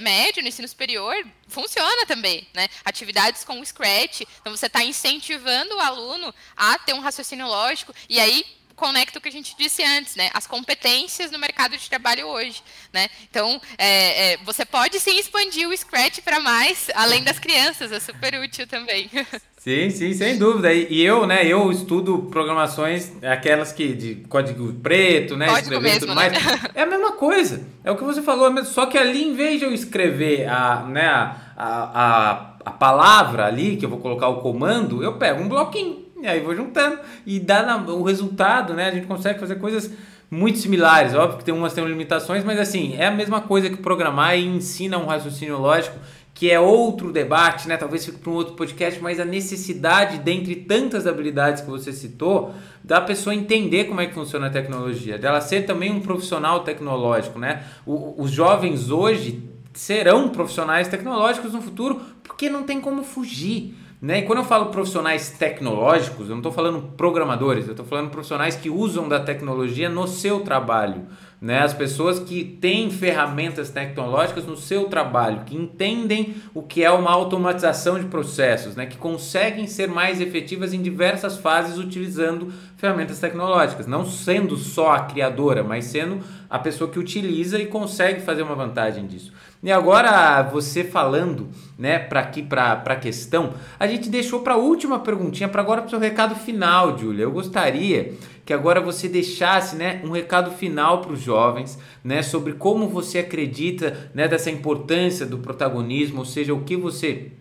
médio, 0.00 0.42
no 0.42 0.48
ensino 0.48 0.66
superior, 0.66 1.14
funciona 1.48 2.06
também. 2.06 2.46
Né? 2.54 2.68
Atividades 2.84 3.44
com 3.44 3.60
o 3.60 3.66
Scratch, 3.66 4.22
então 4.40 4.56
você 4.56 4.66
está 4.66 4.82
incentivando 4.82 5.76
o 5.76 5.80
aluno 5.80 6.34
a 6.56 6.78
ter 6.78 6.94
um 6.94 7.00
raciocínio 7.00 7.46
lógico, 7.46 7.94
e 8.08 8.18
aí 8.18 8.44
conecta 8.74 9.18
o 9.18 9.22
que 9.22 9.28
a 9.28 9.32
gente 9.32 9.56
disse 9.56 9.82
antes, 9.82 10.16
né? 10.16 10.30
As 10.34 10.46
competências 10.46 11.30
no 11.30 11.38
mercado 11.38 11.76
de 11.76 11.88
trabalho 11.88 12.26
hoje, 12.26 12.62
né? 12.92 13.08
Então, 13.30 13.60
é, 13.78 14.32
é, 14.32 14.36
você 14.38 14.64
pode 14.64 14.98
sim 15.00 15.18
expandir 15.18 15.68
o 15.68 15.76
Scratch 15.76 16.20
para 16.20 16.40
mais, 16.40 16.90
além 16.94 17.22
das 17.22 17.38
crianças, 17.38 17.92
é 17.92 18.00
super 18.00 18.34
útil 18.40 18.66
também. 18.66 19.10
Sim, 19.64 19.88
sim, 19.88 20.12
sem 20.12 20.36
dúvida. 20.36 20.70
E 20.74 21.00
eu, 21.00 21.26
né, 21.26 21.46
eu 21.46 21.72
estudo 21.72 22.28
programações, 22.30 23.10
aquelas 23.22 23.72
que 23.72 23.94
de 23.94 24.16
código 24.28 24.70
preto, 24.74 25.38
né, 25.38 25.46
código 25.46 25.72
escrever 25.72 25.88
mesmo, 25.88 26.00
tudo 26.00 26.14
mais. 26.14 26.32
Né? 26.34 26.38
É 26.74 26.82
a 26.82 26.86
mesma 26.86 27.12
coisa. 27.12 27.66
É 27.82 27.90
o 27.90 27.96
que 27.96 28.04
você 28.04 28.20
falou, 28.20 28.62
só 28.66 28.84
que 28.84 28.98
ali, 28.98 29.24
em 29.24 29.34
vez 29.34 29.60
de 29.60 29.64
eu 29.64 29.72
escrever 29.72 30.46
a, 30.46 30.82
né, 30.82 31.06
a, 31.06 31.34
a, 31.56 32.56
a 32.62 32.70
palavra 32.72 33.46
ali, 33.46 33.78
que 33.78 33.86
eu 33.86 33.88
vou 33.88 34.00
colocar 34.00 34.28
o 34.28 34.42
comando, 34.42 35.02
eu 35.02 35.14
pego 35.16 35.42
um 35.42 35.48
bloquinho 35.48 36.03
e 36.24 36.26
aí 36.26 36.40
vou 36.40 36.56
juntando 36.56 36.98
e 37.26 37.38
dá 37.38 37.62
na, 37.62 37.76
o 37.76 38.02
resultado, 38.02 38.72
né? 38.72 38.88
A 38.88 38.90
gente 38.90 39.06
consegue 39.06 39.38
fazer 39.38 39.56
coisas 39.56 39.90
muito 40.30 40.58
similares. 40.58 41.14
Óbvio 41.14 41.38
que 41.38 41.44
tem 41.44 41.52
umas 41.52 41.74
têm 41.74 41.84
limitações, 41.84 42.42
mas 42.42 42.58
assim, 42.58 42.96
é 42.98 43.06
a 43.06 43.10
mesma 43.10 43.42
coisa 43.42 43.68
que 43.68 43.76
programar 43.76 44.36
e 44.38 44.44
ensina 44.44 44.96
um 44.96 45.04
raciocínio 45.04 45.58
lógico, 45.58 45.98
que 46.32 46.50
é 46.50 46.58
outro 46.58 47.12
debate, 47.12 47.68
né? 47.68 47.76
Talvez 47.76 48.06
fique 48.06 48.18
para 48.18 48.30
um 48.30 48.34
outro 48.36 48.54
podcast, 48.54 49.00
mas 49.02 49.20
a 49.20 49.24
necessidade, 49.24 50.18
dentre 50.18 50.56
tantas 50.56 51.06
habilidades 51.06 51.62
que 51.62 51.68
você 51.70 51.92
citou, 51.92 52.54
da 52.82 53.02
pessoa 53.02 53.34
entender 53.34 53.84
como 53.84 54.00
é 54.00 54.06
que 54.06 54.14
funciona 54.14 54.46
a 54.46 54.50
tecnologia, 54.50 55.18
dela 55.18 55.42
ser 55.42 55.66
também 55.66 55.92
um 55.92 56.00
profissional 56.00 56.60
tecnológico, 56.60 57.38
né? 57.38 57.64
O, 57.84 58.14
os 58.16 58.30
jovens 58.30 58.90
hoje 58.90 59.42
serão 59.74 60.30
profissionais 60.30 60.88
tecnológicos 60.88 61.52
no 61.52 61.60
futuro 61.60 62.00
porque 62.22 62.48
não 62.48 62.62
tem 62.62 62.80
como 62.80 63.04
fugir. 63.04 63.83
Né? 64.00 64.18
E 64.18 64.22
quando 64.22 64.40
eu 64.40 64.44
falo 64.44 64.66
profissionais 64.66 65.30
tecnológicos, 65.30 66.28
eu 66.28 66.30
não 66.30 66.38
estou 66.38 66.52
falando 66.52 66.92
programadores, 66.96 67.66
eu 67.66 67.72
estou 67.72 67.86
falando 67.86 68.10
profissionais 68.10 68.56
que 68.56 68.68
usam 68.68 69.08
da 69.08 69.20
tecnologia 69.20 69.88
no 69.88 70.06
seu 70.06 70.40
trabalho. 70.40 71.06
Né? 71.44 71.58
As 71.58 71.74
pessoas 71.74 72.18
que 72.18 72.42
têm 72.42 72.90
ferramentas 72.90 73.68
tecnológicas 73.68 74.46
no 74.46 74.56
seu 74.56 74.84
trabalho, 74.84 75.42
que 75.44 75.54
entendem 75.54 76.36
o 76.54 76.62
que 76.62 76.82
é 76.82 76.90
uma 76.90 77.10
automatização 77.10 77.98
de 77.98 78.06
processos, 78.06 78.74
né? 78.74 78.86
Que 78.86 78.96
conseguem 78.96 79.66
ser 79.66 79.86
mais 79.86 80.22
efetivas 80.22 80.72
em 80.72 80.80
diversas 80.80 81.36
fases 81.36 81.76
utilizando 81.76 82.50
ferramentas 82.78 83.18
tecnológicas, 83.18 83.86
não 83.86 84.06
sendo 84.06 84.56
só 84.56 84.92
a 84.92 85.00
criadora, 85.00 85.62
mas 85.62 85.84
sendo 85.84 86.20
a 86.48 86.58
pessoa 86.58 86.90
que 86.90 86.98
utiliza 86.98 87.58
e 87.58 87.66
consegue 87.66 88.22
fazer 88.22 88.42
uma 88.42 88.54
vantagem 88.54 89.06
disso. 89.06 89.30
E 89.62 89.70
agora 89.70 90.42
você 90.42 90.82
falando, 90.82 91.48
né, 91.78 91.98
para 91.98 92.20
aqui 92.20 92.42
para 92.42 92.72
a 92.72 92.96
questão, 92.96 93.52
a 93.78 93.86
gente 93.86 94.08
deixou 94.08 94.40
para 94.40 94.54
a 94.54 94.58
última 94.58 94.98
perguntinha, 94.98 95.48
para 95.48 95.60
agora 95.60 95.82
para 95.82 95.88
o 95.88 95.90
seu 95.90 95.98
recado 95.98 96.34
final, 96.34 96.96
Júlia. 96.96 97.24
Eu 97.24 97.32
gostaria 97.32 98.14
que 98.44 98.52
agora 98.52 98.80
você 98.80 99.08
deixasse, 99.08 99.74
né, 99.76 100.00
um 100.04 100.10
recado 100.10 100.50
final 100.50 101.00
para 101.00 101.12
os 101.12 101.20
jovens, 101.20 101.78
né, 102.02 102.22
sobre 102.22 102.52
como 102.52 102.88
você 102.88 103.18
acredita, 103.18 104.10
né, 104.14 104.28
dessa 104.28 104.50
importância 104.50 105.24
do 105.24 105.38
protagonismo, 105.38 106.18
ou 106.18 106.24
seja, 106.24 106.52
o 106.52 106.62
que 106.62 106.76
você 106.76 107.32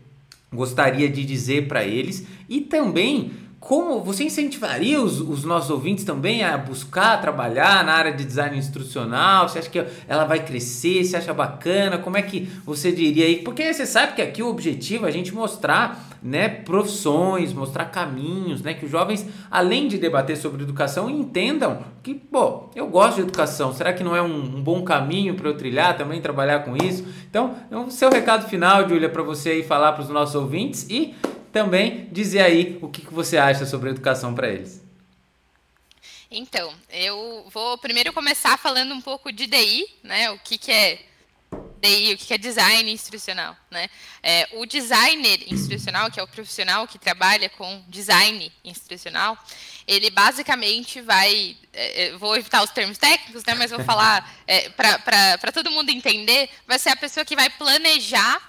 gostaria 0.52 1.10
de 1.10 1.26
dizer 1.26 1.68
para 1.68 1.84
eles. 1.84 2.26
E 2.48 2.62
também 2.62 3.32
como 3.64 4.02
você 4.02 4.26
incentivaria 4.26 5.02
os, 5.02 5.22
os, 5.22 5.46
nossos 5.46 5.70
ouvintes 5.70 6.04
também 6.04 6.44
a 6.44 6.58
buscar 6.58 7.22
trabalhar 7.22 7.86
na 7.86 7.94
área 7.94 8.12
de 8.12 8.26
design 8.26 8.58
instrucional? 8.58 9.48
Você 9.48 9.60
acha 9.60 9.70
que 9.70 9.82
ela 10.06 10.26
vai 10.26 10.44
crescer? 10.44 11.06
Você 11.06 11.16
acha 11.16 11.34
bacana? 11.34 11.98
Como 11.98 12.18
é 12.18 12.22
que 12.22 12.50
você 12.66 12.92
diria 12.92 13.26
aí? 13.26 13.38
Porque 13.38 13.74
você 13.74 13.86
sabe 13.86 14.16
que 14.16 14.22
aqui 14.22 14.44
o 14.44 14.50
objetivo 14.50 15.06
é 15.06 15.08
a 15.08 15.12
gente 15.14 15.34
mostrar 15.34 16.10
né, 16.22 16.50
profissões, 16.50 17.54
mostrar 17.54 17.86
caminhos, 17.86 18.62
né, 18.62 18.74
que 18.74 18.84
os 18.84 18.92
jovens, 18.92 19.26
além 19.50 19.88
de 19.88 19.98
debater 19.98 20.36
sobre 20.36 20.62
educação, 20.64 21.10
entendam 21.10 21.84
que, 22.02 22.14
pô, 22.14 22.70
eu 22.76 22.88
gosto 22.88 23.16
de 23.16 23.22
educação, 23.22 23.74
será 23.74 23.94
que 23.94 24.04
não 24.04 24.14
é 24.14 24.22
um, 24.22 24.58
um 24.58 24.62
bom 24.62 24.84
caminho 24.84 25.36
para 25.36 25.50
eu 25.50 25.56
trilhar 25.56 25.96
também, 25.96 26.22
trabalhar 26.22 26.60
com 26.60 26.76
isso? 26.76 27.06
Então, 27.30 27.56
é 27.72 27.78
o 27.78 27.90
seu 27.90 28.10
recado 28.10 28.48
final, 28.50 28.88
Júlia, 28.88 29.08
para 29.08 29.24
você 29.24 29.52
aí 29.52 29.64
falar 29.64 29.94
para 29.94 30.04
os 30.04 30.10
nossos 30.10 30.36
ouvintes 30.36 30.86
e 30.90 31.14
também 31.54 32.10
dizer 32.12 32.42
aí 32.42 32.80
o 32.82 32.90
que, 32.90 33.06
que 33.06 33.14
você 33.14 33.38
acha 33.38 33.66
sobre 33.66 33.92
educação 33.92 34.34
para 34.34 34.50
eles. 34.50 34.82
Então, 36.30 36.74
eu 36.90 37.48
vou 37.54 37.78
primeiro 37.78 38.12
começar 38.12 38.58
falando 38.58 38.92
um 38.92 39.00
pouco 39.00 39.32
de 39.32 39.46
DI, 39.46 39.86
né? 40.02 40.32
O 40.32 40.40
que, 40.40 40.58
que 40.58 40.72
é 40.72 41.00
DI, 41.80 42.16
o 42.16 42.18
que 42.18 42.34
é 42.34 42.40
design 42.40 42.92
instrucional, 42.92 43.56
né? 43.70 43.88
É, 44.24 44.50
o 44.54 44.66
designer 44.66 45.44
instrucional, 45.54 46.10
que 46.10 46.20
é 46.20 46.24
o 46.24 46.28
profissional 46.28 46.88
que 46.88 46.98
trabalha 46.98 47.50
com 47.50 47.84
design 47.88 48.52
instrucional, 48.66 49.38
ele 49.88 50.10
basicamente 50.10 51.02
vai, 51.02 51.56
é, 51.72 52.06
é 52.06 52.18
vou 52.18 52.36
evitar 52.36 52.64
os 52.64 52.72
termos 52.72 52.98
técnicos, 52.98 53.46
né? 53.46 53.54
Mas 53.54 53.70
vou 53.70 53.84
falar 53.84 54.28
é, 54.48 54.70
para 54.70 55.52
todo 55.54 55.70
mundo 55.70 55.92
entender, 55.92 56.50
vai 56.66 56.80
ser 56.80 56.90
a 56.90 56.96
pessoa 56.96 57.24
que 57.24 57.36
vai 57.36 57.52
planejar, 57.52 58.42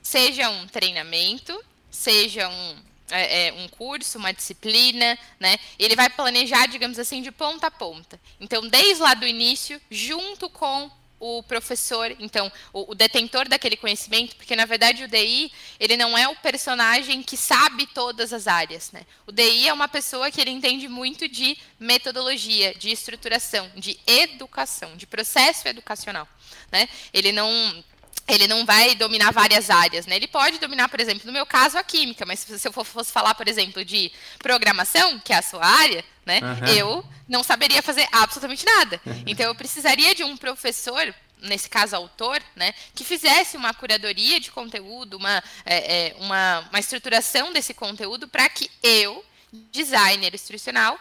seja 0.00 0.48
um 0.48 0.68
treinamento, 0.68 1.60
seja 1.92 2.48
um, 2.48 2.76
é, 3.10 3.48
é, 3.48 3.52
um 3.52 3.68
curso, 3.68 4.18
uma 4.18 4.32
disciplina, 4.32 5.16
né? 5.38 5.58
Ele 5.78 5.94
vai 5.94 6.08
planejar, 6.08 6.66
digamos 6.66 6.98
assim, 6.98 7.22
de 7.22 7.30
ponta 7.30 7.66
a 7.68 7.70
ponta. 7.70 8.18
Então, 8.40 8.66
desde 8.66 9.02
lá 9.02 9.14
do 9.14 9.26
início, 9.26 9.80
junto 9.90 10.48
com 10.48 10.90
o 11.20 11.40
professor, 11.40 12.16
então, 12.18 12.50
o, 12.72 12.90
o, 12.90 12.94
detentor 12.96 13.48
daquele 13.48 13.76
conhecimento, 13.76 14.34
porque 14.34 14.56
na 14.56 14.64
verdade 14.64 15.04
o 15.04 15.08
DI, 15.08 15.52
ele 15.78 15.96
não 15.96 16.18
é 16.18 16.26
o 16.26 16.34
personagem 16.34 17.22
que 17.22 17.36
sabe 17.36 17.86
todas 17.86 18.32
as 18.32 18.48
áreas, 18.48 18.90
né? 18.90 19.06
O 19.24 19.30
DI 19.30 19.68
é 19.68 19.72
uma 19.72 19.86
pessoa 19.86 20.32
que 20.32 20.40
ele 20.40 20.50
entende 20.50 20.88
muito 20.88 21.28
de 21.28 21.56
metodologia, 21.78 22.74
de 22.74 22.90
estruturação, 22.90 23.70
de 23.76 24.00
educação, 24.04 24.96
de 24.96 25.06
processo 25.06 25.68
educacional, 25.68 26.26
né? 26.72 26.88
Ele 27.14 27.30
não 27.30 27.84
ele 28.26 28.46
não 28.46 28.64
vai 28.64 28.94
dominar 28.94 29.32
várias 29.32 29.68
áreas, 29.68 30.06
né? 30.06 30.16
Ele 30.16 30.28
pode 30.28 30.58
dominar, 30.58 30.88
por 30.88 31.00
exemplo, 31.00 31.26
no 31.26 31.32
meu 31.32 31.44
caso, 31.44 31.76
a 31.76 31.82
química, 31.82 32.24
mas 32.24 32.40
se 32.40 32.68
eu 32.68 32.72
fosse 32.72 33.12
falar, 33.12 33.34
por 33.34 33.48
exemplo, 33.48 33.84
de 33.84 34.12
programação, 34.38 35.18
que 35.18 35.32
é 35.32 35.36
a 35.36 35.42
sua 35.42 35.64
área, 35.64 36.04
né? 36.24 36.40
Uhum. 36.40 36.68
Eu 36.68 37.04
não 37.28 37.42
saberia 37.42 37.82
fazer 37.82 38.06
absolutamente 38.12 38.64
nada. 38.64 39.00
Então, 39.26 39.46
eu 39.46 39.54
precisaria 39.54 40.14
de 40.14 40.22
um 40.22 40.36
professor, 40.36 41.14
nesse 41.40 41.68
caso, 41.68 41.96
autor, 41.96 42.40
né? 42.54 42.72
Que 42.94 43.04
fizesse 43.04 43.56
uma 43.56 43.74
curadoria 43.74 44.38
de 44.38 44.50
conteúdo, 44.50 45.16
uma, 45.16 45.42
é, 45.64 46.08
é, 46.08 46.16
uma, 46.18 46.60
uma 46.70 46.78
estruturação 46.78 47.52
desse 47.52 47.74
conteúdo 47.74 48.28
para 48.28 48.48
que 48.48 48.70
eu, 48.82 49.24
designer 49.72 50.34
instrucional, 50.34 50.98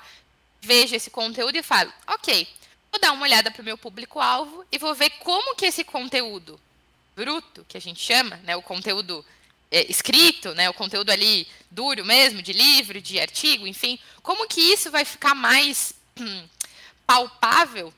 veja 0.59 0.95
esse 0.95 1.09
conteúdo 1.09 1.55
e 1.55 1.63
fale, 1.63 1.91
ok, 2.07 2.47
vou 2.91 2.99
dar 2.99 3.11
uma 3.11 3.23
olhada 3.23 3.51
para 3.51 3.61
o 3.61 3.65
meu 3.65 3.77
público-alvo 3.77 4.65
e 4.71 4.77
vou 4.77 4.93
ver 4.93 5.09
como 5.19 5.55
que 5.55 5.65
esse 5.65 5.83
conteúdo 5.83 6.59
bruto, 7.15 7.65
que 7.67 7.77
a 7.77 7.81
gente 7.81 7.99
chama, 7.99 8.37
né, 8.43 8.55
o 8.55 8.61
conteúdo 8.61 9.25
é, 9.69 9.89
escrito, 9.89 10.53
né, 10.53 10.69
o 10.69 10.73
conteúdo 10.73 11.11
ali 11.11 11.47
duro 11.69 12.05
mesmo, 12.05 12.41
de 12.41 12.53
livro, 12.53 13.01
de 13.01 13.19
artigo, 13.19 13.67
enfim, 13.67 13.97
como 14.21 14.47
que 14.47 14.61
isso 14.61 14.91
vai 14.91 15.05
ficar 15.05 15.33
mais 15.33 15.93
hum, 16.19 16.47
palpável 17.05 17.93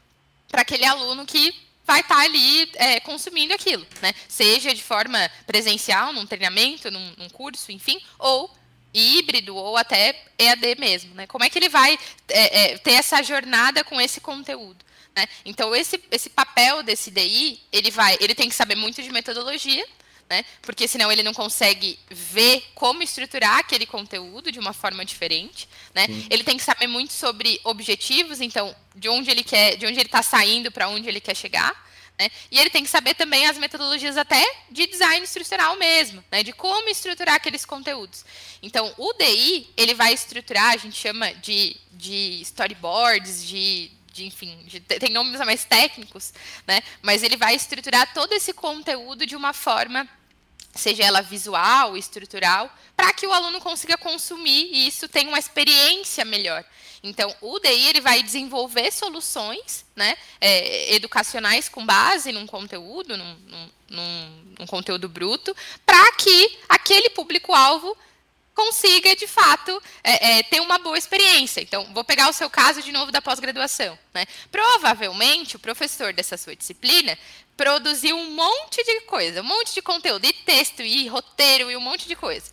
para 0.47 0.61
aquele 0.61 0.85
aluno 0.85 1.25
que 1.25 1.53
vai 1.85 2.01
estar 2.01 2.15
tá 2.15 2.21
ali 2.21 2.71
é, 2.75 2.99
consumindo 2.99 3.53
aquilo, 3.53 3.85
né? 4.01 4.13
Seja 4.27 4.73
de 4.73 4.81
forma 4.81 5.29
presencial, 5.45 6.13
num 6.13 6.25
treinamento, 6.25 6.89
num, 6.89 7.13
num, 7.17 7.29
curso, 7.29 7.71
enfim, 7.71 7.99
ou 8.17 8.49
híbrido, 8.93 9.55
ou 9.55 9.75
até 9.75 10.23
EAD 10.37 10.75
mesmo, 10.79 11.13
né? 11.15 11.27
Como 11.27 11.43
é 11.43 11.49
que 11.49 11.59
ele 11.59 11.69
vai 11.69 11.97
é, 12.29 12.73
é, 12.73 12.77
ter 12.77 12.93
essa 12.93 13.21
jornada 13.21 13.83
com 13.83 13.99
esse 13.99 14.21
conteúdo? 14.21 14.83
Né? 15.15 15.27
Então, 15.45 15.75
esse, 15.75 16.01
esse 16.11 16.29
papel 16.29 16.81
desse 16.83 17.11
DI, 17.11 17.59
ele 17.71 17.91
vai, 17.91 18.17
ele 18.19 18.33
tem 18.33 18.49
que 18.49 18.55
saber 18.55 18.75
muito 18.75 19.01
de 19.01 19.11
metodologia, 19.11 19.85
né? 20.29 20.43
porque 20.61 20.87
senão 20.87 21.11
ele 21.11 21.21
não 21.21 21.33
consegue 21.33 21.99
ver 22.09 22.63
como 22.73 23.03
estruturar 23.03 23.59
aquele 23.59 23.85
conteúdo 23.85 24.51
de 24.51 24.59
uma 24.59 24.73
forma 24.73 25.05
diferente. 25.05 25.67
Né? 25.93 26.07
Ele 26.29 26.43
tem 26.43 26.57
que 26.57 26.63
saber 26.63 26.87
muito 26.87 27.13
sobre 27.13 27.59
objetivos, 27.63 28.41
então, 28.41 28.75
de 28.95 29.09
onde 29.09 29.29
ele 29.29 29.43
quer, 29.43 29.75
de 29.75 29.85
onde 29.85 29.99
ele 29.99 30.07
está 30.07 30.23
saindo 30.23 30.71
para 30.71 30.87
onde 30.87 31.07
ele 31.07 31.19
quer 31.19 31.35
chegar. 31.35 31.83
Né? 32.19 32.29
E 32.49 32.59
ele 32.59 32.69
tem 32.69 32.83
que 32.83 32.89
saber 32.89 33.13
também 33.15 33.45
as 33.47 33.57
metodologias 33.57 34.17
até 34.17 34.43
de 34.71 34.87
design 34.87 35.21
instrucional 35.21 35.75
mesmo, 35.75 36.23
né? 36.31 36.41
de 36.41 36.53
como 36.53 36.89
estruturar 36.89 37.35
aqueles 37.35 37.65
conteúdos. 37.65 38.25
Então, 38.61 38.91
o 38.97 39.13
DI, 39.13 39.69
ele 39.77 39.93
vai 39.93 40.13
estruturar, 40.13 40.73
a 40.73 40.77
gente 40.77 40.95
chama 40.95 41.31
de, 41.35 41.75
de 41.91 42.41
storyboards, 42.41 43.47
de 43.47 43.91
de 44.13 44.25
enfim, 44.25 44.63
de, 44.67 44.79
tem 44.79 45.09
nomes 45.09 45.39
mais 45.39 45.65
técnicos, 45.65 46.31
né? 46.67 46.81
Mas 47.01 47.23
ele 47.23 47.35
vai 47.35 47.55
estruturar 47.55 48.13
todo 48.13 48.31
esse 48.31 48.53
conteúdo 48.53 49.25
de 49.25 49.35
uma 49.35 49.53
forma, 49.53 50.07
seja 50.75 51.03
ela 51.03 51.21
visual, 51.21 51.97
estrutural, 51.97 52.71
para 52.95 53.11
que 53.11 53.25
o 53.25 53.33
aluno 53.33 53.59
consiga 53.59 53.97
consumir 53.97 54.69
e 54.71 54.87
isso 54.87 55.09
tenha 55.09 55.27
uma 55.27 55.39
experiência 55.39 56.23
melhor. 56.23 56.63
Então, 57.01 57.35
o 57.41 57.59
DI 57.59 57.87
ele 57.87 58.01
vai 58.01 58.21
desenvolver 58.21 58.91
soluções 58.91 59.83
né, 59.95 60.15
é, 60.39 60.93
educacionais 60.93 61.67
com 61.67 61.83
base 61.83 62.31
num 62.31 62.45
conteúdo, 62.45 63.17
num, 63.17 63.37
num, 63.89 64.55
num 64.59 64.67
conteúdo 64.67 65.09
bruto, 65.09 65.55
para 65.85 66.11
que 66.13 66.59
aquele 66.69 67.09
público-alvo 67.09 67.97
consiga, 68.53 69.15
de 69.15 69.27
fato, 69.27 69.81
é, 70.03 70.39
é, 70.39 70.43
ter 70.43 70.59
uma 70.61 70.77
boa 70.77 70.97
experiência. 70.97 71.61
Então, 71.61 71.85
vou 71.93 72.03
pegar 72.03 72.29
o 72.29 72.33
seu 72.33 72.49
caso 72.49 72.81
de 72.81 72.91
novo 72.91 73.11
da 73.11 73.21
pós-graduação. 73.21 73.97
Né? 74.13 74.25
Provavelmente, 74.51 75.55
o 75.55 75.59
professor 75.59 76.13
dessa 76.13 76.37
sua 76.37 76.55
disciplina 76.55 77.17
produziu 77.57 78.15
um 78.15 78.31
monte 78.31 78.83
de 78.83 79.01
coisa, 79.01 79.41
um 79.41 79.45
monte 79.45 79.73
de 79.73 79.81
conteúdo, 79.81 80.25
e 80.25 80.33
texto, 80.33 80.81
e 80.81 81.07
roteiro, 81.07 81.69
e 81.69 81.75
um 81.75 81.81
monte 81.81 82.07
de 82.07 82.15
coisa. 82.15 82.51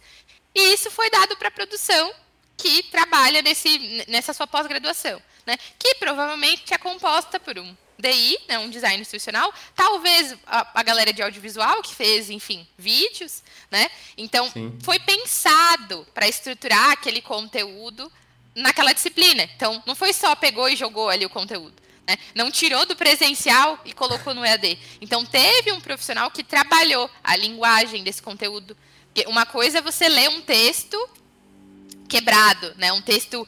E 0.55 0.75
isso 0.75 0.91
foi 0.91 1.11
dado 1.11 1.37
para 1.37 1.49
a 1.49 1.53
produção 1.53 2.13
que 2.57 2.83
trabalha 2.85 3.41
nesse, 3.41 4.05
nessa 4.09 4.33
sua 4.33 4.47
pós-graduação, 4.47 5.23
né? 5.47 5.59
que 5.79 5.95
provavelmente 5.95 6.75
é 6.75 6.79
composta 6.79 7.41
por 7.41 7.59
um 7.59 7.77
DI, 8.01 8.39
né, 8.49 8.59
um 8.59 8.71
design 8.71 9.01
institucional, 9.01 9.53
talvez 9.75 10.35
a, 10.47 10.81
a, 10.81 10.83
galera 10.83 11.13
de 11.13 11.23
audiovisual 11.23 11.83
que 11.83 11.95
fez, 11.95 12.31
enfim, 12.31 12.67
vídeos, 12.77 13.43
né? 13.71 13.89
Então, 14.17 14.51
Sim. 14.51 14.79
foi 14.83 14.99
pensado 14.99 16.07
para 16.15 16.29
estruturar 16.29 16.93
aquele 16.93 17.21
conteúdo 17.21 18.11
naquela 18.55 18.93
disciplina. 18.93 19.45
Então, 19.57 19.83
não 19.87 19.95
foi 19.95 20.13
só 20.13 20.35
pegou 20.35 20.69
e 20.69 20.77
jogou 20.77 21.09
ali 21.09 21.25
o 21.25 21.31
conteúdo. 21.31 21.75
Né? 22.07 22.17
Não 22.35 22.51
tirou 22.51 22.85
do 22.87 22.97
presencial 22.97 23.79
e 23.85 23.93
colocou 23.93 24.35
no 24.35 24.45
EAD. 24.45 24.79
Então, 25.01 25.25
teve 25.25 25.73
um 25.73 25.81
profissional 25.81 26.31
que 26.31 26.43
trabalhou 26.43 27.09
a 27.23 27.37
linguagem 27.37 28.03
desse 28.03 28.23
conteúdo. 28.23 28.77
Uma 29.27 29.47
coisa 29.47 29.79
é 29.79 29.83
você 29.83 30.09
ler 30.09 30.29
um 30.31 30.41
texto 30.41 30.99
quebrado, 32.09 32.75
né? 32.77 32.93
um 32.93 33.03
texto 33.03 33.47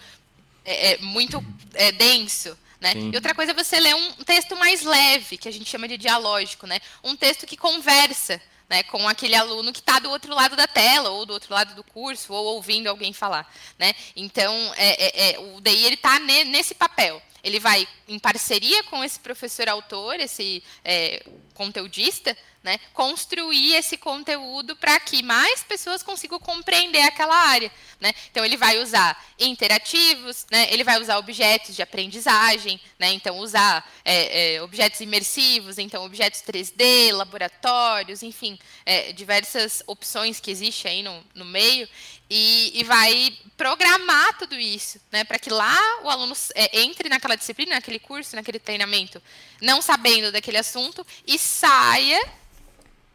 é, 0.64 0.92
é, 0.92 0.98
muito 0.98 1.44
é, 1.74 1.90
denso. 1.92 2.56
Né? 2.82 2.94
E 2.96 3.14
outra 3.14 3.32
coisa 3.32 3.52
é 3.52 3.54
você 3.54 3.78
ler 3.78 3.94
um 3.94 4.12
texto 4.24 4.56
mais 4.56 4.82
leve, 4.82 5.38
que 5.38 5.48
a 5.48 5.52
gente 5.52 5.70
chama 5.70 5.86
de 5.86 5.96
dialógico, 5.96 6.66
né? 6.66 6.80
Um 7.04 7.14
texto 7.14 7.46
que 7.46 7.56
conversa 7.56 8.42
né, 8.68 8.82
com 8.82 9.06
aquele 9.06 9.36
aluno 9.36 9.72
que 9.72 9.78
está 9.78 10.00
do 10.00 10.10
outro 10.10 10.34
lado 10.34 10.56
da 10.56 10.66
tela, 10.66 11.10
ou 11.10 11.24
do 11.24 11.32
outro 11.32 11.54
lado 11.54 11.76
do 11.76 11.84
curso, 11.84 12.32
ou 12.32 12.56
ouvindo 12.56 12.88
alguém 12.88 13.12
falar. 13.12 13.48
Né? 13.78 13.94
Então, 14.16 14.52
é, 14.76 15.30
é, 15.30 15.34
é, 15.34 15.38
o 15.38 15.60
DI 15.60 15.92
está 15.92 16.18
nesse 16.18 16.74
papel. 16.74 17.22
ele 17.44 17.60
vai, 17.60 17.86
em 18.08 18.18
parceria 18.18 18.82
com 18.84 19.04
esse 19.04 19.20
professor 19.20 19.68
autor, 19.68 20.18
esse 20.18 20.60
é, 20.84 21.24
conteudista, 21.54 22.36
né, 22.62 22.78
construir 22.92 23.74
esse 23.74 23.96
conteúdo 23.96 24.76
para 24.76 24.98
que 25.00 25.22
mais 25.22 25.64
pessoas 25.64 26.02
consigam 26.02 26.38
compreender 26.38 27.02
aquela 27.02 27.34
área. 27.34 27.72
Né? 28.00 28.12
Então, 28.30 28.44
ele 28.44 28.56
vai 28.56 28.80
usar 28.80 29.20
interativos, 29.38 30.46
né, 30.50 30.72
ele 30.72 30.84
vai 30.84 31.00
usar 31.00 31.18
objetos 31.18 31.74
de 31.74 31.82
aprendizagem, 31.82 32.80
né, 32.98 33.12
então, 33.12 33.38
usar 33.38 33.90
é, 34.04 34.54
é, 34.54 34.62
objetos 34.62 35.00
imersivos, 35.00 35.78
então, 35.78 36.04
objetos 36.04 36.40
3D, 36.42 37.12
laboratórios, 37.12 38.22
enfim, 38.22 38.58
é, 38.86 39.12
diversas 39.12 39.82
opções 39.86 40.38
que 40.38 40.50
existem 40.50 40.92
aí 40.92 41.02
no, 41.02 41.24
no 41.34 41.44
meio, 41.44 41.88
e, 42.30 42.80
e, 42.80 42.84
vai 42.84 43.36
programar 43.58 44.38
tudo 44.38 44.58
isso, 44.58 44.98
né, 45.10 45.22
para 45.22 45.38
que 45.38 45.50
lá 45.50 45.76
o 46.02 46.08
aluno 46.08 46.34
é, 46.54 46.80
entre 46.80 47.08
naquela 47.08 47.36
disciplina, 47.36 47.74
naquele 47.74 47.98
curso, 47.98 48.36
naquele 48.36 48.58
treinamento, 48.58 49.20
não 49.60 49.82
sabendo 49.82 50.32
daquele 50.32 50.56
assunto 50.56 51.06
e 51.26 51.38
saia 51.38 52.41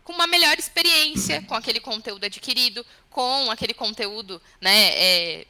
com 0.08 0.14
uma 0.14 0.26
melhor 0.26 0.58
experiência 0.58 1.42
com 1.42 1.54
aquele 1.54 1.82
conteúdo 1.82 2.24
adquirido, 2.24 2.86
com 3.10 3.52
aquele 3.52 3.74
conteúdo 3.74 4.42
né, 4.62 4.94
é, 4.94 5.48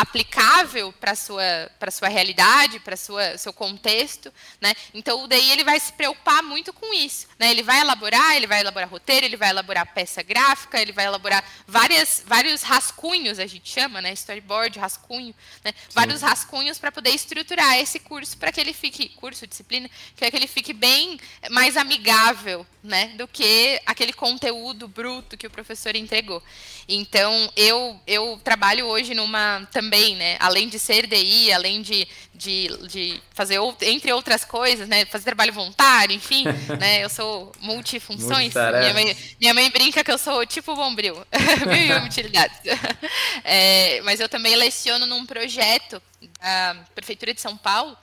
aplicável 0.00 0.92
para 0.92 1.14
sua 1.14 1.70
para 1.78 1.90
sua 1.90 2.08
realidade, 2.08 2.78
para 2.80 2.96
sua 2.96 3.36
seu 3.36 3.52
contexto, 3.52 4.32
né? 4.60 4.72
Então 4.94 5.24
o 5.24 5.28
DI 5.28 5.50
ele 5.50 5.64
vai 5.64 5.78
se 5.80 5.92
preocupar 5.92 6.42
muito 6.42 6.72
com 6.72 6.94
isso, 6.94 7.26
né? 7.38 7.50
Ele 7.50 7.62
vai 7.62 7.80
elaborar, 7.80 8.36
ele 8.36 8.46
vai 8.46 8.60
elaborar 8.60 8.88
roteiro, 8.88 9.26
ele 9.26 9.36
vai 9.36 9.50
elaborar 9.50 9.92
peça 9.92 10.22
gráfica, 10.22 10.80
ele 10.80 10.92
vai 10.92 11.06
elaborar 11.06 11.44
várias 11.66 12.22
vários 12.26 12.62
rascunhos 12.62 13.38
a 13.38 13.46
gente 13.46 13.68
chama, 13.68 14.00
né? 14.00 14.12
Storyboard, 14.12 14.78
rascunho, 14.78 15.34
né? 15.64 15.72
Vários 15.92 16.22
rascunhos 16.22 16.78
para 16.78 16.92
poder 16.92 17.10
estruturar 17.10 17.78
esse 17.78 17.98
curso 17.98 18.36
para 18.36 18.52
que 18.52 18.60
ele 18.60 18.72
fique 18.72 19.08
curso 19.10 19.46
disciplina, 19.46 19.90
para 20.16 20.30
que 20.30 20.36
ele 20.36 20.46
fique 20.46 20.72
bem 20.72 21.18
mais 21.50 21.76
amigável, 21.76 22.66
né? 22.82 23.08
Do 23.16 23.26
que 23.26 23.80
aquele 23.84 24.12
conteúdo 24.12 24.86
bruto 24.86 25.36
que 25.36 25.46
o 25.46 25.50
professor 25.50 25.96
entregou. 25.96 26.42
Então 26.88 27.50
eu 27.56 28.00
eu 28.06 28.40
trabalho 28.44 28.86
hoje 28.86 29.14
numa 29.14 29.66
também, 29.72 29.87
né? 29.88 30.36
Além 30.40 30.68
de 30.68 30.78
ser 30.78 31.06
DI, 31.06 31.52
além 31.52 31.82
de, 31.82 32.06
de, 32.34 32.68
de 32.86 33.22
fazer, 33.32 33.58
entre 33.82 34.12
outras 34.12 34.44
coisas, 34.44 34.88
né? 34.88 35.04
Fazer 35.06 35.24
trabalho 35.24 35.52
voluntário, 35.52 36.14
enfim, 36.14 36.44
né? 36.78 37.04
Eu 37.04 37.08
sou 37.08 37.52
multifunções. 37.60 38.54
Minha 38.54 38.94
mãe, 38.94 39.16
minha 39.40 39.54
mãe 39.54 39.70
brinca 39.70 40.04
que 40.04 40.10
eu 40.10 40.18
sou 40.18 40.44
tipo 40.46 40.74
bombril, 40.74 41.14
mil 41.66 41.96
e 41.96 42.06
utilidades. 42.06 42.58
É, 43.44 44.00
mas 44.02 44.20
eu 44.20 44.28
também 44.28 44.54
leciono 44.56 45.06
num 45.06 45.24
projeto 45.24 46.02
da 46.40 46.76
Prefeitura 46.94 47.32
de 47.32 47.40
São 47.40 47.56
Paulo, 47.56 47.96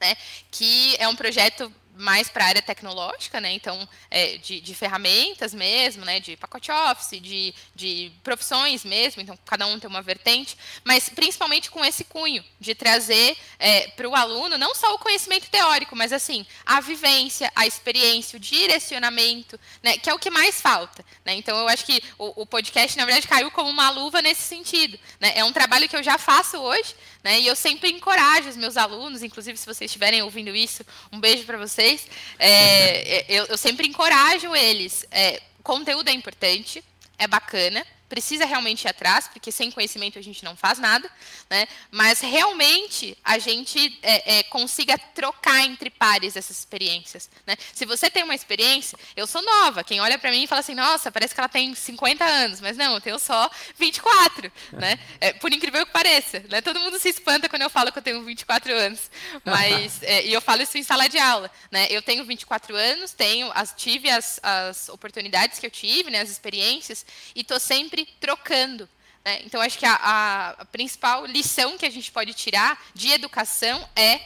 né? 0.00 0.16
Que 0.50 0.94
é 0.98 1.08
um 1.08 1.16
projeto 1.16 1.72
mais 1.98 2.28
para 2.28 2.44
a 2.44 2.48
área 2.48 2.62
tecnológica, 2.62 3.40
né? 3.40 3.52
Então, 3.52 3.88
é, 4.10 4.36
de, 4.38 4.60
de, 4.60 4.74
ferramentas 4.74 5.54
mesmo, 5.54 6.04
né? 6.04 6.20
De 6.20 6.36
pacote 6.36 6.70
office, 6.70 7.20
de, 7.20 7.54
de 7.74 8.12
profissões 8.22 8.84
mesmo. 8.84 9.22
Então, 9.22 9.38
cada 9.44 9.66
um 9.66 9.78
tem 9.78 9.88
uma 9.88 10.02
vertente, 10.02 10.56
mas 10.84 11.08
principalmente 11.08 11.70
com 11.70 11.84
esse 11.84 12.04
cunho 12.04 12.44
de 12.60 12.74
trazer 12.74 13.36
é, 13.58 13.88
para 13.88 14.08
o 14.08 14.14
aluno 14.14 14.58
não 14.58 14.74
só 14.74 14.94
o 14.94 14.98
conhecimento 14.98 15.48
teórico, 15.48 15.96
mas 15.96 16.12
assim 16.12 16.46
a 16.64 16.80
vivência, 16.80 17.50
a 17.54 17.66
experiência, 17.66 18.36
o 18.36 18.40
direcionamento, 18.40 19.58
né? 19.82 19.96
Que 19.98 20.10
é 20.10 20.14
o 20.14 20.18
que 20.18 20.30
mais 20.30 20.60
falta, 20.60 21.04
né? 21.24 21.34
Então, 21.34 21.56
eu 21.58 21.68
acho 21.68 21.84
que 21.84 22.02
o, 22.18 22.42
o 22.42 22.46
podcast 22.46 22.96
na 22.96 23.04
verdade 23.04 23.28
caiu 23.28 23.50
como 23.50 23.70
uma 23.70 23.90
luva 23.90 24.20
nesse 24.20 24.42
sentido, 24.42 24.98
né? 25.18 25.32
É 25.36 25.44
um 25.44 25.52
trabalho 25.52 25.88
que 25.88 25.96
eu 25.96 26.02
já 26.02 26.18
faço 26.18 26.58
hoje, 26.58 26.94
né? 27.26 27.40
E 27.40 27.46
eu 27.48 27.56
sempre 27.56 27.90
encorajo 27.90 28.48
os 28.48 28.56
meus 28.56 28.76
alunos, 28.76 29.20
inclusive 29.20 29.58
se 29.58 29.66
vocês 29.66 29.90
estiverem 29.90 30.22
ouvindo 30.22 30.54
isso, 30.54 30.86
um 31.12 31.18
beijo 31.18 31.42
para 31.42 31.58
vocês. 31.58 32.06
É, 32.38 33.26
eu, 33.34 33.46
eu, 33.46 33.58
sempre 33.58 33.88
encorajo 33.88 34.54
eles. 34.54 35.04
É, 35.10 35.42
conteúdo 35.60 36.08
é 36.08 36.12
importante, 36.12 36.84
é 37.18 37.26
bacana, 37.26 37.84
precisa 38.08 38.44
realmente 38.44 38.84
ir 38.84 38.88
atrás, 38.88 39.28
porque 39.28 39.50
sem 39.50 39.70
conhecimento 39.70 40.18
a 40.18 40.22
gente 40.22 40.44
não 40.44 40.56
faz 40.56 40.78
nada, 40.78 41.10
né? 41.50 41.66
mas 41.90 42.20
realmente 42.20 43.16
a 43.24 43.38
gente 43.38 43.98
é, 44.02 44.38
é, 44.38 44.42
consiga 44.44 44.96
trocar 45.14 45.64
entre 45.64 45.90
pares 45.90 46.36
essas 46.36 46.58
experiências. 46.58 47.28
Né? 47.46 47.56
Se 47.74 47.84
você 47.84 48.10
tem 48.10 48.22
uma 48.22 48.34
experiência, 48.34 48.98
eu 49.16 49.26
sou 49.26 49.42
nova, 49.42 49.84
quem 49.84 50.00
olha 50.00 50.18
para 50.18 50.30
mim 50.30 50.44
e 50.44 50.46
fala 50.46 50.60
assim, 50.60 50.74
nossa, 50.74 51.10
parece 51.10 51.34
que 51.34 51.40
ela 51.40 51.48
tem 51.48 51.74
50 51.74 52.24
anos, 52.24 52.60
mas 52.60 52.76
não, 52.76 52.94
eu 52.94 53.00
tenho 53.00 53.18
só 53.18 53.50
24, 53.78 54.52
né? 54.72 54.98
É, 55.20 55.32
por 55.32 55.52
incrível 55.52 55.84
que 55.86 55.92
pareça. 55.92 56.44
Né? 56.48 56.60
Todo 56.60 56.80
mundo 56.80 56.98
se 56.98 57.08
espanta 57.08 57.48
quando 57.48 57.62
eu 57.62 57.70
falo 57.70 57.92
que 57.92 57.98
eu 57.98 58.02
tenho 58.02 58.22
24 58.22 58.72
anos, 58.72 59.10
mas, 59.44 60.02
é, 60.04 60.24
e 60.26 60.32
eu 60.32 60.40
falo 60.40 60.62
isso 60.62 60.78
em 60.78 60.82
sala 60.82 61.08
de 61.08 61.18
aula. 61.18 61.50
Né? 61.70 61.86
Eu 61.90 62.02
tenho 62.02 62.24
24 62.24 62.74
anos, 62.74 63.12
tenho, 63.12 63.50
as, 63.54 63.74
tive 63.76 64.10
as, 64.10 64.40
as 64.42 64.88
oportunidades 64.88 65.58
que 65.58 65.66
eu 65.66 65.70
tive, 65.70 66.10
né, 66.10 66.20
as 66.20 66.30
experiências, 66.30 67.04
e 67.34 67.40
estou 67.40 67.58
sempre 67.58 67.95
sempre 67.96 68.06
trocando. 68.20 68.88
Né? 69.24 69.40
Então, 69.44 69.60
acho 69.60 69.78
que 69.78 69.86
a, 69.86 70.54
a 70.58 70.64
principal 70.66 71.24
lição 71.24 71.78
que 71.78 71.86
a 71.86 71.90
gente 71.90 72.12
pode 72.12 72.34
tirar 72.34 72.78
de 72.94 73.10
educação 73.10 73.88
é 73.96 74.20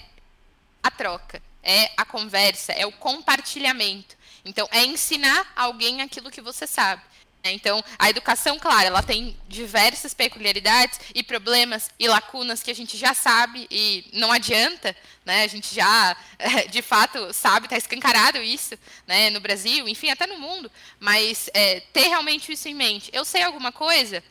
a 0.82 0.90
troca, 0.90 1.40
é 1.62 1.92
a 1.96 2.04
conversa, 2.04 2.72
é 2.72 2.84
o 2.84 2.92
compartilhamento. 2.92 4.16
Então, 4.44 4.68
é 4.72 4.84
ensinar 4.84 5.52
alguém 5.54 6.02
aquilo 6.02 6.30
que 6.30 6.40
você 6.40 6.66
sabe. 6.66 7.02
Né? 7.42 7.52
Então, 7.52 7.82
a 7.98 8.10
educação, 8.10 8.58
claro, 8.58 8.86
ela 8.86 9.02
tem 9.02 9.36
diversas 9.48 10.12
peculiaridades 10.12 11.00
e 11.14 11.22
problemas 11.22 11.90
e 11.98 12.06
lacunas 12.06 12.62
que 12.62 12.70
a 12.70 12.74
gente 12.74 12.96
já 12.96 13.14
sabe 13.14 13.66
e 13.70 14.04
não 14.12 14.30
adianta, 14.30 14.94
né? 15.24 15.42
A 15.42 15.46
gente 15.46 15.74
já, 15.74 16.16
de 16.70 16.82
fato, 16.82 17.32
sabe, 17.32 17.66
está 17.66 17.76
escancarado 17.76 18.38
isso, 18.38 18.78
né? 19.06 19.30
No 19.30 19.40
Brasil, 19.40 19.88
enfim, 19.88 20.10
até 20.10 20.26
no 20.26 20.38
mundo. 20.38 20.70
Mas 20.98 21.48
é, 21.54 21.80
ter 21.92 22.08
realmente 22.08 22.52
isso 22.52 22.68
em 22.68 22.74
mente. 22.74 23.10
Eu 23.12 23.24
sei 23.24 23.42
alguma 23.42 23.72
coisa, 23.72 24.22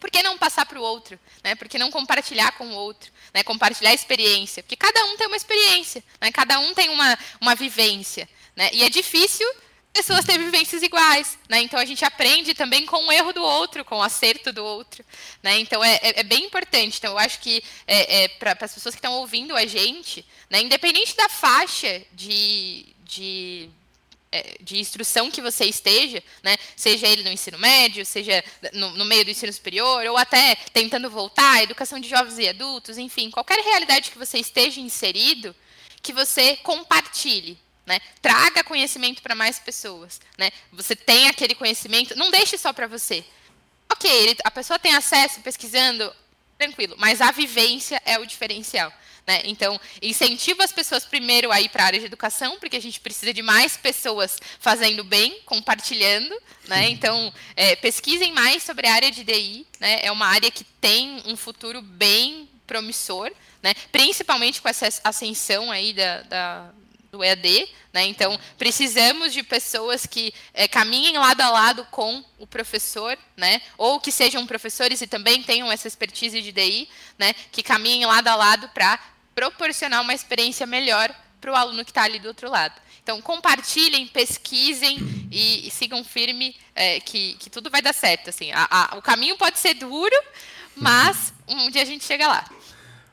por 0.00 0.10
que 0.10 0.22
não 0.22 0.38
passar 0.38 0.66
para 0.66 0.80
o 0.80 0.82
outro? 0.82 1.20
Né? 1.44 1.54
Por 1.54 1.68
que 1.68 1.78
não 1.78 1.90
compartilhar 1.90 2.52
com 2.52 2.66
o 2.66 2.74
outro? 2.74 3.12
Né? 3.34 3.44
Compartilhar 3.44 3.90
a 3.90 3.94
experiência. 3.94 4.62
Porque 4.62 4.76
cada 4.76 5.04
um 5.04 5.16
tem 5.16 5.26
uma 5.26 5.36
experiência, 5.36 6.02
né? 6.20 6.32
cada 6.32 6.58
um 6.58 6.72
tem 6.72 6.88
uma, 6.88 7.18
uma 7.40 7.54
vivência. 7.54 8.28
Né? 8.56 8.70
E 8.72 8.82
é 8.82 8.88
difícil 8.88 9.46
pessoas 9.92 10.24
têm 10.24 10.38
vivências 10.38 10.82
iguais, 10.82 11.38
né? 11.48 11.60
Então 11.60 11.78
a 11.78 11.84
gente 11.84 12.04
aprende 12.04 12.54
também 12.54 12.86
com 12.86 13.06
o 13.06 13.12
erro 13.12 13.32
do 13.32 13.42
outro, 13.42 13.84
com 13.84 13.98
o 13.98 14.02
acerto 14.02 14.52
do 14.52 14.64
outro, 14.64 15.04
né? 15.42 15.58
Então 15.58 15.82
é, 15.82 15.96
é, 16.02 16.20
é 16.20 16.22
bem 16.22 16.44
importante. 16.44 16.98
Então 16.98 17.12
eu 17.12 17.18
acho 17.18 17.40
que 17.40 17.62
é, 17.86 18.24
é 18.24 18.28
para 18.28 18.56
as 18.60 18.74
pessoas 18.74 18.94
que 18.94 18.98
estão 18.98 19.14
ouvindo 19.14 19.56
a 19.56 19.66
gente, 19.66 20.24
né? 20.48 20.60
Independente 20.60 21.16
da 21.16 21.28
faixa 21.28 22.02
de, 22.12 22.86
de 23.04 23.70
é, 24.32 24.58
de 24.60 24.78
instrução 24.78 25.28
que 25.28 25.42
você 25.42 25.64
esteja, 25.64 26.22
né? 26.40 26.56
seja 26.76 27.08
ele 27.08 27.24
no 27.24 27.32
ensino 27.32 27.58
médio, 27.58 28.06
seja 28.06 28.44
no, 28.72 28.90
no, 28.90 29.04
meio 29.04 29.24
do 29.24 29.30
ensino 29.32 29.52
superior, 29.52 30.06
ou 30.06 30.16
até 30.16 30.54
tentando 30.72 31.10
voltar 31.10 31.56
à 31.56 31.62
educação 31.64 31.98
de 31.98 32.08
jovens 32.08 32.38
e 32.38 32.48
adultos, 32.48 32.96
enfim, 32.96 33.28
qualquer 33.28 33.58
realidade 33.58 34.10
que 34.10 34.18
você 34.18 34.38
esteja 34.38 34.80
inserido, 34.80 35.52
que 36.00 36.12
você 36.12 36.56
compartilhe, 36.58 37.58
né? 37.90 38.00
Traga 38.22 38.62
conhecimento 38.62 39.20
para 39.20 39.34
mais 39.34 39.58
pessoas. 39.58 40.20
Né? 40.38 40.52
Você 40.72 40.94
tem 40.94 41.26
aquele 41.26 41.56
conhecimento, 41.56 42.16
não 42.16 42.30
deixe 42.30 42.56
só 42.56 42.72
para 42.72 42.86
você. 42.86 43.24
Ok, 43.90 44.08
ele, 44.08 44.36
a 44.44 44.50
pessoa 44.50 44.78
tem 44.78 44.94
acesso 44.94 45.40
pesquisando, 45.40 46.14
tranquilo, 46.56 46.94
mas 46.98 47.20
a 47.20 47.32
vivência 47.32 48.00
é 48.06 48.16
o 48.16 48.24
diferencial. 48.24 48.92
Né? 49.26 49.42
Então, 49.44 49.78
incentiva 50.00 50.62
as 50.62 50.70
pessoas 50.70 51.04
primeiro 51.04 51.50
a 51.50 51.60
ir 51.60 51.68
para 51.68 51.82
a 51.82 51.86
área 51.86 51.98
de 51.98 52.06
educação, 52.06 52.60
porque 52.60 52.76
a 52.76 52.80
gente 52.80 53.00
precisa 53.00 53.34
de 53.34 53.42
mais 53.42 53.76
pessoas 53.76 54.38
fazendo 54.60 55.02
bem, 55.02 55.40
compartilhando. 55.44 56.40
Né? 56.68 56.90
Então, 56.90 57.34
é, 57.56 57.74
pesquisem 57.74 58.32
mais 58.32 58.62
sobre 58.62 58.86
a 58.86 58.94
área 58.94 59.10
de 59.10 59.24
DI. 59.24 59.66
Né? 59.80 59.98
É 60.02 60.12
uma 60.12 60.26
área 60.26 60.50
que 60.50 60.62
tem 60.62 61.20
um 61.26 61.36
futuro 61.36 61.82
bem 61.82 62.48
promissor, 62.68 63.32
né? 63.60 63.74
principalmente 63.90 64.62
com 64.62 64.68
essa 64.68 64.88
ascensão 65.02 65.72
aí 65.72 65.92
da, 65.92 66.22
da 66.22 66.72
do 67.10 67.24
EAD, 67.24 67.68
né? 67.92 68.06
Então 68.06 68.38
precisamos 68.56 69.32
de 69.32 69.42
pessoas 69.42 70.06
que 70.06 70.32
é, 70.54 70.68
caminhem 70.68 71.18
lado 71.18 71.40
a 71.40 71.50
lado 71.50 71.84
com 71.90 72.24
o 72.38 72.46
professor, 72.46 73.18
né? 73.36 73.60
Ou 73.76 74.00
que 74.00 74.12
sejam 74.12 74.46
professores 74.46 75.00
e 75.00 75.06
também 75.06 75.42
tenham 75.42 75.70
essa 75.70 75.88
expertise 75.88 76.40
de 76.40 76.52
DI, 76.52 76.88
né? 77.18 77.34
Que 77.50 77.62
caminhem 77.62 78.06
lado 78.06 78.28
a 78.28 78.34
lado 78.34 78.68
para 78.68 78.98
proporcionar 79.34 80.02
uma 80.02 80.14
experiência 80.14 80.66
melhor 80.66 81.14
para 81.40 81.50
o 81.50 81.56
aluno 81.56 81.84
que 81.84 81.90
está 81.90 82.02
ali 82.04 82.18
do 82.18 82.28
outro 82.28 82.48
lado. 82.50 82.80
Então 83.02 83.20
compartilhem, 83.20 84.06
pesquisem 84.06 84.98
e, 85.30 85.66
e 85.66 85.70
sigam 85.70 86.04
firme 86.04 86.54
é, 86.74 87.00
que, 87.00 87.34
que 87.34 87.50
tudo 87.50 87.70
vai 87.70 87.82
dar 87.82 87.94
certo. 87.94 88.30
Assim, 88.30 88.52
a, 88.52 88.68
a, 88.70 88.98
o 88.98 89.02
caminho 89.02 89.36
pode 89.36 89.58
ser 89.58 89.74
duro, 89.74 90.14
mas 90.76 91.32
um 91.48 91.70
dia 91.70 91.82
a 91.82 91.86
gente 91.86 92.04
chega 92.04 92.28
lá. 92.28 92.44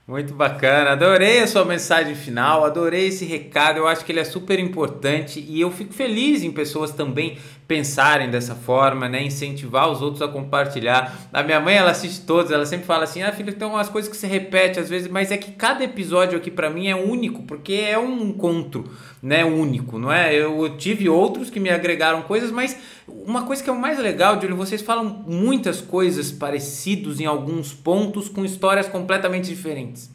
Muito 0.07 0.33
bacana, 0.33 0.91
adorei 0.91 1.41
a 1.41 1.47
sua 1.47 1.65
mensagem 1.65 2.15
final, 2.15 2.63
adorei 2.63 3.07
esse 3.07 3.25
recado, 3.25 3.79
eu 3.79 3.87
acho 3.89 4.05
que 4.05 4.11
ele 4.13 4.21
é 4.21 4.23
super 4.23 4.57
importante 4.57 5.45
e 5.45 5.59
eu 5.59 5.69
fico 5.69 5.93
feliz 5.93 6.43
em 6.43 6.51
pessoas 6.51 6.93
também 6.93 7.37
pensarem 7.67 8.29
dessa 8.31 8.55
forma, 8.55 9.09
né? 9.09 9.21
Incentivar 9.21 9.91
os 9.91 10.01
outros 10.01 10.21
a 10.21 10.27
compartilhar. 10.27 11.13
A 11.33 11.43
minha 11.43 11.59
mãe, 11.59 11.75
ela 11.75 11.91
assiste 11.91 12.25
todos, 12.25 12.49
ela 12.49 12.65
sempre 12.65 12.85
fala 12.85 13.03
assim: 13.03 13.21
"Ah, 13.21 13.31
filho, 13.31 13.53
tem 13.53 13.67
umas 13.67 13.89
coisas 13.89 14.09
que 14.09 14.15
se 14.15 14.25
repete 14.25 14.79
às 14.79 14.89
vezes, 14.89 15.09
mas 15.09 15.31
é 15.31 15.37
que 15.37 15.51
cada 15.51 15.83
episódio 15.83 16.37
aqui 16.37 16.49
para 16.49 16.69
mim 16.69 16.87
é 16.87 16.95
único, 16.95 17.43
porque 17.43 17.73
é 17.73 17.99
um 17.99 18.29
encontro, 18.29 18.89
né, 19.21 19.43
único, 19.43 19.99
não 19.99 20.11
é? 20.11 20.33
Eu 20.33 20.77
tive 20.77 21.09
outros 21.09 21.49
que 21.49 21.59
me 21.59 21.69
agregaram 21.69 22.21
coisas, 22.21 22.51
mas 22.51 22.77
uma 23.07 23.43
coisa 23.43 23.61
que 23.61 23.69
é 23.69 23.73
o 23.73 23.79
mais 23.79 23.99
legal, 23.99 24.39
Júlio, 24.39 24.55
vocês 24.55 24.81
falam 24.81 25.23
muitas 25.27 25.81
coisas 25.81 26.31
parecidos 26.31 27.19
em 27.19 27.25
alguns 27.25 27.73
pontos 27.73 28.29
com 28.29 28.45
histórias 28.45 28.87
completamente 28.87 29.49
diferentes. 29.49 30.09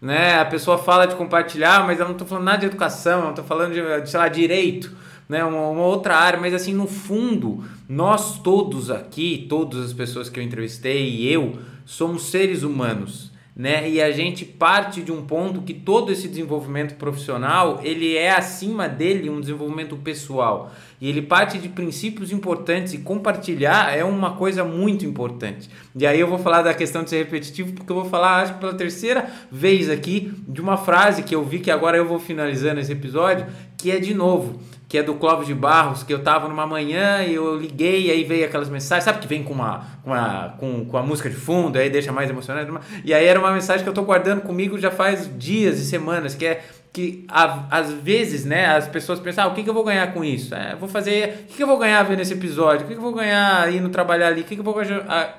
Né? 0.00 0.38
A 0.38 0.44
pessoa 0.44 0.78
fala 0.78 1.06
de 1.06 1.14
compartilhar, 1.16 1.84
mas 1.86 1.98
eu 1.98 2.04
não 2.04 2.12
estou 2.12 2.26
falando 2.26 2.44
nada 2.44 2.58
de 2.58 2.66
educação, 2.66 3.18
eu 3.18 3.24
não 3.24 3.30
estou 3.30 3.44
falando 3.44 3.72
de, 3.72 4.10
sei 4.10 4.18
lá, 4.18 4.28
direito 4.28 5.07
né, 5.28 5.44
uma, 5.44 5.68
uma, 5.68 5.84
outra 5.84 6.16
área, 6.16 6.40
mas 6.40 6.54
assim, 6.54 6.72
no 6.72 6.86
fundo, 6.86 7.62
nós 7.88 8.38
todos 8.38 8.90
aqui, 8.90 9.46
todas 9.48 9.84
as 9.84 9.92
pessoas 9.92 10.30
que 10.30 10.40
eu 10.40 10.44
entrevistei 10.44 11.08
e 11.08 11.32
eu, 11.32 11.58
somos 11.84 12.30
seres 12.30 12.62
humanos, 12.62 13.30
né? 13.54 13.90
E 13.90 14.00
a 14.00 14.12
gente 14.12 14.44
parte 14.44 15.02
de 15.02 15.10
um 15.10 15.26
ponto 15.26 15.62
que 15.62 15.74
todo 15.74 16.12
esse 16.12 16.28
desenvolvimento 16.28 16.94
profissional, 16.94 17.80
ele 17.82 18.16
é 18.16 18.30
acima 18.30 18.88
dele 18.88 19.28
um 19.28 19.40
desenvolvimento 19.40 19.96
pessoal. 19.96 20.72
E 21.00 21.08
ele 21.08 21.22
parte 21.22 21.58
de 21.58 21.68
princípios 21.68 22.30
importantes 22.30 22.94
e 22.94 22.98
compartilhar 22.98 23.92
é 23.92 24.04
uma 24.04 24.36
coisa 24.36 24.62
muito 24.62 25.04
importante. 25.04 25.68
E 25.96 26.06
aí 26.06 26.20
eu 26.20 26.28
vou 26.28 26.38
falar 26.38 26.62
da 26.62 26.72
questão 26.72 27.02
de 27.02 27.10
ser 27.10 27.24
repetitivo, 27.24 27.72
porque 27.72 27.90
eu 27.90 27.96
vou 27.96 28.04
falar, 28.04 28.42
acho 28.42 28.54
que 28.54 28.60
pela 28.60 28.74
terceira 28.74 29.28
vez 29.50 29.90
aqui, 29.90 30.32
de 30.46 30.60
uma 30.60 30.76
frase 30.76 31.24
que 31.24 31.34
eu 31.34 31.44
vi 31.44 31.58
que 31.58 31.70
agora 31.70 31.96
eu 31.96 32.06
vou 32.06 32.20
finalizando 32.20 32.78
esse 32.78 32.92
episódio, 32.92 33.44
que 33.76 33.90
é 33.90 33.98
de 33.98 34.14
novo 34.14 34.60
que 34.88 34.96
é 34.96 35.02
do 35.02 35.14
Clóvis 35.14 35.46
de 35.46 35.54
Barros, 35.54 36.02
que 36.02 36.12
eu 36.12 36.22
tava 36.22 36.48
numa 36.48 36.66
manhã 36.66 37.22
e 37.22 37.34
eu 37.34 37.56
liguei 37.58 38.06
e 38.06 38.10
aí 38.10 38.24
veio 38.24 38.46
aquelas 38.46 38.70
mensagens, 38.70 39.04
sabe 39.04 39.18
que 39.18 39.28
vem 39.28 39.44
com 39.44 39.52
uma, 39.52 39.84
com 40.02 40.10
uma 40.10 40.54
com, 40.58 40.86
com 40.86 40.96
a 40.96 41.02
música 41.02 41.28
de 41.28 41.36
fundo, 41.36 41.78
aí 41.78 41.90
deixa 41.90 42.10
mais 42.10 42.30
emocionante. 42.30 42.72
E 43.04 43.12
aí 43.12 43.26
era 43.26 43.38
uma 43.38 43.52
mensagem 43.52 43.84
que 43.84 43.88
eu 43.88 43.94
tô 43.94 44.02
guardando 44.02 44.40
comigo 44.40 44.78
já 44.78 44.90
faz 44.90 45.30
dias 45.38 45.78
e 45.78 45.84
semanas, 45.84 46.34
que 46.34 46.46
é 46.46 46.64
que 46.90 47.26
às 47.28 47.92
vezes, 47.92 48.44
né, 48.44 48.66
as 48.66 48.88
pessoas 48.88 49.20
pensam, 49.20 49.44
ah, 49.44 49.46
o 49.48 49.54
que, 49.54 49.62
que 49.62 49.70
eu 49.70 49.74
vou 49.74 49.84
ganhar 49.84 50.12
com 50.12 50.24
isso? 50.24 50.54
É, 50.54 50.74
vou 50.74 50.88
fazer, 50.88 51.44
o 51.44 51.46
que, 51.48 51.56
que 51.58 51.62
eu 51.62 51.66
vou 51.66 51.78
ganhar 51.78 52.02
vendo 52.02 52.20
esse 52.20 52.32
episódio? 52.32 52.84
O 52.84 52.88
que, 52.88 52.94
que 52.94 52.98
eu 52.98 53.02
vou 53.02 53.12
ganhar 53.12 53.72
indo 53.72 53.88
trabalhar 53.88 54.28
ali? 54.28 54.40
O 54.40 54.44
que, 54.44 54.54
que 54.54 54.60
eu 54.60 54.64
vou 54.64 54.74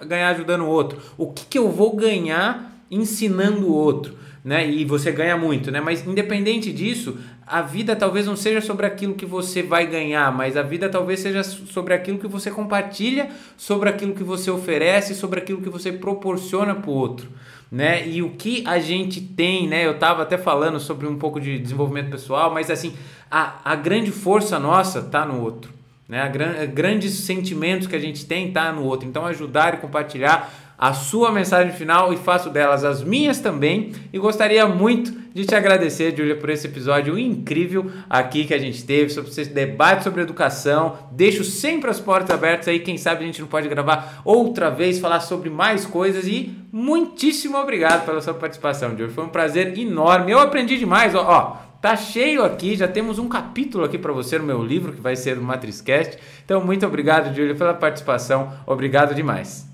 ganhar 0.06 0.30
ajudando 0.30 0.62
o 0.62 0.68
outro? 0.68 1.02
O 1.18 1.34
que, 1.34 1.46
que 1.46 1.58
eu 1.58 1.70
vou 1.70 1.96
ganhar 1.96 2.72
ensinando 2.90 3.68
o 3.68 3.74
outro? 3.74 4.18
Né? 4.44 4.70
E 4.70 4.86
você 4.86 5.12
ganha 5.12 5.36
muito, 5.36 5.70
né? 5.70 5.82
Mas 5.82 6.06
independente 6.08 6.72
disso, 6.72 7.18
a 7.50 7.64
vida 7.64 7.96
talvez 7.96 8.28
não 8.28 8.36
seja 8.36 8.62
sobre 8.62 8.86
aquilo 8.86 9.16
que 9.16 9.26
você 9.26 9.64
vai 9.64 9.88
ganhar, 9.88 10.32
mas 10.32 10.56
a 10.56 10.62
vida 10.62 10.88
talvez 10.88 11.20
seja 11.20 11.44
sobre 11.44 11.96
aquilo 11.96 12.20
que 12.20 12.28
você 12.28 12.52
compartilha, 12.52 13.32
sobre 13.58 13.90
aquilo 13.90 14.14
que 14.14 14.24
você 14.24 14.52
oferece, 14.52 15.16
sobre 15.16 15.40
aquilo 15.40 15.60
que 15.60 15.70
você 15.70 15.92
proporciona 15.92 16.76
para 16.76 16.92
o 16.92 16.94
outro. 16.94 17.28
Né? 17.72 18.08
E 18.08 18.22
o 18.22 18.30
que 18.32 18.64
a 18.68 18.78
gente 18.80 19.20
tem, 19.20 19.68
né? 19.68 19.84
Eu 19.84 19.94
estava 19.94 20.22
até 20.22 20.38
falando 20.38 20.80
sobre 20.80 21.08
um 21.08 21.18
pouco 21.18 21.42
de 21.42 21.58
desenvolvimento 21.58 22.12
pessoal, 22.12 22.54
mas 22.54 22.70
assim, 22.70 22.94
a, 23.32 23.56
a 23.64 23.76
grande 23.76 24.12
força 24.12 24.60
nossa 24.60 25.00
está 25.00 25.26
no 25.26 25.42
outro. 25.42 25.72
Né? 26.08 26.22
A 26.22 26.28
gran, 26.28 26.68
grandes 26.68 27.14
sentimentos 27.14 27.88
que 27.88 27.96
a 27.96 28.00
gente 28.00 28.28
tem 28.28 28.52
tá 28.52 28.72
no 28.72 28.84
outro. 28.84 29.08
Então 29.08 29.26
ajudar 29.26 29.74
e 29.74 29.78
compartilhar 29.78 30.69
a 30.80 30.94
sua 30.94 31.30
mensagem 31.30 31.74
final 31.74 32.14
e 32.14 32.18
faço 32.18 32.50
delas 32.50 32.86
as 32.86 33.04
minhas 33.04 33.42
também. 33.42 33.92
E 34.14 34.18
gostaria 34.18 34.66
muito 34.66 35.12
de 35.34 35.46
te 35.46 35.54
agradecer, 35.54 36.16
Júlia, 36.16 36.38
por 36.38 36.50
esse 36.50 36.68
episódio 36.68 37.20
incrível 37.20 37.92
aqui 38.10 38.46
que 38.46 38.54
a 38.54 38.58
gente 38.58 38.86
teve 38.86 39.10
sobre 39.10 39.30
esse 39.30 39.46
debate 39.46 40.06
sobre 40.06 40.22
educação. 40.22 40.98
Deixo 41.12 41.44
sempre 41.44 41.90
as 41.90 42.00
portas 42.00 42.34
abertas 42.34 42.70
aí, 42.70 42.80
quem 42.80 42.98
sabe 42.98 43.24
a 43.24 43.28
gente 43.28 43.42
não 43.42 43.48
pode 43.48 43.68
gravar 43.68 44.22
outra 44.24 44.70
vez, 44.70 45.00
falar 45.00 45.20
sobre 45.20 45.50
mais 45.50 45.86
coisas 45.86 46.26
e 46.26 46.56
muitíssimo 46.72 47.58
obrigado 47.58 48.06
pela 48.06 48.22
sua 48.22 48.34
participação, 48.34 48.92
Júlia. 48.92 49.10
Foi 49.10 49.26
um 49.26 49.30
prazer 49.30 49.78
enorme. 49.78 50.32
Eu 50.32 50.40
aprendi 50.40 50.78
demais, 50.78 51.14
ó, 51.14 51.26
ó 51.28 51.70
Tá 51.82 51.96
cheio 51.96 52.44
aqui, 52.44 52.76
já 52.76 52.90
temos 52.90 53.20
um 53.20 53.30
capítulo 53.30 53.86
aqui 53.86 53.98
para 53.98 54.12
você 54.12 54.38
no 54.38 54.44
meu 54.44 54.62
livro, 54.62 54.92
que 54.92 55.00
vai 55.00 55.16
ser 55.16 55.38
o 55.38 55.42
Matrizcast. 55.42 56.18
Então, 56.44 56.62
muito 56.62 56.86
obrigado, 56.86 57.34
Júlia, 57.34 57.56
pela 57.56 57.74
participação. 57.74 58.52
Obrigado 58.68 59.16
demais. 59.16 59.69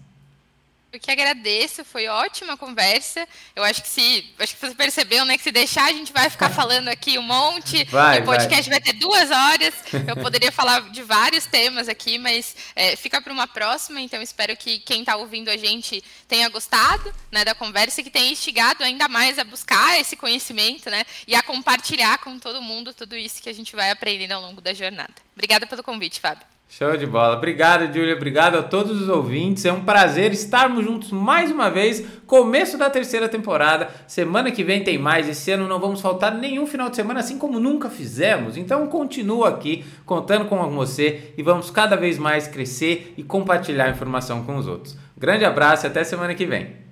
Eu 0.96 1.00
que 1.00 1.12
agradeço, 1.12 1.84
foi 1.84 2.08
ótima 2.08 2.56
conversa. 2.56 3.28
Eu 3.54 3.66
acho 3.66 3.82
que 3.82 3.90
se, 3.90 4.34
acho 4.40 4.56
que 4.56 4.66
você 4.66 4.74
percebeu, 4.74 5.26
né, 5.26 5.38
que 5.38 5.44
se 5.44 5.52
deixar 5.52 5.90
a 5.90 5.92
gente 5.92 6.14
vai 6.14 6.30
ficar 6.30 6.50
falando 6.56 6.88
aqui 6.88 7.20
um 7.20 7.22
monte. 7.22 7.84
Vai, 7.84 8.22
o 8.22 8.24
podcast 8.24 8.70
vai. 8.70 8.80
vai. 8.80 8.94
ter 8.94 8.98
duas 8.98 9.30
horas. 9.30 9.74
Eu 10.08 10.16
poderia 10.16 10.54
falar 10.56 10.90
de 10.92 11.04
vários 11.04 11.46
temas 11.48 11.90
aqui, 11.90 12.18
mas 12.18 12.56
é, 12.74 12.96
fica 12.96 13.22
para 13.22 13.34
uma 13.34 13.46
próxima. 13.46 14.00
Então 14.00 14.22
espero 14.22 14.56
que 14.56 14.80
quem 14.80 15.02
está 15.02 15.18
ouvindo 15.18 15.50
a 15.50 15.58
gente 15.58 16.02
tenha 16.30 16.48
gostado, 16.48 17.14
né, 17.30 17.44
da 17.44 17.54
conversa 17.54 18.00
e 18.00 18.04
que 18.06 18.10
tenha 18.10 18.32
instigado 18.32 18.82
ainda 18.82 19.10
mais 19.10 19.38
a 19.38 19.44
buscar 19.44 20.00
esse 20.00 20.16
conhecimento, 20.16 20.90
né, 20.90 21.04
e 21.28 21.36
a 21.36 21.44
compartilhar 21.44 22.20
com 22.20 22.40
todo 22.40 22.62
mundo 22.62 22.94
tudo 22.94 23.18
isso 23.18 23.44
que 23.44 23.50
a 23.50 23.54
gente 23.54 23.76
vai 23.76 23.92
aprendendo 23.92 24.32
ao 24.32 24.42
longo 24.42 24.62
da 24.62 24.74
jornada. 24.74 25.14
Obrigada 25.34 25.68
pelo 25.68 25.84
convite, 25.84 26.22
Fábio. 26.22 26.55
Show 26.68 26.98
de 26.98 27.06
bola. 27.06 27.38
Obrigado, 27.38 27.94
Júlia. 27.94 28.16
Obrigado 28.16 28.58
a 28.58 28.64
todos 28.64 29.00
os 29.02 29.08
ouvintes. 29.08 29.64
É 29.66 29.72
um 29.72 29.86
prazer 29.86 30.34
estarmos 30.34 30.84
juntos 30.84 31.12
mais 31.12 31.52
uma 31.52 31.70
vez. 31.70 32.04
Começo 32.26 32.78
da 32.78 32.90
terceira 32.90 33.30
temporada. 33.30 33.90
Semana 34.08 34.52
que 34.52 34.64
vem 34.64 34.84
tem 34.84 34.98
mais. 34.98 35.30
Esse 35.30 35.52
ano 35.52 35.68
não 35.68 35.80
vamos 35.80 36.02
faltar 36.02 36.34
nenhum 36.34 36.66
final 36.66 36.90
de 36.90 36.96
semana, 36.96 37.20
assim 37.20 37.38
como 37.38 37.60
nunca 37.60 37.90
fizemos. 37.90 38.58
Então 38.58 38.88
continua 38.88 39.50
aqui 39.50 39.86
contando 40.06 40.46
com 40.46 40.58
você 40.72 41.34
e 41.38 41.44
vamos 41.44 41.70
cada 41.70 41.96
vez 41.96 42.18
mais 42.18 42.48
crescer 42.48 43.14
e 43.16 43.24
compartilhar 43.24 43.90
informação 43.90 44.44
com 44.44 44.58
os 44.58 44.68
outros. 44.68 44.98
Grande 45.18 45.46
abraço 45.46 45.86
e 45.86 45.88
até 45.88 46.04
semana 46.04 46.36
que 46.36 46.46
vem. 46.46 46.85